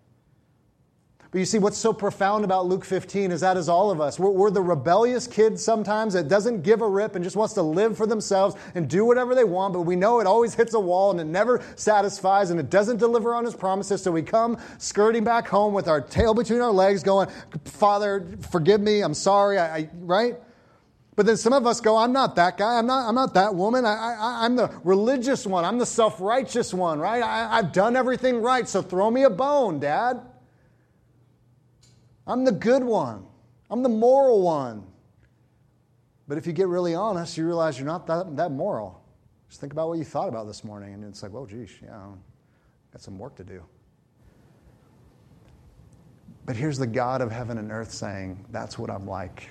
But 1.32 1.38
you 1.38 1.46
see, 1.46 1.58
what's 1.58 1.78
so 1.78 1.94
profound 1.94 2.44
about 2.44 2.66
Luke 2.66 2.84
15 2.84 3.32
is 3.32 3.40
that 3.40 3.56
is 3.56 3.66
all 3.66 3.90
of 3.90 4.02
us. 4.02 4.18
We're, 4.18 4.28
we're, 4.28 4.50
the 4.50 4.60
rebellious 4.60 5.26
kids 5.26 5.64
sometimes 5.64 6.12
that 6.12 6.28
doesn't 6.28 6.60
give 6.60 6.82
a 6.82 6.86
rip 6.86 7.14
and 7.14 7.24
just 7.24 7.36
wants 7.36 7.54
to 7.54 7.62
live 7.62 7.96
for 7.96 8.06
themselves 8.06 8.54
and 8.74 8.86
do 8.86 9.06
whatever 9.06 9.34
they 9.34 9.44
want, 9.44 9.72
but 9.72 9.80
we 9.80 9.96
know 9.96 10.20
it 10.20 10.26
always 10.26 10.54
hits 10.54 10.74
a 10.74 10.80
wall 10.80 11.10
and 11.10 11.18
it 11.18 11.24
never 11.24 11.64
satisfies 11.74 12.50
and 12.50 12.60
it 12.60 12.68
doesn't 12.68 12.98
deliver 12.98 13.34
on 13.34 13.46
his 13.46 13.54
promises. 13.54 14.02
So 14.02 14.12
we 14.12 14.20
come 14.20 14.58
skirting 14.76 15.24
back 15.24 15.48
home 15.48 15.72
with 15.72 15.88
our 15.88 16.02
tail 16.02 16.34
between 16.34 16.60
our 16.60 16.70
legs 16.70 17.02
going, 17.02 17.30
Father, 17.64 18.28
forgive 18.50 18.82
me, 18.82 19.00
I'm 19.00 19.14
sorry, 19.14 19.56
I, 19.56 19.76
I 19.76 19.90
right? 20.00 20.36
But 21.16 21.24
then 21.24 21.38
some 21.38 21.54
of 21.54 21.66
us 21.66 21.80
go, 21.80 21.96
I'm 21.96 22.12
not 22.12 22.36
that 22.36 22.58
guy. 22.58 22.76
I'm 22.76 22.86
not, 22.86 23.08
I'm 23.08 23.14
not 23.14 23.32
that 23.34 23.54
woman. 23.54 23.86
I, 23.86 24.16
I'm 24.44 24.56
the 24.56 24.70
religious 24.84 25.46
one. 25.46 25.64
I'm 25.64 25.78
the 25.78 25.86
self 25.86 26.20
righteous 26.20 26.74
one, 26.74 26.98
right? 26.98 27.22
I, 27.22 27.58
I've 27.58 27.72
done 27.72 27.96
everything 27.96 28.42
right, 28.42 28.68
so 28.68 28.82
throw 28.82 29.10
me 29.10 29.22
a 29.22 29.30
bone, 29.30 29.78
Dad. 29.78 30.20
I'm 32.26 32.44
the 32.44 32.52
good 32.52 32.84
one. 32.84 33.26
I'm 33.70 33.82
the 33.82 33.88
moral 33.88 34.42
one. 34.42 34.86
But 36.28 36.38
if 36.38 36.46
you 36.46 36.52
get 36.52 36.68
really 36.68 36.94
honest, 36.94 37.36
you 37.36 37.44
realize 37.44 37.78
you're 37.78 37.86
not 37.86 38.06
that, 38.06 38.36
that 38.36 38.52
moral. 38.52 39.02
Just 39.48 39.60
think 39.60 39.72
about 39.72 39.88
what 39.88 39.98
you 39.98 40.04
thought 40.04 40.28
about 40.28 40.46
this 40.46 40.64
morning, 40.64 40.94
and 40.94 41.04
it's 41.04 41.22
like, 41.22 41.32
well, 41.32 41.44
geez, 41.44 41.70
yeah, 41.82 42.06
got 42.92 43.02
some 43.02 43.18
work 43.18 43.34
to 43.36 43.44
do. 43.44 43.62
But 46.46 46.56
here's 46.56 46.78
the 46.78 46.86
God 46.86 47.20
of 47.20 47.30
heaven 47.30 47.58
and 47.58 47.70
earth 47.70 47.92
saying, 47.92 48.44
that's 48.50 48.78
what 48.78 48.90
I'm 48.90 49.06
like 49.06 49.48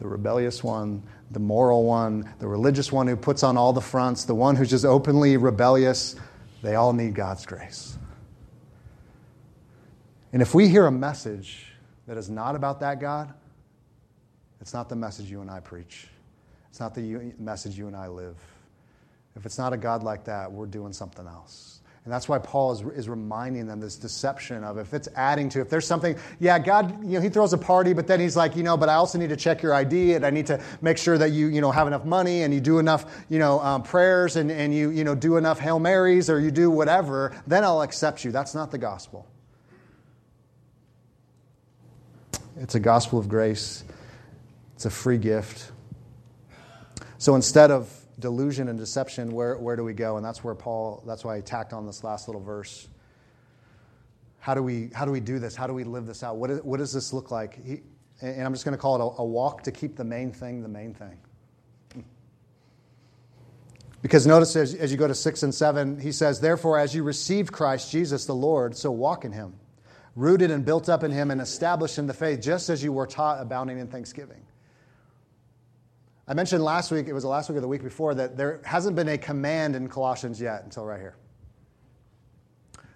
the 0.00 0.08
rebellious 0.08 0.64
one, 0.64 1.02
the 1.30 1.38
moral 1.38 1.84
one, 1.84 2.26
the 2.38 2.48
religious 2.48 2.90
one 2.90 3.06
who 3.06 3.14
puts 3.14 3.42
on 3.42 3.58
all 3.58 3.70
the 3.72 3.82
fronts, 3.82 4.24
the 4.24 4.34
one 4.34 4.56
who's 4.56 4.70
just 4.70 4.86
openly 4.86 5.36
rebellious, 5.36 6.16
they 6.62 6.74
all 6.74 6.94
need 6.94 7.14
God's 7.14 7.44
grace. 7.44 7.98
And 10.32 10.42
if 10.42 10.54
we 10.54 10.68
hear 10.68 10.86
a 10.86 10.92
message 10.92 11.66
that 12.06 12.16
is 12.16 12.30
not 12.30 12.54
about 12.54 12.80
that 12.80 13.00
God, 13.00 13.32
it's 14.60 14.74
not 14.74 14.88
the 14.88 14.96
message 14.96 15.30
you 15.30 15.40
and 15.40 15.50
I 15.50 15.60
preach. 15.60 16.06
It's 16.68 16.80
not 16.80 16.94
the 16.94 17.32
message 17.38 17.76
you 17.76 17.86
and 17.86 17.96
I 17.96 18.08
live. 18.08 18.36
If 19.36 19.46
it's 19.46 19.58
not 19.58 19.72
a 19.72 19.76
God 19.76 20.02
like 20.02 20.24
that, 20.24 20.50
we're 20.50 20.66
doing 20.66 20.92
something 20.92 21.26
else. 21.26 21.80
And 22.04 22.12
that's 22.12 22.28
why 22.28 22.38
Paul 22.38 22.72
is, 22.72 22.80
is 22.96 23.08
reminding 23.08 23.66
them 23.66 23.78
this 23.78 23.96
deception 23.96 24.64
of 24.64 24.78
if 24.78 24.94
it's 24.94 25.08
adding 25.16 25.50
to, 25.50 25.60
if 25.60 25.68
there's 25.68 25.86
something, 25.86 26.16
yeah, 26.38 26.58
God, 26.58 27.04
you 27.04 27.12
know, 27.12 27.20
he 27.20 27.28
throws 27.28 27.52
a 27.52 27.58
party, 27.58 27.92
but 27.92 28.06
then 28.06 28.18
he's 28.20 28.36
like, 28.36 28.56
you 28.56 28.62
know, 28.62 28.76
but 28.76 28.88
I 28.88 28.94
also 28.94 29.18
need 29.18 29.28
to 29.28 29.36
check 29.36 29.62
your 29.62 29.74
ID 29.74 30.14
and 30.14 30.24
I 30.24 30.30
need 30.30 30.46
to 30.46 30.62
make 30.80 30.96
sure 30.96 31.18
that 31.18 31.32
you, 31.32 31.48
you 31.48 31.60
know, 31.60 31.70
have 31.70 31.86
enough 31.86 32.06
money 32.06 32.42
and 32.42 32.54
you 32.54 32.60
do 32.60 32.78
enough, 32.78 33.24
you 33.28 33.38
know, 33.38 33.60
um, 33.60 33.82
prayers 33.82 34.36
and, 34.36 34.50
and 34.50 34.74
you, 34.74 34.90
you 34.90 35.04
know, 35.04 35.14
do 35.14 35.36
enough 35.36 35.58
Hail 35.58 35.78
Marys 35.78 36.30
or 36.30 36.40
you 36.40 36.50
do 36.50 36.70
whatever, 36.70 37.36
then 37.46 37.64
I'll 37.64 37.82
accept 37.82 38.24
you. 38.24 38.32
That's 38.32 38.54
not 38.54 38.70
the 38.70 38.78
gospel. 38.78 39.26
It's 42.56 42.74
a 42.74 42.80
gospel 42.80 43.18
of 43.18 43.28
grace. 43.28 43.84
It's 44.74 44.86
a 44.86 44.90
free 44.90 45.18
gift. 45.18 45.72
So 47.18 47.34
instead 47.36 47.70
of 47.70 47.92
delusion 48.18 48.68
and 48.68 48.78
deception, 48.78 49.32
where, 49.32 49.56
where 49.58 49.76
do 49.76 49.84
we 49.84 49.92
go? 49.92 50.16
And 50.16 50.24
that's 50.24 50.42
where 50.42 50.54
Paul, 50.54 51.02
that's 51.06 51.24
why 51.24 51.36
he 51.36 51.42
tacked 51.42 51.72
on 51.72 51.86
this 51.86 52.02
last 52.02 52.28
little 52.28 52.42
verse. 52.42 52.88
How 54.38 54.54
do 54.54 54.62
we, 54.62 54.90
how 54.94 55.04
do, 55.04 55.10
we 55.10 55.20
do 55.20 55.38
this? 55.38 55.54
How 55.54 55.66
do 55.66 55.74
we 55.74 55.84
live 55.84 56.06
this 56.06 56.22
out? 56.22 56.36
What, 56.36 56.50
is, 56.50 56.62
what 56.62 56.78
does 56.78 56.92
this 56.92 57.12
look 57.12 57.30
like? 57.30 57.62
He, 57.64 57.82
and 58.22 58.42
I'm 58.42 58.52
just 58.52 58.64
going 58.64 58.76
to 58.76 58.80
call 58.80 58.96
it 58.96 59.00
a, 59.18 59.22
a 59.22 59.24
walk 59.24 59.62
to 59.64 59.72
keep 59.72 59.96
the 59.96 60.04
main 60.04 60.32
thing 60.32 60.62
the 60.62 60.68
main 60.68 60.94
thing. 60.94 61.18
Because 64.02 64.26
notice 64.26 64.56
as, 64.56 64.74
as 64.74 64.90
you 64.90 64.96
go 64.96 65.06
to 65.06 65.14
6 65.14 65.42
and 65.42 65.54
7, 65.54 66.00
he 66.00 66.10
says, 66.10 66.40
Therefore, 66.40 66.78
as 66.78 66.94
you 66.94 67.02
received 67.02 67.52
Christ 67.52 67.92
Jesus 67.92 68.24
the 68.24 68.34
Lord, 68.34 68.74
so 68.74 68.90
walk 68.90 69.26
in 69.26 69.32
him, 69.32 69.59
rooted 70.20 70.50
and 70.50 70.64
built 70.64 70.88
up 70.88 71.02
in 71.02 71.10
him, 71.10 71.30
and 71.30 71.40
established 71.40 71.98
in 71.98 72.06
the 72.06 72.14
faith, 72.14 72.40
just 72.40 72.68
as 72.68 72.82
you 72.82 72.92
were 72.92 73.06
taught, 73.06 73.40
abounding 73.40 73.78
in 73.78 73.88
thanksgiving. 73.88 74.42
I 76.28 76.34
mentioned 76.34 76.62
last 76.62 76.92
week, 76.92 77.08
it 77.08 77.12
was 77.12 77.24
the 77.24 77.28
last 77.28 77.48
week 77.48 77.58
or 77.58 77.60
the 77.60 77.68
week 77.68 77.82
before, 77.82 78.14
that 78.14 78.36
there 78.36 78.60
hasn't 78.64 78.94
been 78.94 79.08
a 79.08 79.18
command 79.18 79.74
in 79.74 79.88
Colossians 79.88 80.40
yet 80.40 80.62
until 80.62 80.84
right 80.84 81.00
here. 81.00 81.16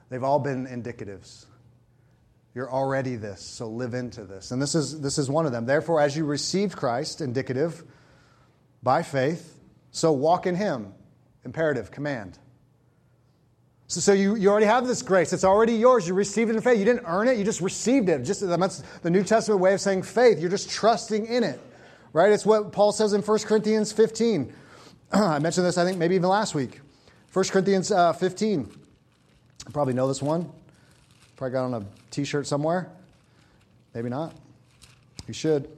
They've 0.08 0.22
all 0.22 0.38
been 0.38 0.66
indicatives. 0.66 1.46
You're 2.54 2.70
already 2.70 3.16
this, 3.16 3.40
so 3.40 3.68
live 3.68 3.94
into 3.94 4.24
this. 4.24 4.52
And 4.52 4.62
this 4.62 4.76
is, 4.76 5.00
this 5.00 5.18
is 5.18 5.28
one 5.28 5.46
of 5.46 5.50
them. 5.50 5.66
Therefore, 5.66 6.00
as 6.00 6.16
you 6.16 6.24
received 6.24 6.76
Christ, 6.76 7.20
indicative, 7.20 7.82
by 8.82 9.02
faith, 9.02 9.58
so 9.90 10.12
walk 10.12 10.46
in 10.46 10.54
Him, 10.54 10.94
imperative, 11.44 11.90
command. 11.90 12.38
So, 13.86 14.00
so 14.00 14.12
you, 14.12 14.36
you 14.36 14.48
already 14.48 14.66
have 14.66 14.86
this 14.86 15.02
grace. 15.02 15.32
It's 15.32 15.44
already 15.44 15.74
yours. 15.74 16.08
You 16.08 16.14
received 16.14 16.50
it 16.50 16.56
in 16.56 16.62
faith. 16.62 16.78
You 16.78 16.84
didn't 16.84 17.04
earn 17.06 17.28
it, 17.28 17.36
you 17.36 17.44
just 17.44 17.60
received 17.60 18.08
it. 18.08 18.22
Just, 18.22 18.40
that's 18.40 18.82
the 19.02 19.10
New 19.10 19.22
Testament 19.22 19.60
way 19.60 19.74
of 19.74 19.80
saying 19.80 20.02
faith. 20.02 20.40
You're 20.40 20.50
just 20.50 20.70
trusting 20.70 21.26
in 21.26 21.44
it 21.44 21.60
right? 22.14 22.32
It's 22.32 22.46
what 22.46 22.72
Paul 22.72 22.92
says 22.92 23.12
in 23.12 23.20
1 23.20 23.38
Corinthians 23.40 23.92
15. 23.92 24.50
I 25.12 25.38
mentioned 25.40 25.66
this, 25.66 25.76
I 25.76 25.84
think, 25.84 25.98
maybe 25.98 26.14
even 26.14 26.30
last 26.30 26.54
week. 26.54 26.80
1 27.34 27.44
Corinthians 27.46 27.92
uh, 27.92 28.14
15. 28.14 28.60
You 28.60 29.72
probably 29.72 29.92
know 29.92 30.08
this 30.08 30.22
one. 30.22 30.50
Probably 31.36 31.52
got 31.52 31.64
on 31.64 31.74
a 31.74 31.84
t 32.10 32.24
shirt 32.24 32.46
somewhere. 32.46 32.90
Maybe 33.92 34.08
not. 34.08 34.34
You 35.26 35.34
should. 35.34 35.68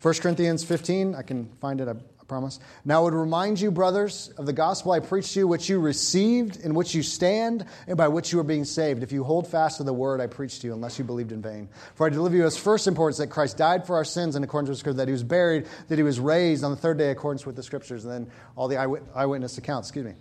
1 0.00 0.14
Corinthians 0.14 0.64
15, 0.64 1.14
I 1.14 1.22
can 1.22 1.46
find 1.60 1.80
it, 1.80 1.88
I 1.88 1.94
promise. 2.26 2.60
Now, 2.84 3.00
I 3.00 3.04
would 3.04 3.14
remind 3.14 3.60
you, 3.60 3.70
brothers, 3.70 4.32
of 4.38 4.46
the 4.46 4.52
gospel 4.52 4.92
I 4.92 5.00
preached 5.00 5.34
to 5.34 5.40
you, 5.40 5.48
which 5.48 5.68
you 5.68 5.78
received, 5.78 6.64
in 6.64 6.74
which 6.74 6.94
you 6.94 7.02
stand, 7.02 7.66
and 7.86 7.96
by 7.96 8.08
which 8.08 8.32
you 8.32 8.40
are 8.40 8.44
being 8.44 8.64
saved, 8.64 9.02
if 9.02 9.12
you 9.12 9.24
hold 9.24 9.46
fast 9.46 9.78
to 9.78 9.84
the 9.84 9.92
word 9.92 10.20
I 10.20 10.26
preached 10.26 10.62
to 10.62 10.66
you, 10.66 10.72
unless 10.72 10.98
you 10.98 11.04
believed 11.04 11.32
in 11.32 11.42
vain. 11.42 11.68
For 11.94 12.06
I 12.06 12.10
deliver 12.10 12.36
you 12.36 12.44
as 12.44 12.56
first 12.56 12.86
importance 12.86 13.18
that 13.18 13.28
Christ 13.28 13.56
died 13.56 13.86
for 13.86 13.96
our 13.96 14.04
sins 14.04 14.36
in 14.36 14.42
accordance 14.42 14.84
with 14.84 14.96
that 14.96 15.08
he 15.08 15.12
was 15.12 15.24
buried, 15.24 15.66
that 15.88 15.96
he 15.96 16.02
was 16.02 16.18
raised 16.18 16.64
on 16.64 16.70
the 16.70 16.76
third 16.76 16.98
day 16.98 17.06
in 17.06 17.10
accordance 17.10 17.46
with 17.46 17.56
the 17.56 17.62
Scriptures, 17.62 18.04
and 18.04 18.12
then 18.12 18.32
all 18.56 18.68
the 18.68 18.76
eyewitness 19.14 19.58
accounts. 19.58 19.88
Excuse 19.88 20.06
me. 20.06 20.14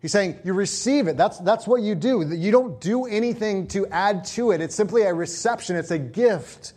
He's 0.00 0.12
saying 0.12 0.38
you 0.44 0.54
receive 0.54 1.08
it. 1.08 1.16
That's, 1.16 1.38
that's 1.38 1.66
what 1.66 1.82
you 1.82 1.94
do. 1.94 2.22
You 2.34 2.50
don't 2.50 2.80
do 2.80 3.04
anything 3.04 3.66
to 3.68 3.86
add 3.88 4.24
to 4.26 4.50
it. 4.52 4.60
It's 4.60 4.74
simply 4.74 5.02
a 5.02 5.12
reception, 5.12 5.76
it's 5.76 5.90
a 5.90 5.98
gift. 5.98 6.72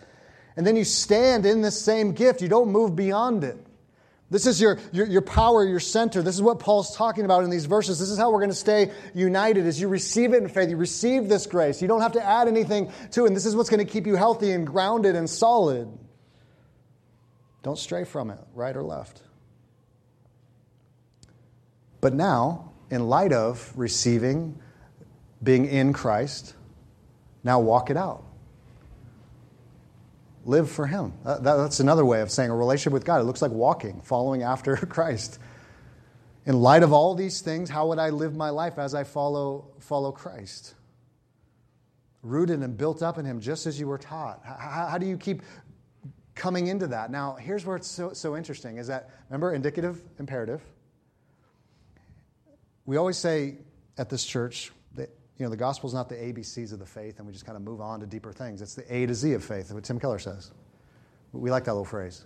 And 0.56 0.68
then 0.68 0.76
you 0.76 0.84
stand 0.84 1.46
in 1.46 1.62
this 1.62 1.80
same 1.80 2.12
gift. 2.12 2.42
You 2.42 2.50
don't 2.50 2.72
move 2.72 2.96
beyond 2.96 3.44
it. 3.44 3.58
This 4.34 4.48
is 4.48 4.60
your, 4.60 4.80
your, 4.92 5.06
your, 5.06 5.22
power, 5.22 5.64
your 5.64 5.80
center. 5.80 6.24
This 6.24 6.34
is 6.34 6.42
what 6.42 6.58
Paul's 6.58 6.96
talking 6.96 7.24
about 7.24 7.44
in 7.44 7.52
these 7.52 7.66
verses. 7.66 8.00
This 8.00 8.10
is 8.10 8.18
how 8.18 8.32
we're 8.32 8.40
going 8.40 8.50
to 8.50 8.56
stay 8.56 8.92
united 9.14 9.68
as 9.68 9.80
you 9.80 9.88
receive 9.88 10.34
it 10.34 10.42
in 10.42 10.50
faith. 10.50 10.72
You 10.72 10.78
receive 10.78 11.30
this 11.30 11.46
grace. 11.46 11.84
You 11.84 11.88
don't 11.88 12.02
have 12.02 12.14
to 12.14 12.26
add 12.26 12.48
anything 12.48 12.92
to 13.12 13.26
it. 13.26 13.28
And 13.28 13.36
this 13.36 13.46
is 13.46 13.56
what's 13.56 13.70
going 13.70 13.86
to 13.86 13.92
keep 13.94 14.08
you 14.08 14.16
healthy 14.16 14.52
and 14.52 14.66
grounded 14.66 15.16
and 15.16 15.30
solid. 15.30 15.88
Don't 17.62 17.78
stray 17.78 18.06
from 18.06 18.32
it, 18.32 18.40
right 18.56 18.76
or 18.76 18.82
left. 18.82 19.22
But 22.02 22.16
now, 22.16 22.72
in 22.90 23.08
light 23.08 23.34
of 23.34 23.72
receiving, 23.76 24.60
being 25.44 25.66
in 25.66 25.94
Christ, 25.94 26.56
now 27.44 27.60
walk 27.60 27.92
it 27.92 27.98
out 27.98 28.26
live 30.44 30.70
for 30.70 30.88
Him. 30.88 31.14
Uh, 31.26 31.40
that's 31.40 31.80
another 31.80 32.06
way 32.06 32.22
of 32.22 32.32
saying 32.32 32.50
a 32.50 32.56
relationship 32.56 32.94
with 32.94 33.06
God. 33.06 33.22
It 33.22 33.24
looks 33.24 33.42
like 33.42 33.52
walking, 33.52 34.02
following 34.02 34.44
after 34.44 34.76
Christ. 34.90 35.40
In 36.46 36.60
light 36.62 36.84
of 36.84 36.92
all 36.92 37.16
these 37.16 37.42
things, 37.42 37.70
how 37.70 37.88
would 37.88 38.00
I 38.00 38.10
live 38.10 38.36
my 38.36 38.50
life 38.50 38.78
as 38.78 38.94
I 38.94 39.04
follow, 39.04 39.68
follow 39.80 40.12
Christ? 40.12 40.76
Rooted 42.22 42.60
and 42.60 42.78
built 42.78 43.02
up 43.02 43.18
in 43.18 43.26
Him, 43.26 43.40
just 43.40 43.66
as 43.66 43.80
you 43.80 43.88
were 43.88 43.98
taught. 43.98 44.42
How, 44.44 44.88
how 44.92 44.98
do 44.98 45.06
you 45.06 45.18
keep 45.18 45.42
coming 46.36 46.68
into 46.68 46.88
that? 46.88 47.12
Now, 47.12 47.36
here's 47.36 47.66
where 47.66 47.78
it's 47.78 47.88
so, 47.88 48.14
so 48.14 48.36
interesting 48.36 48.78
is 48.78 48.88
that, 48.88 49.10
remember, 49.30 49.54
indicative, 49.54 50.02
imperative. 50.20 50.62
We 52.86 52.98
always 52.98 53.18
say 53.18 53.56
at 53.98 54.10
this 54.10 54.26
church, 54.26 54.72
you 55.38 55.46
know, 55.46 55.50
the 55.50 55.58
gospel 55.58 55.88
is 55.88 55.94
not 55.94 56.10
the 56.10 56.16
ABCs 56.16 56.74
of 56.74 56.80
the 56.80 56.86
faith 56.86 57.18
and 57.18 57.28
we 57.28 57.34
just 57.34 57.46
kind 57.46 57.56
of 57.56 57.64
move 57.64 57.82
on 57.82 58.00
to 58.00 58.06
deeper 58.06 58.32
things. 58.32 58.62
It's 58.62 58.76
the 58.76 58.94
A 58.94 59.06
to 59.06 59.14
Z 59.14 59.34
of 59.34 59.44
faith, 59.44 59.72
what 59.72 59.84
Tim 59.84 60.00
Keller 60.00 60.20
says. 60.20 60.52
We 61.32 61.50
like 61.50 61.64
that 61.66 61.72
little 61.72 61.86
phrase. 61.86 62.26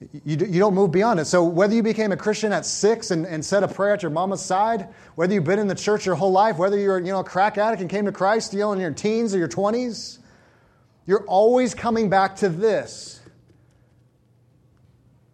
You, 0.00 0.36
you 0.36 0.60
don't 0.60 0.74
move 0.74 0.92
beyond 0.92 1.18
it. 1.18 1.24
So, 1.24 1.42
whether 1.42 1.74
you 1.74 1.82
became 1.82 2.12
a 2.12 2.16
Christian 2.16 2.52
at 2.52 2.64
six 2.64 3.10
and, 3.10 3.26
and 3.26 3.44
said 3.44 3.64
a 3.64 3.68
prayer 3.68 3.94
at 3.94 4.02
your 4.02 4.12
mama's 4.12 4.40
side, 4.40 4.88
whether 5.16 5.34
you've 5.34 5.44
been 5.44 5.58
in 5.58 5.66
the 5.66 5.74
church 5.74 6.06
your 6.06 6.14
whole 6.14 6.30
life, 6.30 6.56
whether 6.56 6.78
you're 6.78 7.00
you 7.00 7.12
know, 7.12 7.18
a 7.18 7.24
crack 7.24 7.58
addict 7.58 7.80
and 7.80 7.90
came 7.90 8.04
to 8.04 8.12
Christ 8.12 8.52
you 8.52 8.60
know, 8.60 8.72
in 8.72 8.78
your 8.78 8.92
teens 8.92 9.34
or 9.34 9.38
your 9.38 9.48
20s, 9.48 10.18
you're 11.04 11.26
always 11.26 11.74
coming 11.74 12.08
back 12.08 12.36
to 12.36 12.48
this 12.48 13.20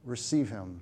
receive 0.05 0.51
Him 0.51 0.81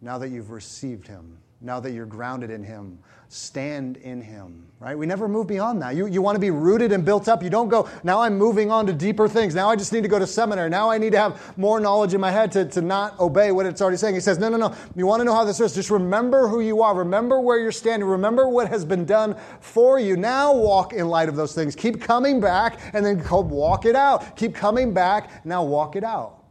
now 0.00 0.18
that 0.18 0.28
you've 0.28 0.50
received 0.50 1.08
Him, 1.08 1.38
now 1.60 1.80
that 1.80 1.92
you're 1.92 2.06
grounded 2.06 2.50
in 2.50 2.62
Him, 2.62 2.98
stand 3.34 3.96
in 3.96 4.20
him, 4.20 4.64
right? 4.78 4.96
We 4.96 5.06
never 5.06 5.26
move 5.26 5.48
beyond 5.48 5.82
that. 5.82 5.96
You, 5.96 6.06
you 6.06 6.22
want 6.22 6.36
to 6.36 6.40
be 6.40 6.52
rooted 6.52 6.92
and 6.92 7.04
built 7.04 7.26
up. 7.26 7.42
You 7.42 7.50
don't 7.50 7.68
go, 7.68 7.88
now 8.04 8.20
I'm 8.20 8.38
moving 8.38 8.70
on 8.70 8.86
to 8.86 8.92
deeper 8.92 9.26
things. 9.26 9.56
Now 9.56 9.68
I 9.68 9.74
just 9.74 9.92
need 9.92 10.04
to 10.04 10.08
go 10.08 10.20
to 10.20 10.26
seminary. 10.26 10.70
Now 10.70 10.88
I 10.88 10.98
need 10.98 11.10
to 11.12 11.18
have 11.18 11.58
more 11.58 11.80
knowledge 11.80 12.14
in 12.14 12.20
my 12.20 12.30
head 12.30 12.52
to, 12.52 12.64
to 12.66 12.80
not 12.80 13.18
obey 13.18 13.50
what 13.50 13.66
it's 13.66 13.82
already 13.82 13.96
saying. 13.96 14.14
He 14.14 14.20
says, 14.20 14.38
no, 14.38 14.48
no, 14.48 14.56
no. 14.56 14.74
You 14.94 15.08
want 15.08 15.18
to 15.18 15.24
know 15.24 15.34
how 15.34 15.42
this 15.44 15.58
is? 15.58 15.74
Just 15.74 15.90
remember 15.90 16.46
who 16.46 16.60
you 16.60 16.80
are. 16.80 16.94
Remember 16.94 17.40
where 17.40 17.58
you're 17.58 17.72
standing. 17.72 18.08
Remember 18.08 18.48
what 18.48 18.68
has 18.68 18.84
been 18.84 19.04
done 19.04 19.34
for 19.60 19.98
you. 19.98 20.16
Now 20.16 20.54
walk 20.54 20.92
in 20.92 21.08
light 21.08 21.28
of 21.28 21.34
those 21.34 21.56
things. 21.56 21.74
Keep 21.74 22.00
coming 22.00 22.40
back 22.40 22.78
and 22.92 23.04
then 23.04 23.20
walk 23.28 23.84
it 23.84 23.96
out. 23.96 24.36
Keep 24.36 24.54
coming 24.54 24.94
back. 24.94 25.44
Now 25.44 25.64
walk 25.64 25.96
it 25.96 26.04
out. 26.04 26.44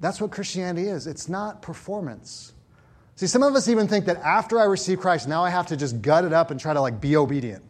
That's 0.00 0.20
what 0.20 0.32
Christianity 0.32 0.88
is. 0.88 1.06
It's 1.06 1.30
not 1.30 1.62
performance. 1.62 2.52
See, 3.14 3.26
some 3.26 3.42
of 3.42 3.54
us 3.54 3.68
even 3.68 3.88
think 3.88 4.06
that 4.06 4.16
after 4.18 4.58
I 4.58 4.64
receive 4.64 5.00
Christ, 5.00 5.28
now 5.28 5.44
I 5.44 5.50
have 5.50 5.66
to 5.68 5.76
just 5.76 6.00
gut 6.00 6.24
it 6.24 6.32
up 6.32 6.50
and 6.50 6.58
try 6.58 6.72
to 6.72 6.80
like 6.80 7.00
be 7.00 7.16
obedient. 7.16 7.64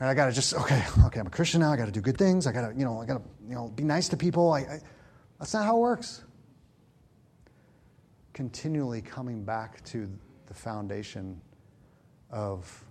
And 0.00 0.08
I 0.08 0.14
got 0.14 0.26
to 0.26 0.32
just, 0.32 0.54
okay, 0.54 0.82
okay, 1.06 1.20
I'm 1.20 1.26
a 1.26 1.30
Christian 1.30 1.60
now. 1.60 1.72
I 1.72 1.76
got 1.76 1.86
to 1.86 1.92
do 1.92 2.00
good 2.00 2.18
things. 2.18 2.46
I 2.46 2.52
got 2.52 2.68
to, 2.68 2.76
you 2.76 2.84
know, 2.84 3.00
I 3.00 3.06
got 3.06 3.18
to, 3.18 3.22
you 3.48 3.54
know, 3.54 3.68
be 3.68 3.84
nice 3.84 4.08
to 4.10 4.16
people. 4.16 4.52
I, 4.52 4.60
I, 4.60 4.80
that's 5.38 5.54
not 5.54 5.64
how 5.64 5.76
it 5.76 5.80
works. 5.80 6.22
Continually 8.32 9.00
coming 9.02 9.44
back 9.44 9.84
to 9.84 10.10
the 10.46 10.54
foundation 10.54 11.40
of 12.30 12.84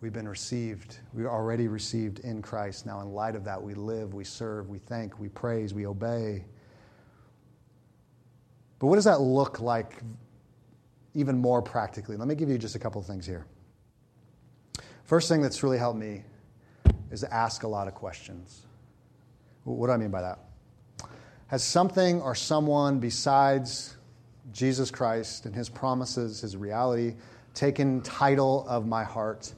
we've 0.00 0.12
been 0.12 0.28
received, 0.28 0.98
We're 1.14 1.30
already 1.30 1.66
received 1.66 2.18
in 2.18 2.42
Christ. 2.42 2.84
Now, 2.84 3.00
in 3.00 3.08
light 3.08 3.36
of 3.36 3.44
that, 3.44 3.62
we 3.62 3.72
live, 3.72 4.12
we 4.12 4.24
serve, 4.24 4.68
we 4.68 4.78
thank, 4.78 5.18
we 5.18 5.30
praise, 5.30 5.72
we 5.72 5.86
obey. 5.86 6.44
But 8.78 8.88
what 8.88 8.96
does 8.96 9.04
that 9.04 9.22
look 9.22 9.60
like 9.60 10.02
even 11.14 11.38
more 11.38 11.62
practically. 11.62 12.16
Let 12.16 12.28
me 12.28 12.34
give 12.34 12.48
you 12.48 12.58
just 12.58 12.74
a 12.74 12.78
couple 12.78 13.00
of 13.00 13.06
things 13.06 13.26
here. 13.26 13.46
First 15.04 15.28
thing 15.28 15.42
that's 15.42 15.62
really 15.62 15.78
helped 15.78 15.98
me 15.98 16.22
is 17.10 17.20
to 17.20 17.32
ask 17.32 17.62
a 17.62 17.68
lot 17.68 17.88
of 17.88 17.94
questions. 17.94 18.62
What 19.64 19.86
do 19.86 19.92
I 19.92 19.96
mean 19.96 20.10
by 20.10 20.22
that? 20.22 20.38
Has 21.48 21.62
something 21.62 22.20
or 22.20 22.34
someone 22.34 22.98
besides 22.98 23.96
Jesus 24.52 24.90
Christ 24.90 25.46
and 25.46 25.54
his 25.54 25.68
promises, 25.68 26.40
his 26.40 26.56
reality, 26.56 27.14
taken 27.54 28.00
title 28.02 28.66
of 28.68 28.86
my 28.86 29.04
heart? 29.04 29.52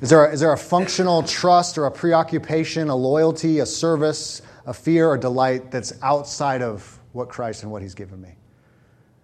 Is 0.00 0.10
there, 0.10 0.26
a, 0.26 0.32
is 0.32 0.40
there 0.40 0.52
a 0.52 0.58
functional 0.58 1.22
trust 1.22 1.78
or 1.78 1.86
a 1.86 1.90
preoccupation, 1.90 2.88
a 2.88 2.94
loyalty, 2.94 3.60
a 3.60 3.66
service, 3.66 4.42
a 4.66 4.74
fear 4.74 5.08
or 5.08 5.16
delight 5.16 5.70
that's 5.70 5.92
outside 6.02 6.60
of 6.60 6.98
what 7.12 7.28
Christ 7.28 7.62
and 7.62 7.70
what 7.70 7.82
He's 7.82 7.94
given 7.94 8.20
me? 8.20 8.34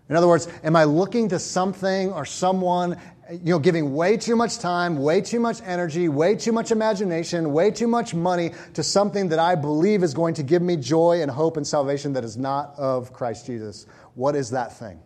In 0.09 0.17
other 0.17 0.29
words, 0.29 0.49
am 0.65 0.75
I 0.75 0.85
looking 0.85 1.29
to 1.29 1.39
something 1.39 2.11
or 2.13 2.25
someone, 2.25 2.99
you 3.31 3.53
know, 3.53 3.59
giving 3.59 3.95
way 3.95 4.17
too 4.17 4.37
much 4.37 4.59
time, 4.59 4.97
way 4.97 5.21
too 5.21 5.39
much 5.39 5.61
energy, 5.63 6.09
way 6.09 6.35
too 6.35 6.53
much 6.53 6.71
imagination, 6.71 7.53
way 7.53 7.71
too 7.71 7.87
much 7.87 8.15
money 8.15 8.53
to 8.73 8.83
something 8.83 9.29
that 9.29 9.39
I 9.39 9.55
believe 9.55 10.03
is 10.03 10.15
going 10.15 10.33
to 10.35 10.43
give 10.43 10.63
me 10.63 10.77
joy 10.77 11.21
and 11.21 11.31
hope 11.31 11.59
and 11.59 11.67
salvation 11.67 12.15
that 12.15 12.25
is 12.25 12.39
not 12.39 12.75
of 12.79 13.13
Christ 13.13 13.47
Jesus? 13.47 13.87
What 14.15 14.35
is 14.35 14.51
that 14.51 14.79
thing? 14.79 14.99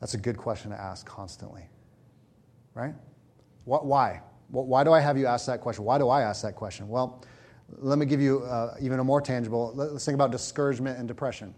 That's 0.00 0.14
a 0.14 0.18
good 0.18 0.36
question 0.36 0.70
to 0.70 0.80
ask 0.80 1.06
constantly, 1.06 1.68
right? 2.74 2.94
What, 3.64 3.86
why? 3.86 4.20
Why 4.48 4.84
do 4.84 4.92
I 4.92 5.00
have 5.00 5.16
you 5.16 5.26
ask 5.26 5.46
that 5.46 5.60
question? 5.60 5.84
Why 5.84 5.96
do 5.96 6.08
I 6.08 6.22
ask 6.22 6.42
that 6.42 6.54
question? 6.54 6.88
Well, 6.88 7.22
let 7.78 7.98
me 7.98 8.04
give 8.04 8.20
you 8.20 8.42
uh, 8.42 8.74
even 8.80 8.98
a 8.98 9.04
more 9.04 9.20
tangible. 9.20 9.72
Let's 9.74 10.04
think 10.04 10.16
about 10.16 10.32
discouragement 10.32 10.98
and 10.98 11.06
depression. 11.06 11.54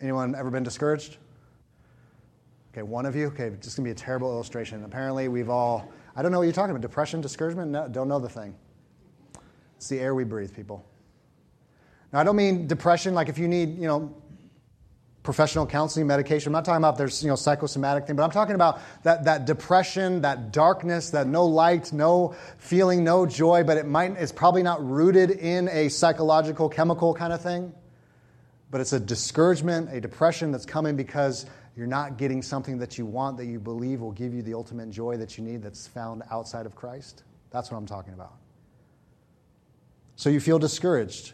Anyone 0.00 0.34
ever 0.34 0.50
been 0.50 0.62
discouraged? 0.62 1.18
Okay, 2.72 2.82
one 2.82 3.04
of 3.04 3.14
you. 3.14 3.26
Okay, 3.26 3.50
just 3.60 3.76
gonna 3.76 3.86
be 3.86 3.90
a 3.90 3.94
terrible 3.94 4.30
illustration. 4.32 4.84
Apparently, 4.84 5.28
we've 5.28 5.50
all. 5.50 5.92
I 6.16 6.22
don't 6.22 6.32
know 6.32 6.38
what 6.38 6.44
you're 6.44 6.52
talking 6.52 6.70
about. 6.70 6.82
Depression, 6.82 7.20
discouragement. 7.20 7.70
No, 7.70 7.88
don't 7.88 8.08
know 8.08 8.18
the 8.18 8.28
thing. 8.28 8.54
It's 9.76 9.88
the 9.88 9.98
air 9.98 10.14
we 10.14 10.24
breathe, 10.24 10.54
people. 10.54 10.84
Now, 12.12 12.20
I 12.20 12.24
don't 12.24 12.36
mean 12.36 12.66
depression 12.66 13.14
like 13.14 13.28
if 13.28 13.38
you 13.38 13.48
need, 13.48 13.76
you 13.78 13.86
know, 13.86 14.14
professional 15.22 15.66
counseling, 15.66 16.06
medication. 16.06 16.48
I'm 16.48 16.52
not 16.52 16.64
talking 16.64 16.78
about 16.78 16.96
there's 16.96 17.22
you 17.22 17.28
know 17.28 17.36
psychosomatic 17.36 18.06
thing, 18.06 18.16
but 18.16 18.22
I'm 18.22 18.30
talking 18.30 18.54
about 18.54 18.80
that, 19.02 19.24
that 19.24 19.44
depression, 19.44 20.22
that 20.22 20.52
darkness, 20.52 21.10
that 21.10 21.26
no 21.26 21.44
light, 21.44 21.92
no 21.92 22.34
feeling, 22.56 23.04
no 23.04 23.26
joy, 23.26 23.64
but 23.64 23.76
it 23.76 23.86
might 23.86 24.12
it's 24.12 24.32
probably 24.32 24.62
not 24.62 24.84
rooted 24.84 25.30
in 25.30 25.68
a 25.68 25.88
psychological, 25.88 26.68
chemical 26.68 27.12
kind 27.14 27.32
of 27.32 27.42
thing. 27.42 27.74
But 28.70 28.80
it's 28.80 28.92
a 28.92 29.00
discouragement, 29.00 29.92
a 29.92 30.00
depression 30.00 30.52
that's 30.52 30.66
coming 30.66 30.96
because 30.96 31.46
you're 31.76 31.86
not 31.86 32.18
getting 32.18 32.42
something 32.42 32.78
that 32.78 32.98
you 32.98 33.06
want 33.06 33.36
that 33.38 33.46
you 33.46 33.58
believe 33.58 34.00
will 34.00 34.12
give 34.12 34.32
you 34.34 34.42
the 34.42 34.54
ultimate 34.54 34.90
joy 34.90 35.16
that 35.16 35.36
you 35.38 35.44
need 35.44 35.62
that's 35.62 35.86
found 35.86 36.22
outside 36.30 36.66
of 36.66 36.74
Christ. 36.74 37.24
That's 37.50 37.70
what 37.70 37.78
I'm 37.78 37.86
talking 37.86 38.14
about. 38.14 38.34
So 40.16 40.30
you 40.30 40.40
feel 40.40 40.58
discouraged. 40.58 41.32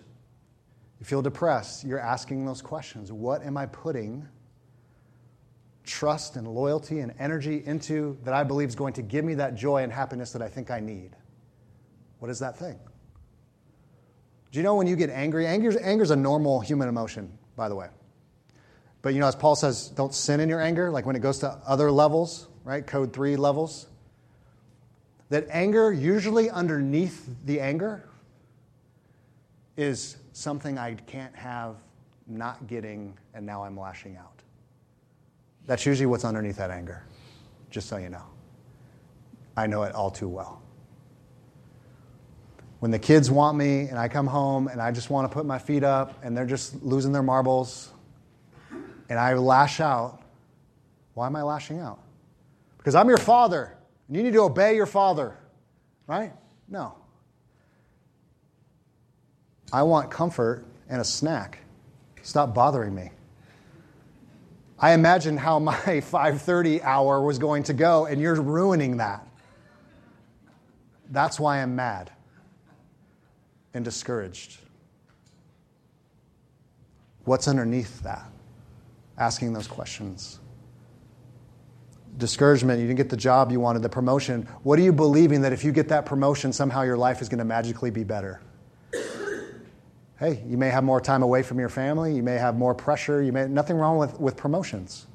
You 0.99 1.05
feel 1.05 1.20
depressed, 1.20 1.84
you're 1.84 2.01
asking 2.01 2.47
those 2.47 2.62
questions. 2.62 3.12
What 3.12 3.45
am 3.45 3.57
I 3.57 3.66
putting 3.66 4.26
trust 5.84 6.37
and 6.37 6.49
loyalty 6.49 7.01
and 7.01 7.14
energy 7.18 7.62
into 7.66 8.16
that 8.24 8.34
I 8.34 8.45
believe 8.45 8.68
is 8.68 8.74
going 8.74 8.95
to 8.95 9.03
give 9.03 9.24
me 9.24 9.34
that 9.34 9.55
joy 9.55 9.82
and 9.82 9.93
happiness 9.93 10.32
that 10.32 10.43
I 10.43 10.49
think 10.49 10.70
I 10.70 10.80
need? 10.80 11.11
What 12.18 12.30
is 12.30 12.39
that 12.39 12.59
thing? 12.59 12.78
Do 14.57 14.61
you 14.61 14.65
know 14.65 14.77
when 14.77 14.87
you 14.87 14.97
get 14.97 15.11
angry? 15.11 15.47
Anger 15.47 15.69
is 15.69 16.11
a 16.11 16.17
normal 16.17 16.61
human 16.61 16.89
emotion, 16.89 17.31
by 17.57 17.69
the 17.69 17.75
way. 17.75 17.89
But 19.03 19.13
you 19.13 19.21
know, 19.21 19.27
as 19.27 19.37
Paul 19.37 19.55
says, 19.55 19.89
don't 19.89 20.15
sin 20.15 20.41
in 20.41 20.49
your 20.49 20.63
anger, 20.63 20.91
like 20.91 21.05
when 21.05 21.15
it 21.15 21.19
goes 21.19 21.41
to 21.41 21.59
other 21.67 21.91
levels, 21.91 22.49
right? 22.65 22.87
Code 22.87 23.13
three 23.13 23.37
levels. 23.37 23.87
That 25.29 25.47
anger, 25.51 25.93
usually 25.93 26.49
underneath 26.49 27.29
the 27.45 27.61
anger, 27.61 28.09
is 29.77 30.17
something 30.33 30.79
I 30.79 30.95
can't 30.95 31.37
have 31.37 31.77
not 32.27 32.67
getting, 32.67 33.13
and 33.35 33.45
now 33.45 33.63
I'm 33.63 33.79
lashing 33.79 34.17
out. 34.17 34.41
That's 35.67 35.85
usually 35.85 36.07
what's 36.07 36.25
underneath 36.25 36.57
that 36.57 36.71
anger, 36.71 37.03
just 37.69 37.91
so 37.91 37.99
you 37.99 38.09
know. 38.09 38.25
I 39.55 39.67
know 39.67 39.83
it 39.83 39.95
all 39.95 40.11
too 40.11 40.29
well. 40.29 40.63
When 42.79 42.91
the 42.91 42.99
kids 42.99 43.31
want 43.31 43.57
me 43.57 43.89
and 43.89 43.99
I 43.99 44.09
come 44.09 44.27
home 44.27 44.68
and 44.68 44.83
I 44.83 44.91
just 44.91 45.09
want 45.09 45.31
to 45.31 45.35
put 45.35 45.47
my 45.47 45.59
feet 45.59 45.83
up 45.83 46.22
and 46.22 46.37
they're 46.37 46.47
just 46.47 46.83
losing 46.83 47.12
their 47.12 47.22
marbles 47.22 47.91
and 49.09 49.18
I 49.18 49.35
lash 49.35 49.81
out, 49.81 50.22
why 51.14 51.27
am 51.27 51.37
I 51.37 51.43
lashing 51.43 51.81
out? 51.81 52.01
Because 52.77 52.95
I'm 52.95 53.09
your 53.09 53.18
father 53.18 53.77
and 54.09 54.16
you 54.16 54.22
need 54.22 54.35
to 54.35 54.43
obey 54.43 54.77
your 54.77 54.87
father, 54.87 55.39
right? 56.07 56.33
No. 56.68 56.95
I 59.72 59.83
want 59.83 60.11
comfort 60.11 60.66
and 60.89 61.01
a 61.01 61.05
snack. 61.05 61.59
Stop 62.22 62.55
bothering 62.55 62.95
me. 62.95 63.11
I 64.79 64.93
imagined 64.93 65.41
how 65.41 65.59
my 65.59 65.74
5:30 65.74 66.83
hour 66.83 67.22
was 67.22 67.39
going 67.39 67.62
to 67.64 67.72
go 67.72 68.05
and 68.05 68.20
you're 68.20 68.35
ruining 68.35 68.99
that. 68.99 69.27
That's 71.09 71.41
why 71.41 71.62
I'm 71.62 71.74
mad 71.74 72.12
and 73.77 73.85
discouraged. 73.85 74.59
What's 77.24 77.47
underneath 77.47 78.03
that? 78.03 78.27
Asking 79.18 79.53
those 79.53 79.66
questions. 79.66 80.41
Discouragement, 82.16 82.81
you 82.81 82.87
didn't 82.87 82.97
get 82.97 83.11
the 83.11 83.16
job 83.16 83.53
you 83.53 83.61
wanted, 83.61 83.83
the 83.83 83.89
promotion. 83.89 84.49
What 84.62 84.79
are 84.79 84.83
you 84.83 84.93
believing 84.93 85.43
that 85.43 85.53
if 85.53 85.62
you 85.62 85.72
get 85.72 85.89
that 85.89 86.07
promotion, 86.07 86.53
somehow 86.53 86.83
your 86.83 86.97
life 86.97 87.20
is 87.20 87.29
going 87.29 87.39
to 87.39 87.45
magically 87.45 87.91
be 87.91 88.03
better? 88.03 88.41
hey, 90.18 90.43
you 90.47 90.57
may 90.57 90.70
have 90.70 90.83
more 90.83 90.99
time 90.99 91.22
away 91.22 91.43
from 91.43 91.61
your 91.61 91.68
family, 91.68 92.14
you 92.14 92.22
may 92.22 92.37
have 92.37 92.57
more 92.57 92.74
pressure, 92.74 93.22
you 93.22 93.33
may 93.33 93.47
nothing 93.47 93.77
wrong 93.77 93.99
with, 93.99 94.18
with 94.18 94.35
promotions. 94.35 95.07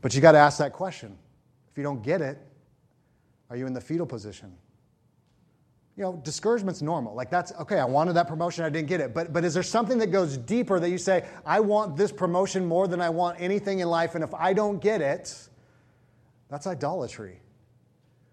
But 0.00 0.14
you 0.14 0.22
got 0.22 0.32
to 0.32 0.38
ask 0.38 0.56
that 0.58 0.72
question. 0.72 1.18
If 1.70 1.76
you 1.76 1.82
don't 1.82 2.02
get 2.02 2.22
it, 2.22 2.38
are 3.50 3.58
you 3.58 3.66
in 3.66 3.74
the 3.74 3.80
fetal 3.82 4.06
position? 4.06 4.56
You 6.00 6.06
know, 6.06 6.20
discouragement's 6.24 6.80
normal. 6.80 7.14
Like 7.14 7.28
that's 7.28 7.52
okay, 7.60 7.78
I 7.78 7.84
wanted 7.84 8.14
that 8.14 8.26
promotion, 8.26 8.64
I 8.64 8.70
didn't 8.70 8.88
get 8.88 9.02
it. 9.02 9.12
But 9.12 9.34
but 9.34 9.44
is 9.44 9.52
there 9.52 9.62
something 9.62 9.98
that 9.98 10.06
goes 10.06 10.38
deeper 10.38 10.80
that 10.80 10.88
you 10.88 10.96
say, 10.96 11.26
I 11.44 11.60
want 11.60 11.94
this 11.94 12.10
promotion 12.10 12.64
more 12.64 12.88
than 12.88 13.02
I 13.02 13.10
want 13.10 13.38
anything 13.38 13.80
in 13.80 13.88
life, 13.88 14.14
and 14.14 14.24
if 14.24 14.32
I 14.32 14.54
don't 14.54 14.80
get 14.80 15.02
it, 15.02 15.36
that's 16.48 16.66
idolatry. 16.66 17.42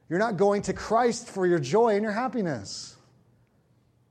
You're 0.08 0.18
not 0.18 0.38
going 0.38 0.62
to 0.62 0.74
Christ 0.74 1.28
for 1.28 1.46
your 1.46 1.60
joy 1.60 1.96
and 1.96 2.04
your 2.04 2.14
happiness. 2.14 2.96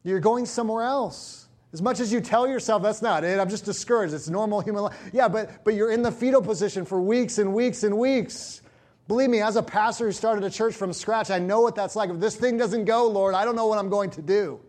You're 0.03 0.21
going 0.21 0.45
somewhere 0.45 0.85
else. 0.85 1.49
As 1.73 1.81
much 1.81 1.99
as 1.99 2.13
you 2.13 2.21
tell 2.21 2.47
yourself 2.47 2.83
that's 2.83 3.01
not 3.01 3.25
it, 3.25 3.41
I'm 3.41 3.49
just 3.49 3.65
discouraged. 3.65 4.13
It's 4.13 4.29
normal 4.29 4.61
human 4.61 4.83
life. 4.83 4.99
Yeah, 5.15 5.29
but, 5.29 5.65
but 5.65 5.73
you're 5.73 5.93
in 5.93 6.03
the 6.03 6.13
fetal 6.13 6.43
position 6.43 6.85
for 6.85 7.01
weeks 7.01 7.39
and 7.39 7.55
weeks 7.55 7.85
and 7.85 7.97
weeks. 7.97 8.61
Believe 9.09 9.31
me, 9.31 9.41
as 9.41 9.57
a 9.57 9.63
pastor 9.63 10.07
who 10.07 10.13
started 10.13 10.43
a 10.43 10.51
church 10.51 10.75
from 10.75 10.93
scratch, 10.93 11.31
I 11.31 11.39
know 11.39 11.61
what 11.61 11.77
that's 11.77 11.95
like. 11.95 12.11
If 12.11 12.19
this 12.19 12.35
thing 12.35 12.57
doesn't 12.57 12.87
go, 12.87 13.09
Lord, 13.09 13.35
I 13.35 13.45
don't 13.45 13.55
know 13.55 13.67
what 13.67 13.79
I'm 13.79 13.89
going 13.89 14.11
to 14.11 14.23
do. 14.23 14.61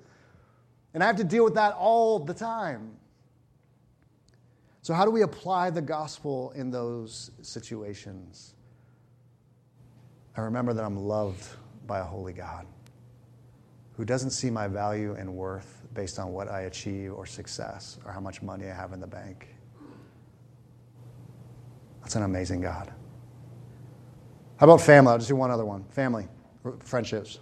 And 0.94 1.04
I 1.04 1.08
have 1.08 1.16
to 1.18 1.24
deal 1.24 1.44
with 1.44 1.56
that 1.56 1.74
all 1.74 2.20
the 2.20 2.34
time. 2.34 2.92
So, 4.84 4.94
how 4.94 5.06
do 5.06 5.12
we 5.12 5.24
apply 5.24 5.72
the 5.72 5.82
gospel 5.82 6.52
in 6.56 6.72
those 6.72 7.32
situations? 7.42 8.54
I 10.36 10.42
remember 10.42 10.74
that 10.74 10.84
I'm 10.84 10.98
loved 10.98 11.46
by 11.88 12.00
a 12.00 12.04
holy 12.04 12.34
God 12.34 12.68
who 13.94 14.06
doesn't 14.06 14.30
see 14.30 14.52
my 14.52 14.68
value 14.68 15.16
and 15.18 15.34
worth 15.34 15.84
based 15.96 16.20
on 16.20 16.32
what 16.32 16.48
I 16.48 16.62
achieve 16.62 17.12
or 17.12 17.26
success 17.26 17.98
or 18.06 18.12
how 18.12 18.20
much 18.20 18.44
money 18.44 18.66
I 18.68 18.74
have 18.74 18.94
in 18.94 19.00
the 19.00 19.08
bank. 19.08 19.48
That's 22.02 22.16
an 22.16 22.22
amazing 22.22 22.62
God. 22.62 22.94
How 24.58 24.66
about 24.66 24.82
family? 24.82 25.12
I'll 25.12 25.18
just 25.20 25.30
do 25.30 25.36
one 25.36 25.52
other 25.52 25.66
one 25.66 25.84
family, 25.92 26.28
friendships. 26.80 27.40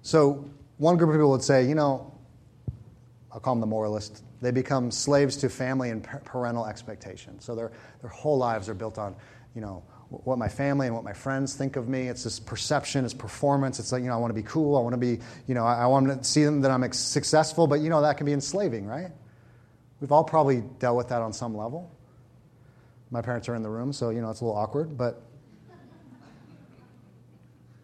So, 0.00 0.48
one 0.78 0.96
group 0.96 1.10
of 1.10 1.14
people 1.14 1.30
would 1.30 1.42
say, 1.42 1.68
you 1.68 1.74
know, 1.74 2.12
I'll 3.30 3.38
call 3.38 3.54
them 3.54 3.60
the 3.60 3.66
moralist. 3.66 4.24
They 4.40 4.50
become 4.50 4.90
slaves 4.90 5.36
to 5.38 5.48
family 5.48 5.90
and 5.90 6.02
parental 6.02 6.66
expectations. 6.66 7.44
So, 7.44 7.54
their, 7.54 7.70
their 8.00 8.10
whole 8.10 8.38
lives 8.38 8.68
are 8.68 8.74
built 8.74 8.98
on, 8.98 9.14
you 9.54 9.60
know, 9.60 9.84
what 10.08 10.38
my 10.38 10.48
family 10.48 10.86
and 10.86 10.96
what 10.96 11.04
my 11.04 11.12
friends 11.12 11.54
think 11.54 11.76
of 11.76 11.88
me. 11.88 12.08
It's 12.08 12.24
this 12.24 12.40
perception, 12.40 13.04
it's 13.04 13.14
performance. 13.14 13.78
It's 13.78 13.92
like, 13.92 14.02
you 14.02 14.08
know, 14.08 14.14
I 14.14 14.18
want 14.18 14.30
to 14.30 14.40
be 14.40 14.42
cool. 14.42 14.76
I 14.76 14.80
want 14.80 14.94
to 14.94 14.98
be, 14.98 15.18
you 15.46 15.54
know, 15.54 15.64
I, 15.64 15.82
I 15.82 15.86
want 15.86 16.08
to 16.08 16.24
see 16.24 16.44
them 16.44 16.62
that 16.62 16.70
I'm 16.70 16.90
successful, 16.92 17.66
but, 17.66 17.80
you 17.80 17.90
know, 17.90 18.00
that 18.02 18.16
can 18.16 18.26
be 18.26 18.32
enslaving, 18.32 18.86
right? 18.86 19.10
We've 20.00 20.12
all 20.12 20.24
probably 20.24 20.62
dealt 20.78 20.96
with 20.96 21.08
that 21.10 21.22
on 21.22 21.32
some 21.32 21.56
level. 21.56 21.90
My 23.12 23.22
parents 23.22 23.48
are 23.48 23.54
in 23.54 23.62
the 23.62 23.70
room, 23.70 23.92
so, 23.92 24.10
you 24.10 24.20
know, 24.20 24.30
it's 24.30 24.40
a 24.40 24.44
little 24.44 24.58
awkward, 24.58 24.98
but. 24.98 25.22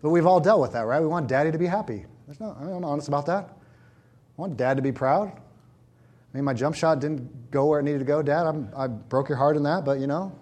But 0.00 0.10
we've 0.10 0.26
all 0.26 0.40
dealt 0.40 0.60
with 0.60 0.72
that, 0.72 0.86
right? 0.86 1.00
We 1.00 1.08
want 1.08 1.28
daddy 1.28 1.52
to 1.52 1.58
be 1.58 1.66
happy. 1.66 2.04
There's 2.26 2.40
no, 2.40 2.56
I'm 2.60 2.84
honest 2.84 3.08
about 3.08 3.26
that. 3.26 3.50
I 3.50 4.40
want 4.40 4.56
dad 4.56 4.76
to 4.76 4.82
be 4.82 4.92
proud. 4.92 5.28
I 5.28 6.36
mean, 6.36 6.44
my 6.44 6.54
jump 6.54 6.76
shot 6.76 7.00
didn't 7.00 7.50
go 7.50 7.66
where 7.66 7.80
it 7.80 7.82
needed 7.82 7.98
to 7.98 8.04
go, 8.04 8.22
Dad. 8.22 8.46
I'm, 8.46 8.70
I 8.76 8.86
broke 8.86 9.28
your 9.28 9.38
heart 9.38 9.56
in 9.56 9.64
that, 9.64 9.84
but 9.84 9.98
you 9.98 10.06
know, 10.06 10.32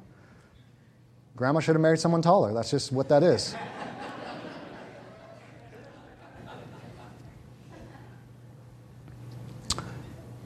Grandma 1.36 1.60
should 1.60 1.74
have 1.74 1.80
married 1.80 2.00
someone 2.00 2.22
taller. 2.22 2.52
That's 2.52 2.70
just 2.70 2.92
what 2.92 3.08
that 3.08 3.22
is. 3.22 3.54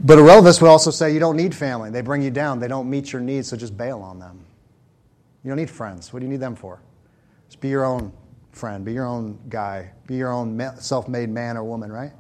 But 0.03 0.19
a 0.19 0.23
relativist 0.23 0.63
would 0.63 0.69
also 0.69 0.91
say 0.91 1.13
you 1.13 1.21
don't 1.21 1.37
need 1.37 1.55
family. 1.55 1.91
They 1.91 2.01
bring 2.01 2.23
you 2.23 2.31
down. 2.31 2.59
They 2.59 2.69
don't 2.69 2.89
meet 2.89 3.13
your 3.13 3.21
needs, 3.21 3.49
so 3.49 3.57
just 3.57 3.77
bail 3.77 4.01
on 4.01 4.19
them. 4.19 4.45
You 5.45 5.51
don't 5.51 5.59
need 5.59 5.71
friends. 5.71 6.13
What 6.13 6.21
do 6.21 6.27
you 6.27 6.33
need 6.33 6.41
them 6.41 6.57
for? 6.57 6.81
Just 7.49 7.61
be 7.61 7.69
your 7.69 7.85
own 7.85 8.13
friend, 8.53 8.85
be 8.85 8.93
your 8.93 9.07
own 9.07 9.39
guy, 9.49 9.93
be 10.07 10.17
your 10.17 10.33
own 10.33 10.59
self 10.79 11.09
made 11.09 11.29
man 11.29 11.57
or 11.57 11.65
woman, 11.65 11.93
right? 11.93 12.13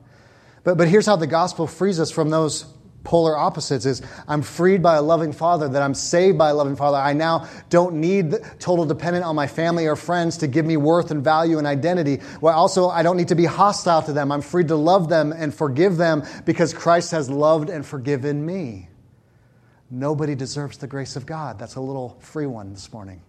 But, 0.62 0.76
but 0.76 0.88
here's 0.88 1.06
how 1.06 1.16
the 1.16 1.26
gospel 1.26 1.66
frees 1.66 1.98
us 2.00 2.10
from 2.10 2.30
those 2.30 2.66
polar 3.02 3.36
opposites 3.36 3.86
is 3.86 4.02
i'm 4.28 4.42
freed 4.42 4.82
by 4.82 4.96
a 4.96 5.02
loving 5.02 5.32
father 5.32 5.68
that 5.68 5.82
i'm 5.82 5.94
saved 5.94 6.36
by 6.36 6.50
a 6.50 6.54
loving 6.54 6.76
father. 6.76 6.98
I 6.98 7.12
now 7.12 7.48
don't 7.68 7.94
need 7.94 8.34
total 8.58 8.84
dependent 8.84 9.24
on 9.24 9.34
my 9.34 9.46
family 9.46 9.86
or 9.86 9.96
friends 9.96 10.36
to 10.38 10.46
give 10.46 10.66
me 10.66 10.76
worth 10.76 11.10
and 11.10 11.22
value 11.24 11.58
and 11.58 11.66
identity. 11.66 12.20
Well 12.40 12.56
also 12.56 12.88
i 12.88 13.02
don't 13.02 13.16
need 13.16 13.28
to 13.28 13.34
be 13.34 13.46
hostile 13.46 14.02
to 14.02 14.12
them. 14.12 14.30
I'm 14.30 14.42
free 14.42 14.64
to 14.64 14.76
love 14.76 15.08
them 15.08 15.32
and 15.32 15.54
forgive 15.54 15.96
them 15.96 16.22
because 16.44 16.74
christ 16.74 17.10
has 17.12 17.30
loved 17.30 17.70
and 17.70 17.84
forgiven 17.84 18.44
me. 18.44 18.88
Nobody 19.90 20.34
deserves 20.34 20.78
the 20.78 20.86
grace 20.86 21.16
of 21.16 21.26
god. 21.26 21.58
That's 21.58 21.76
a 21.76 21.80
little 21.80 22.18
free 22.20 22.46
one 22.46 22.72
this 22.72 22.92
morning. 22.92 23.22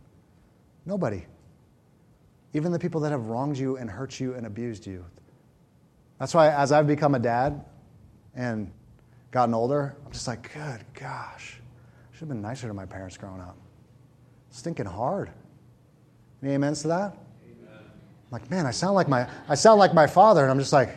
Nobody. 0.86 1.26
Even 2.53 2.72
the 2.72 2.80
people 2.80 3.01
that 3.01 3.11
have 3.11 3.28
wronged 3.28 3.57
you 3.57 3.78
and 3.78 3.89
hurt 3.89 4.19
you 4.19 4.34
and 4.34 4.45
abused 4.45 4.86
you. 4.86 5.05
That's 6.19 6.34
why 6.34 6.49
as 6.49 6.72
i've 6.72 6.88
become 6.88 7.15
a 7.15 7.19
dad 7.19 7.63
and 8.36 8.72
gotten 9.32 9.54
older, 9.54 9.96
I'm 10.06 10.12
just 10.12 10.28
like, 10.28 10.54
good 10.54 10.86
gosh, 10.94 11.60
I 11.60 12.14
should 12.14 12.20
have 12.20 12.30
been 12.30 12.42
nicer 12.42 12.68
to 12.68 12.74
my 12.74 12.86
parents 12.86 13.18
growing 13.18 13.42
up. 13.42 13.58
Stinking 14.50 14.86
hard. 14.86 15.32
Any 16.44 16.56
amens 16.56 16.82
to 16.82 16.90
that? 16.90 17.18
Amen. 17.46 17.80
Like, 18.30 18.50
man, 18.52 18.66
I 18.66 18.72
sound 18.72 18.96
like 18.96 19.08
my 19.08 19.28
I 19.48 19.56
sound 19.56 19.80
like 19.80 19.94
my 19.94 20.08
father, 20.08 20.42
and 20.42 20.52
I'm 20.52 20.60
just 20.60 20.74
like, 20.74 20.90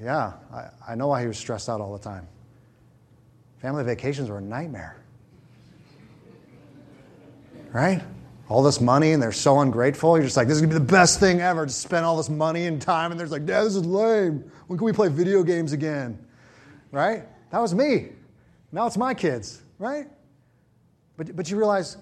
yeah, 0.00 0.34
I, 0.52 0.68
I 0.88 0.94
know 0.94 1.08
why 1.08 1.20
he 1.20 1.26
was 1.26 1.36
stressed 1.36 1.68
out 1.68 1.80
all 1.80 1.92
the 1.92 2.02
time. 2.02 2.26
Family 3.58 3.84
vacations 3.84 4.30
were 4.30 4.38
a 4.38 4.42
nightmare. 4.42 4.96
Right? 7.72 8.02
All 8.48 8.62
this 8.62 8.80
money, 8.80 9.12
and 9.12 9.22
they're 9.22 9.32
so 9.32 9.60
ungrateful. 9.60 10.16
You're 10.16 10.24
just 10.24 10.36
like, 10.36 10.48
this 10.48 10.56
is 10.56 10.62
gonna 10.62 10.74
be 10.74 10.78
the 10.78 10.92
best 10.92 11.20
thing 11.20 11.40
ever 11.40 11.66
to 11.66 11.72
spend 11.72 12.04
all 12.04 12.16
this 12.16 12.30
money 12.30 12.66
and 12.66 12.80
time. 12.80 13.10
And 13.10 13.20
there's 13.20 13.30
like, 13.30 13.46
Dad, 13.46 13.64
this 13.64 13.76
is 13.76 13.84
lame. 13.84 14.50
When 14.66 14.78
can 14.78 14.84
we 14.84 14.92
play 14.92 15.08
video 15.08 15.42
games 15.42 15.72
again? 15.72 16.18
Right? 16.90 17.24
That 17.50 17.60
was 17.60 17.74
me. 17.74 18.10
Now 18.72 18.86
it's 18.86 18.96
my 18.96 19.14
kids, 19.14 19.62
right? 19.78 20.06
But, 21.16 21.34
but 21.36 21.50
you 21.50 21.56
realize 21.56 21.96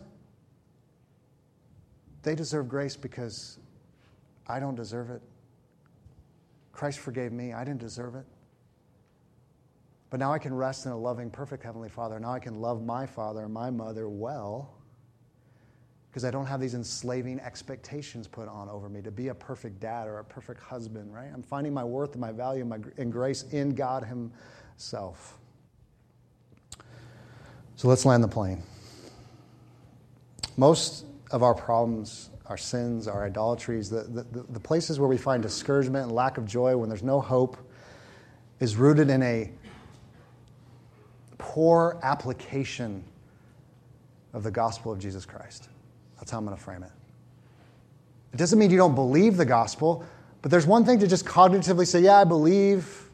they 2.22 2.34
deserve 2.34 2.68
grace 2.68 2.96
because 2.96 3.58
I 4.46 4.60
don't 4.60 4.74
deserve 4.74 5.10
it. 5.10 5.22
Christ 6.72 6.98
forgave 6.98 7.32
me. 7.32 7.52
I 7.52 7.64
didn't 7.64 7.80
deserve 7.80 8.14
it. 8.14 8.24
But 10.10 10.20
now 10.20 10.32
I 10.32 10.38
can 10.38 10.54
rest 10.54 10.86
in 10.86 10.92
a 10.92 10.96
loving, 10.96 11.30
perfect 11.30 11.62
Heavenly 11.62 11.88
Father. 11.88 12.18
Now 12.18 12.32
I 12.32 12.38
can 12.38 12.60
love 12.60 12.84
my 12.84 13.06
father 13.06 13.44
and 13.44 13.52
my 13.52 13.70
mother 13.70 14.08
well 14.08 14.77
because 16.18 16.26
I 16.26 16.32
don't 16.32 16.46
have 16.46 16.60
these 16.60 16.74
enslaving 16.74 17.38
expectations 17.38 18.26
put 18.26 18.48
on 18.48 18.68
over 18.68 18.88
me 18.88 19.00
to 19.02 19.10
be 19.12 19.28
a 19.28 19.34
perfect 19.34 19.78
dad 19.78 20.08
or 20.08 20.18
a 20.18 20.24
perfect 20.24 20.60
husband, 20.60 21.14
right? 21.14 21.30
I'm 21.32 21.44
finding 21.44 21.72
my 21.72 21.84
worth 21.84 22.10
and 22.10 22.20
my 22.20 22.32
value 22.32 22.62
and, 22.62 22.70
my, 22.70 22.78
and 22.96 23.12
grace 23.12 23.44
in 23.52 23.72
God 23.76 24.02
Himself. 24.02 25.38
So 27.76 27.86
let's 27.86 28.04
land 28.04 28.24
the 28.24 28.28
plane. 28.28 28.64
Most 30.56 31.04
of 31.30 31.44
our 31.44 31.54
problems, 31.54 32.30
our 32.46 32.56
sins, 32.56 33.06
our 33.06 33.24
idolatries, 33.24 33.88
the, 33.88 34.02
the, 34.02 34.42
the, 34.48 34.58
places 34.58 34.98
where 34.98 35.08
we 35.08 35.18
find 35.18 35.40
discouragement 35.40 36.06
and 36.06 36.12
lack 36.12 36.36
of 36.36 36.46
joy 36.46 36.76
when 36.76 36.88
there's 36.88 37.04
no 37.04 37.20
hope, 37.20 37.56
is 38.58 38.74
rooted 38.74 39.08
in 39.08 39.22
a 39.22 39.52
poor 41.38 42.00
application 42.02 43.04
of 44.32 44.42
the 44.42 44.50
gospel 44.50 44.90
of 44.90 44.98
Jesus 44.98 45.24
Christ. 45.24 45.68
That's 46.18 46.30
how 46.30 46.38
I'm 46.38 46.44
going 46.44 46.56
to 46.56 46.62
frame 46.62 46.82
it. 46.82 46.90
It 48.32 48.36
doesn't 48.36 48.58
mean 48.58 48.70
you 48.70 48.76
don't 48.76 48.94
believe 48.94 49.36
the 49.36 49.44
gospel, 49.44 50.04
but 50.42 50.50
there's 50.50 50.66
one 50.66 50.84
thing 50.84 50.98
to 51.00 51.06
just 51.06 51.24
cognitively 51.24 51.86
say, 51.86 52.00
Yeah, 52.00 52.18
I 52.18 52.24
believe 52.24 53.08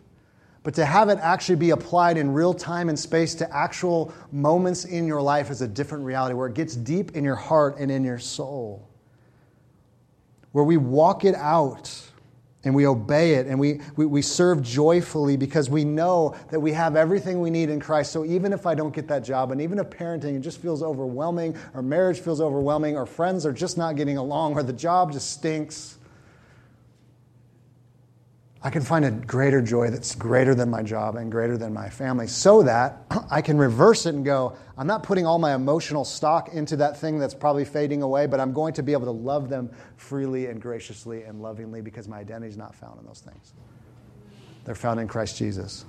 but 0.65 0.73
to 0.75 0.87
have 0.87 1.11
it 1.11 1.19
actually 1.21 1.57
be 1.57 1.71
applied 1.71 2.17
in 2.17 2.33
real 2.33 2.55
time 2.55 2.89
and 2.89 2.99
space 2.99 3.35
to 3.37 3.55
actual 3.55 4.13
moments 4.33 4.87
in 4.87 5.07
your 5.07 5.21
life 5.21 5.51
is 5.51 5.61
a 5.61 5.69
different 5.69 6.05
reality 6.05 6.35
where 6.35 6.49
it 6.49 6.55
gets 6.55 6.75
deep 6.75 7.15
in 7.15 7.23
your 7.23 7.37
heart 7.37 7.77
and 7.79 7.91
in 7.91 8.03
your 8.03 8.19
soul. 8.19 8.89
Where 10.53 10.65
we 10.65 10.79
walk 10.79 11.27
it 11.27 11.35
out 11.35 11.93
and 12.65 12.75
we 12.75 12.87
obey 12.87 13.35
it 13.35 13.47
and 13.47 13.59
we, 13.59 13.81
we, 13.97 14.07
we 14.07 14.23
serve 14.23 14.63
joyfully 14.63 15.37
because 15.37 15.69
we 15.69 15.85
know 15.85 16.35
that 16.51 16.61
we 16.61 16.73
have 16.73 16.97
everything 16.97 17.41
we 17.41 17.51
need 17.51 17.71
in 17.71 17.81
Christ. 17.81 18.13
So 18.13 18.25
even 18.25 18.53
if 18.53 18.67
I 18.67 18.75
don't 18.75 18.95
get 18.95 19.09
that 19.09 19.25
job, 19.25 19.53
and 19.53 19.61
even 19.61 19.79
if 19.79 19.91
parenting 19.91 20.41
just 20.41 20.61
feels 20.61 20.83
overwhelming, 20.83 21.57
or 21.75 21.83
marriage 21.83 22.21
feels 22.21 22.41
overwhelming, 22.41 22.97
or 22.97 23.07
friends 23.07 23.45
are 23.47 23.53
just 23.53 23.77
not 23.77 23.97
getting 23.97 24.17
along, 24.17 24.55
or 24.55 24.63
the 24.63 24.73
job 24.73 25.13
just 25.13 25.31
stinks, 25.31 25.99
I 28.67 28.71
can 28.71 28.81
find 28.81 29.05
a 29.05 29.11
greater 29.11 29.61
joy 29.61 29.91
that's 29.91 30.15
greater 30.15 30.55
than 30.55 30.71
my 30.71 30.83
job 30.83 31.17
and 31.17 31.31
greater 31.31 31.59
than 31.59 31.75
my 31.75 31.91
family 31.91 32.27
so 32.27 32.63
that 32.63 33.03
I 33.31 33.43
can 33.43 33.59
reverse 33.59 34.07
it 34.07 34.15
and 34.15 34.25
go, 34.25 34.57
I'm 34.79 34.87
not 34.87 35.03
putting 35.03 35.27
all 35.27 35.39
my 35.39 35.55
emotional 35.55 36.03
stock 36.03 36.49
into 36.55 36.77
that 36.77 36.99
thing 36.99 37.19
that's 37.19 37.35
probably 37.35 37.67
fading 37.67 38.01
away, 38.01 38.27
but 38.27 38.41
I'm 38.41 38.55
going 38.55 38.73
to 38.75 38.83
be 38.83 38.93
able 38.93 39.05
to 39.05 39.11
love 39.11 39.51
them 39.51 39.71
freely 39.99 40.47
and 40.47 40.63
graciously 40.63 41.25
and 41.25 41.43
lovingly 41.43 41.83
because 41.83 42.09
my 42.09 42.21
identity 42.21 42.49
is 42.49 42.57
not 42.57 42.75
found 42.75 42.99
in 42.99 43.07
those 43.07 43.21
things. 43.21 43.53
They're 44.65 44.75
found 44.75 44.99
in 44.99 45.09
Christ 45.09 45.37
Jesus. 45.37 45.85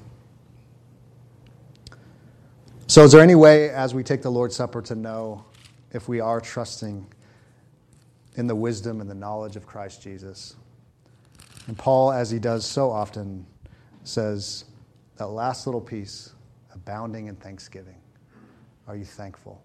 So, 2.88 3.06
is 3.06 3.14
there 3.14 3.22
any 3.22 3.36
way 3.36 3.70
as 3.70 3.94
we 3.94 4.04
take 4.04 4.22
the 4.22 4.30
Lord's 4.30 4.56
Supper 4.56 4.82
to 4.84 4.96
know 4.96 5.46
if 5.94 6.10
we 6.10 6.20
are 6.20 6.42
trusting 6.42 7.08
in 8.36 8.48
the 8.48 8.56
wisdom 8.56 9.00
and 9.00 9.10
the 9.10 9.16
knowledge 9.16 9.56
of 9.56 9.66
Christ 9.66 10.04
Jesus? 10.04 10.56
And 11.68 11.78
Paul, 11.78 12.12
as 12.12 12.30
he 12.30 12.40
does 12.40 12.66
so 12.66 12.92
often, 12.92 13.46
says 14.04 14.66
that 15.18 15.28
last 15.28 15.66
little 15.66 15.82
piece, 15.82 16.34
abounding 16.74 17.28
in 17.28 17.36
thanksgiving. 17.36 17.96
Are 18.88 18.96
you 18.96 19.06
thankful? 19.06 19.62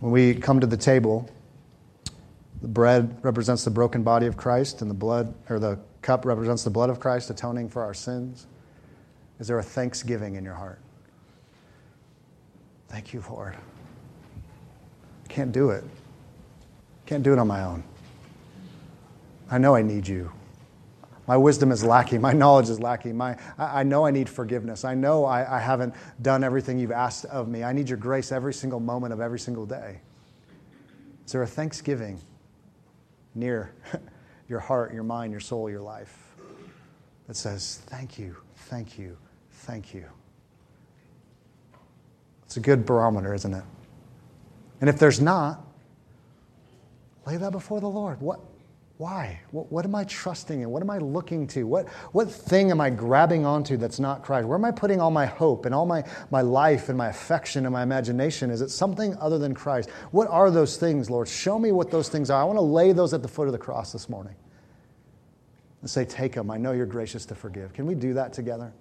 When 0.00 0.12
we 0.12 0.34
come 0.34 0.60
to 0.60 0.66
the 0.66 0.76
table, 0.76 1.28
the 2.62 2.68
bread 2.68 3.18
represents 3.22 3.64
the 3.64 3.70
broken 3.70 4.02
body 4.02 4.26
of 4.26 4.36
Christ, 4.36 4.82
and 4.82 4.90
the 4.90 4.94
blood, 4.94 5.34
or 5.48 5.58
the 5.58 5.78
cup 6.02 6.24
represents 6.24 6.62
the 6.62 6.70
blood 6.70 6.90
of 6.90 7.00
Christ 7.00 7.30
atoning 7.30 7.68
for 7.68 7.82
our 7.82 7.94
sins. 7.94 8.46
Is 9.40 9.48
there 9.48 9.58
a 9.58 9.62
thanksgiving 9.62 10.36
in 10.36 10.44
your 10.44 10.54
heart? 10.54 10.78
Thank 12.88 13.12
you, 13.12 13.24
Lord. 13.28 13.56
I 15.24 15.28
can't 15.28 15.50
do 15.50 15.70
it. 15.70 15.82
Can't 17.06 17.24
do 17.24 17.32
it 17.32 17.38
on 17.38 17.48
my 17.48 17.64
own. 17.64 17.82
I 19.54 19.58
know 19.58 19.76
I 19.76 19.82
need 19.82 20.08
you. 20.08 20.32
My 21.28 21.36
wisdom 21.36 21.70
is 21.70 21.84
lacking. 21.84 22.20
My 22.20 22.32
knowledge 22.32 22.68
is 22.68 22.80
lacking. 22.80 23.16
My, 23.16 23.36
I, 23.56 23.80
I 23.80 23.82
know 23.84 24.04
I 24.04 24.10
need 24.10 24.28
forgiveness. 24.28 24.84
I 24.84 24.96
know 24.96 25.24
I, 25.24 25.58
I 25.58 25.60
haven't 25.60 25.94
done 26.20 26.42
everything 26.42 26.76
you've 26.76 26.90
asked 26.90 27.24
of 27.26 27.46
me. 27.46 27.62
I 27.62 27.72
need 27.72 27.88
your 27.88 27.96
grace 27.96 28.32
every 28.32 28.52
single 28.52 28.80
moment 28.80 29.12
of 29.12 29.20
every 29.20 29.38
single 29.38 29.64
day. 29.64 30.00
Is 31.24 31.30
there 31.30 31.44
a 31.44 31.46
thanksgiving 31.46 32.18
near 33.36 33.72
your 34.48 34.58
heart, 34.58 34.92
your 34.92 35.04
mind, 35.04 35.30
your 35.30 35.40
soul, 35.40 35.70
your 35.70 35.82
life 35.82 36.34
that 37.28 37.36
says, 37.36 37.80
Thank 37.86 38.18
you, 38.18 38.36
thank 38.56 38.98
you, 38.98 39.16
thank 39.52 39.94
you? 39.94 40.06
It's 42.46 42.56
a 42.56 42.60
good 42.60 42.84
barometer, 42.84 43.32
isn't 43.34 43.54
it? 43.54 43.64
And 44.80 44.90
if 44.90 44.98
there's 44.98 45.20
not, 45.20 45.64
lay 47.24 47.36
that 47.36 47.52
before 47.52 47.80
the 47.80 47.88
Lord. 47.88 48.20
What, 48.20 48.40
why? 48.96 49.40
What, 49.50 49.72
what, 49.72 49.84
am 49.84 49.94
I 49.96 50.04
trusting 50.04 50.60
in? 50.60 50.70
What 50.70 50.80
am 50.80 50.88
I 50.88 50.98
looking 50.98 51.48
to? 51.48 51.64
What, 51.64 51.88
what 52.12 52.30
thing 52.30 52.70
am 52.70 52.80
I 52.80 52.90
grabbing 52.90 53.44
onto 53.44 53.76
that's 53.76 53.98
not 53.98 54.22
Christ? 54.22 54.46
Where 54.46 54.56
am 54.56 54.64
I 54.64 54.70
putting 54.70 55.00
all 55.00 55.10
my 55.10 55.26
hope 55.26 55.66
and 55.66 55.74
all 55.74 55.84
my, 55.84 56.04
my 56.30 56.42
life 56.42 56.88
and 56.88 56.96
my 56.96 57.08
affection 57.08 57.66
and 57.66 57.72
my 57.72 57.82
imagination? 57.82 58.50
Is 58.50 58.60
it 58.60 58.70
something 58.70 59.16
other 59.16 59.36
than 59.36 59.52
Christ? 59.52 59.90
What 60.12 60.28
are 60.28 60.48
those 60.48 60.76
things, 60.76 61.10
Lord? 61.10 61.26
Show 61.26 61.58
me 61.58 61.72
what 61.72 61.90
those 61.90 62.08
things 62.08 62.30
are. 62.30 62.40
I 62.40 62.44
want 62.44 62.56
to 62.56 62.62
lay 62.62 62.92
those 62.92 63.12
at 63.12 63.22
the 63.22 63.28
foot 63.28 63.48
of 63.48 63.52
the 63.52 63.58
cross 63.58 63.90
this 63.90 64.08
morning 64.08 64.36
and 65.80 65.90
say, 65.90 66.04
Take 66.04 66.32
them. 66.32 66.48
I 66.48 66.56
know 66.56 66.70
you're 66.70 66.86
gracious 66.86 67.26
to 67.26 67.34
forgive. 67.34 67.72
Can 67.72 67.86
we 67.86 67.96
do 67.96 68.14
that 68.14 68.32
together? 68.32 68.72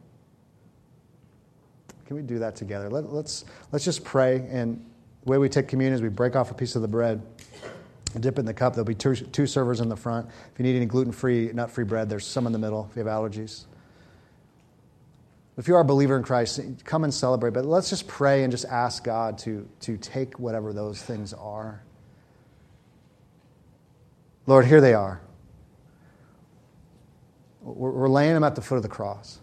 Can 2.06 2.16
we 2.16 2.22
do 2.22 2.38
that 2.38 2.56
together? 2.56 2.88
Let, 2.88 3.12
let's, 3.12 3.46
let's 3.72 3.84
just 3.84 4.04
pray. 4.04 4.46
And 4.52 4.86
the 5.24 5.32
way 5.32 5.40
we 5.40 5.50
take 5.50 5.68
communion 5.68 5.96
is 5.96 6.04
we 6.04 6.10
break 6.10 6.36
off 6.36 6.52
a 6.52 6.54
piece 6.54 6.76
of 6.76 6.84
the 6.84 6.88
bread 6.88 7.33
dip 8.20 8.40
in 8.40 8.46
the 8.46 8.54
cup. 8.54 8.74
There'll 8.74 8.86
be 8.86 8.96
two, 8.96 9.16
two 9.16 9.48
servers 9.48 9.80
in 9.80 9.90
the 9.90 9.96
front. 9.96 10.28
If 10.28 10.60
you 10.60 10.64
need 10.64 10.76
any 10.76 10.86
gluten 10.86 11.12
free, 11.12 11.52
nut 11.54 11.72
free 11.72 11.84
bread, 11.84 12.10
there's 12.10 12.26
some 12.26 12.46
in 12.46 12.54
the 12.54 12.60
middle 12.60 12.88
if 12.90 12.96
you 12.96 13.04
have 13.04 13.12
allergies. 13.12 13.66
If 15.58 15.68
you 15.68 15.76
are 15.76 15.82
a 15.82 15.86
believer 15.86 16.18
in 16.18 16.24
Christ, 16.24 16.60
come 16.84 17.04
and 17.04 17.14
celebrate. 17.14 17.54
But 17.54 17.66
let's 17.66 17.90
just 17.90 18.08
pray 18.08 18.44
and 18.44 18.52
just 18.52 18.66
ask 18.66 19.04
God 19.04 19.38
to, 19.40 19.68
to 19.82 19.98
take 19.98 20.40
whatever 20.40 20.74
those 20.74 21.02
things 21.02 21.34
are. 21.34 21.84
Lord, 24.48 24.66
here 24.66 24.82
they 24.82 24.94
are. 24.94 25.22
We're, 27.62 27.92
we're 27.92 28.10
laying 28.10 28.34
them 28.34 28.44
at 28.44 28.56
the 28.56 28.62
foot 28.62 28.76
of 28.76 28.84
the 28.84 28.90
cross. 28.90 29.40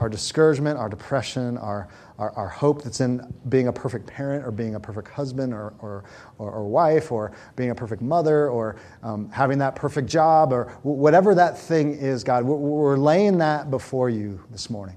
Our 0.00 0.08
discouragement, 0.08 0.78
our 0.78 0.88
depression, 0.88 1.58
our, 1.58 1.88
our, 2.18 2.32
our, 2.32 2.48
hope 2.48 2.82
that's 2.82 3.00
in 3.00 3.22
being 3.50 3.68
a 3.68 3.72
perfect 3.72 4.06
parent 4.06 4.46
or 4.46 4.50
being 4.50 4.74
a 4.74 4.80
perfect 4.80 5.08
husband 5.08 5.52
or, 5.52 5.74
or, 5.80 6.04
or, 6.38 6.50
or 6.50 6.64
wife 6.64 7.12
or 7.12 7.32
being 7.54 7.70
a 7.70 7.74
perfect 7.74 8.00
mother 8.00 8.48
or 8.48 8.76
um, 9.02 9.28
having 9.30 9.58
that 9.58 9.76
perfect 9.76 10.08
job 10.08 10.52
or 10.54 10.72
whatever 10.82 11.34
that 11.34 11.58
thing 11.58 11.92
is, 11.92 12.24
God, 12.24 12.44
we're, 12.44 12.56
we're 12.56 12.96
laying 12.96 13.38
that 13.38 13.70
before 13.70 14.08
you 14.08 14.42
this 14.50 14.70
morning 14.70 14.96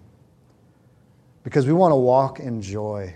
because 1.44 1.68
we 1.68 1.74
want 1.74 1.92
to 1.92 1.98
walk 1.98 2.40
in 2.40 2.62
joy, 2.62 3.14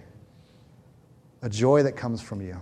a 1.41 1.49
joy 1.49 1.83
that 1.83 1.95
comes 1.95 2.21
from 2.21 2.41
you. 2.41 2.61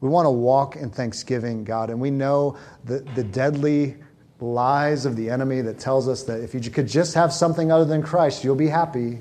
We 0.00 0.10
want 0.10 0.26
to 0.26 0.30
walk 0.30 0.76
in 0.76 0.90
thanksgiving, 0.90 1.64
God, 1.64 1.88
and 1.88 1.98
we 1.98 2.10
know 2.10 2.58
the, 2.84 2.98
the 3.14 3.24
deadly 3.24 3.96
lies 4.40 5.06
of 5.06 5.16
the 5.16 5.30
enemy 5.30 5.60
that 5.62 5.78
tells 5.78 6.08
us 6.08 6.24
that 6.24 6.40
if 6.40 6.54
you 6.54 6.70
could 6.70 6.88
just 6.88 7.14
have 7.14 7.32
something 7.32 7.70
other 7.70 7.84
than 7.84 8.02
Christ, 8.02 8.44
you'll 8.44 8.56
be 8.56 8.68
happy. 8.68 9.20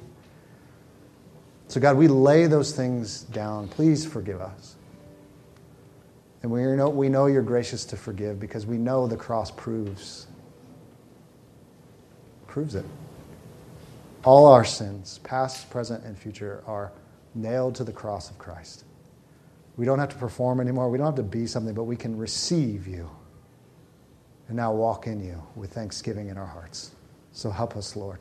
So, 1.67 1.79
God, 1.79 1.97
we 1.97 2.07
lay 2.07 2.47
those 2.47 2.75
things 2.75 3.21
down. 3.21 3.67
Please 3.67 4.05
forgive 4.05 4.41
us. 4.41 4.75
And 6.41 6.51
we 6.51 6.61
know, 6.63 6.89
we 6.89 7.09
know 7.09 7.27
you're 7.27 7.41
gracious 7.41 7.85
to 7.85 7.97
forgive 7.97 8.39
because 8.39 8.65
we 8.65 8.77
know 8.77 9.07
the 9.07 9.17
cross 9.17 9.49
proves 9.51 10.27
proves 12.47 12.75
it. 12.75 12.85
All 14.23 14.45
our 14.45 14.63
sins, 14.63 15.19
past, 15.23 15.71
present, 15.71 16.03
and 16.03 16.15
future, 16.15 16.63
are 16.67 16.91
nailed 17.33 17.73
to 17.75 17.83
the 17.83 17.91
cross 17.91 18.29
of 18.29 18.37
Christ. 18.37 18.83
We 19.75 19.85
don't 19.85 19.97
have 19.97 20.09
to 20.09 20.15
perform 20.17 20.59
anymore. 20.59 20.91
We 20.91 20.99
don't 20.99 21.07
have 21.07 21.15
to 21.15 21.23
be 21.23 21.47
something, 21.47 21.73
but 21.73 21.85
we 21.85 21.95
can 21.95 22.15
receive 22.15 22.87
you 22.87 23.09
and 24.53 24.57
now 24.59 24.71
walk 24.71 25.07
in 25.07 25.19
you 25.19 25.41
with 25.55 25.73
thanksgiving 25.73 26.29
in 26.29 26.37
our 26.37 26.45
hearts. 26.45 26.91
So 27.31 27.49
help 27.49 27.75
us, 27.75 27.95
Lord. 27.95 28.19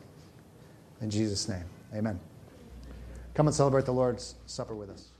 In 0.99 1.11
Jesus' 1.11 1.47
name, 1.47 1.65
amen. 1.93 2.19
Come 3.35 3.45
and 3.45 3.55
celebrate 3.55 3.85
the 3.85 3.91
Lord's 3.91 4.33
Supper 4.47 4.73
with 4.73 4.89
us. 4.89 5.12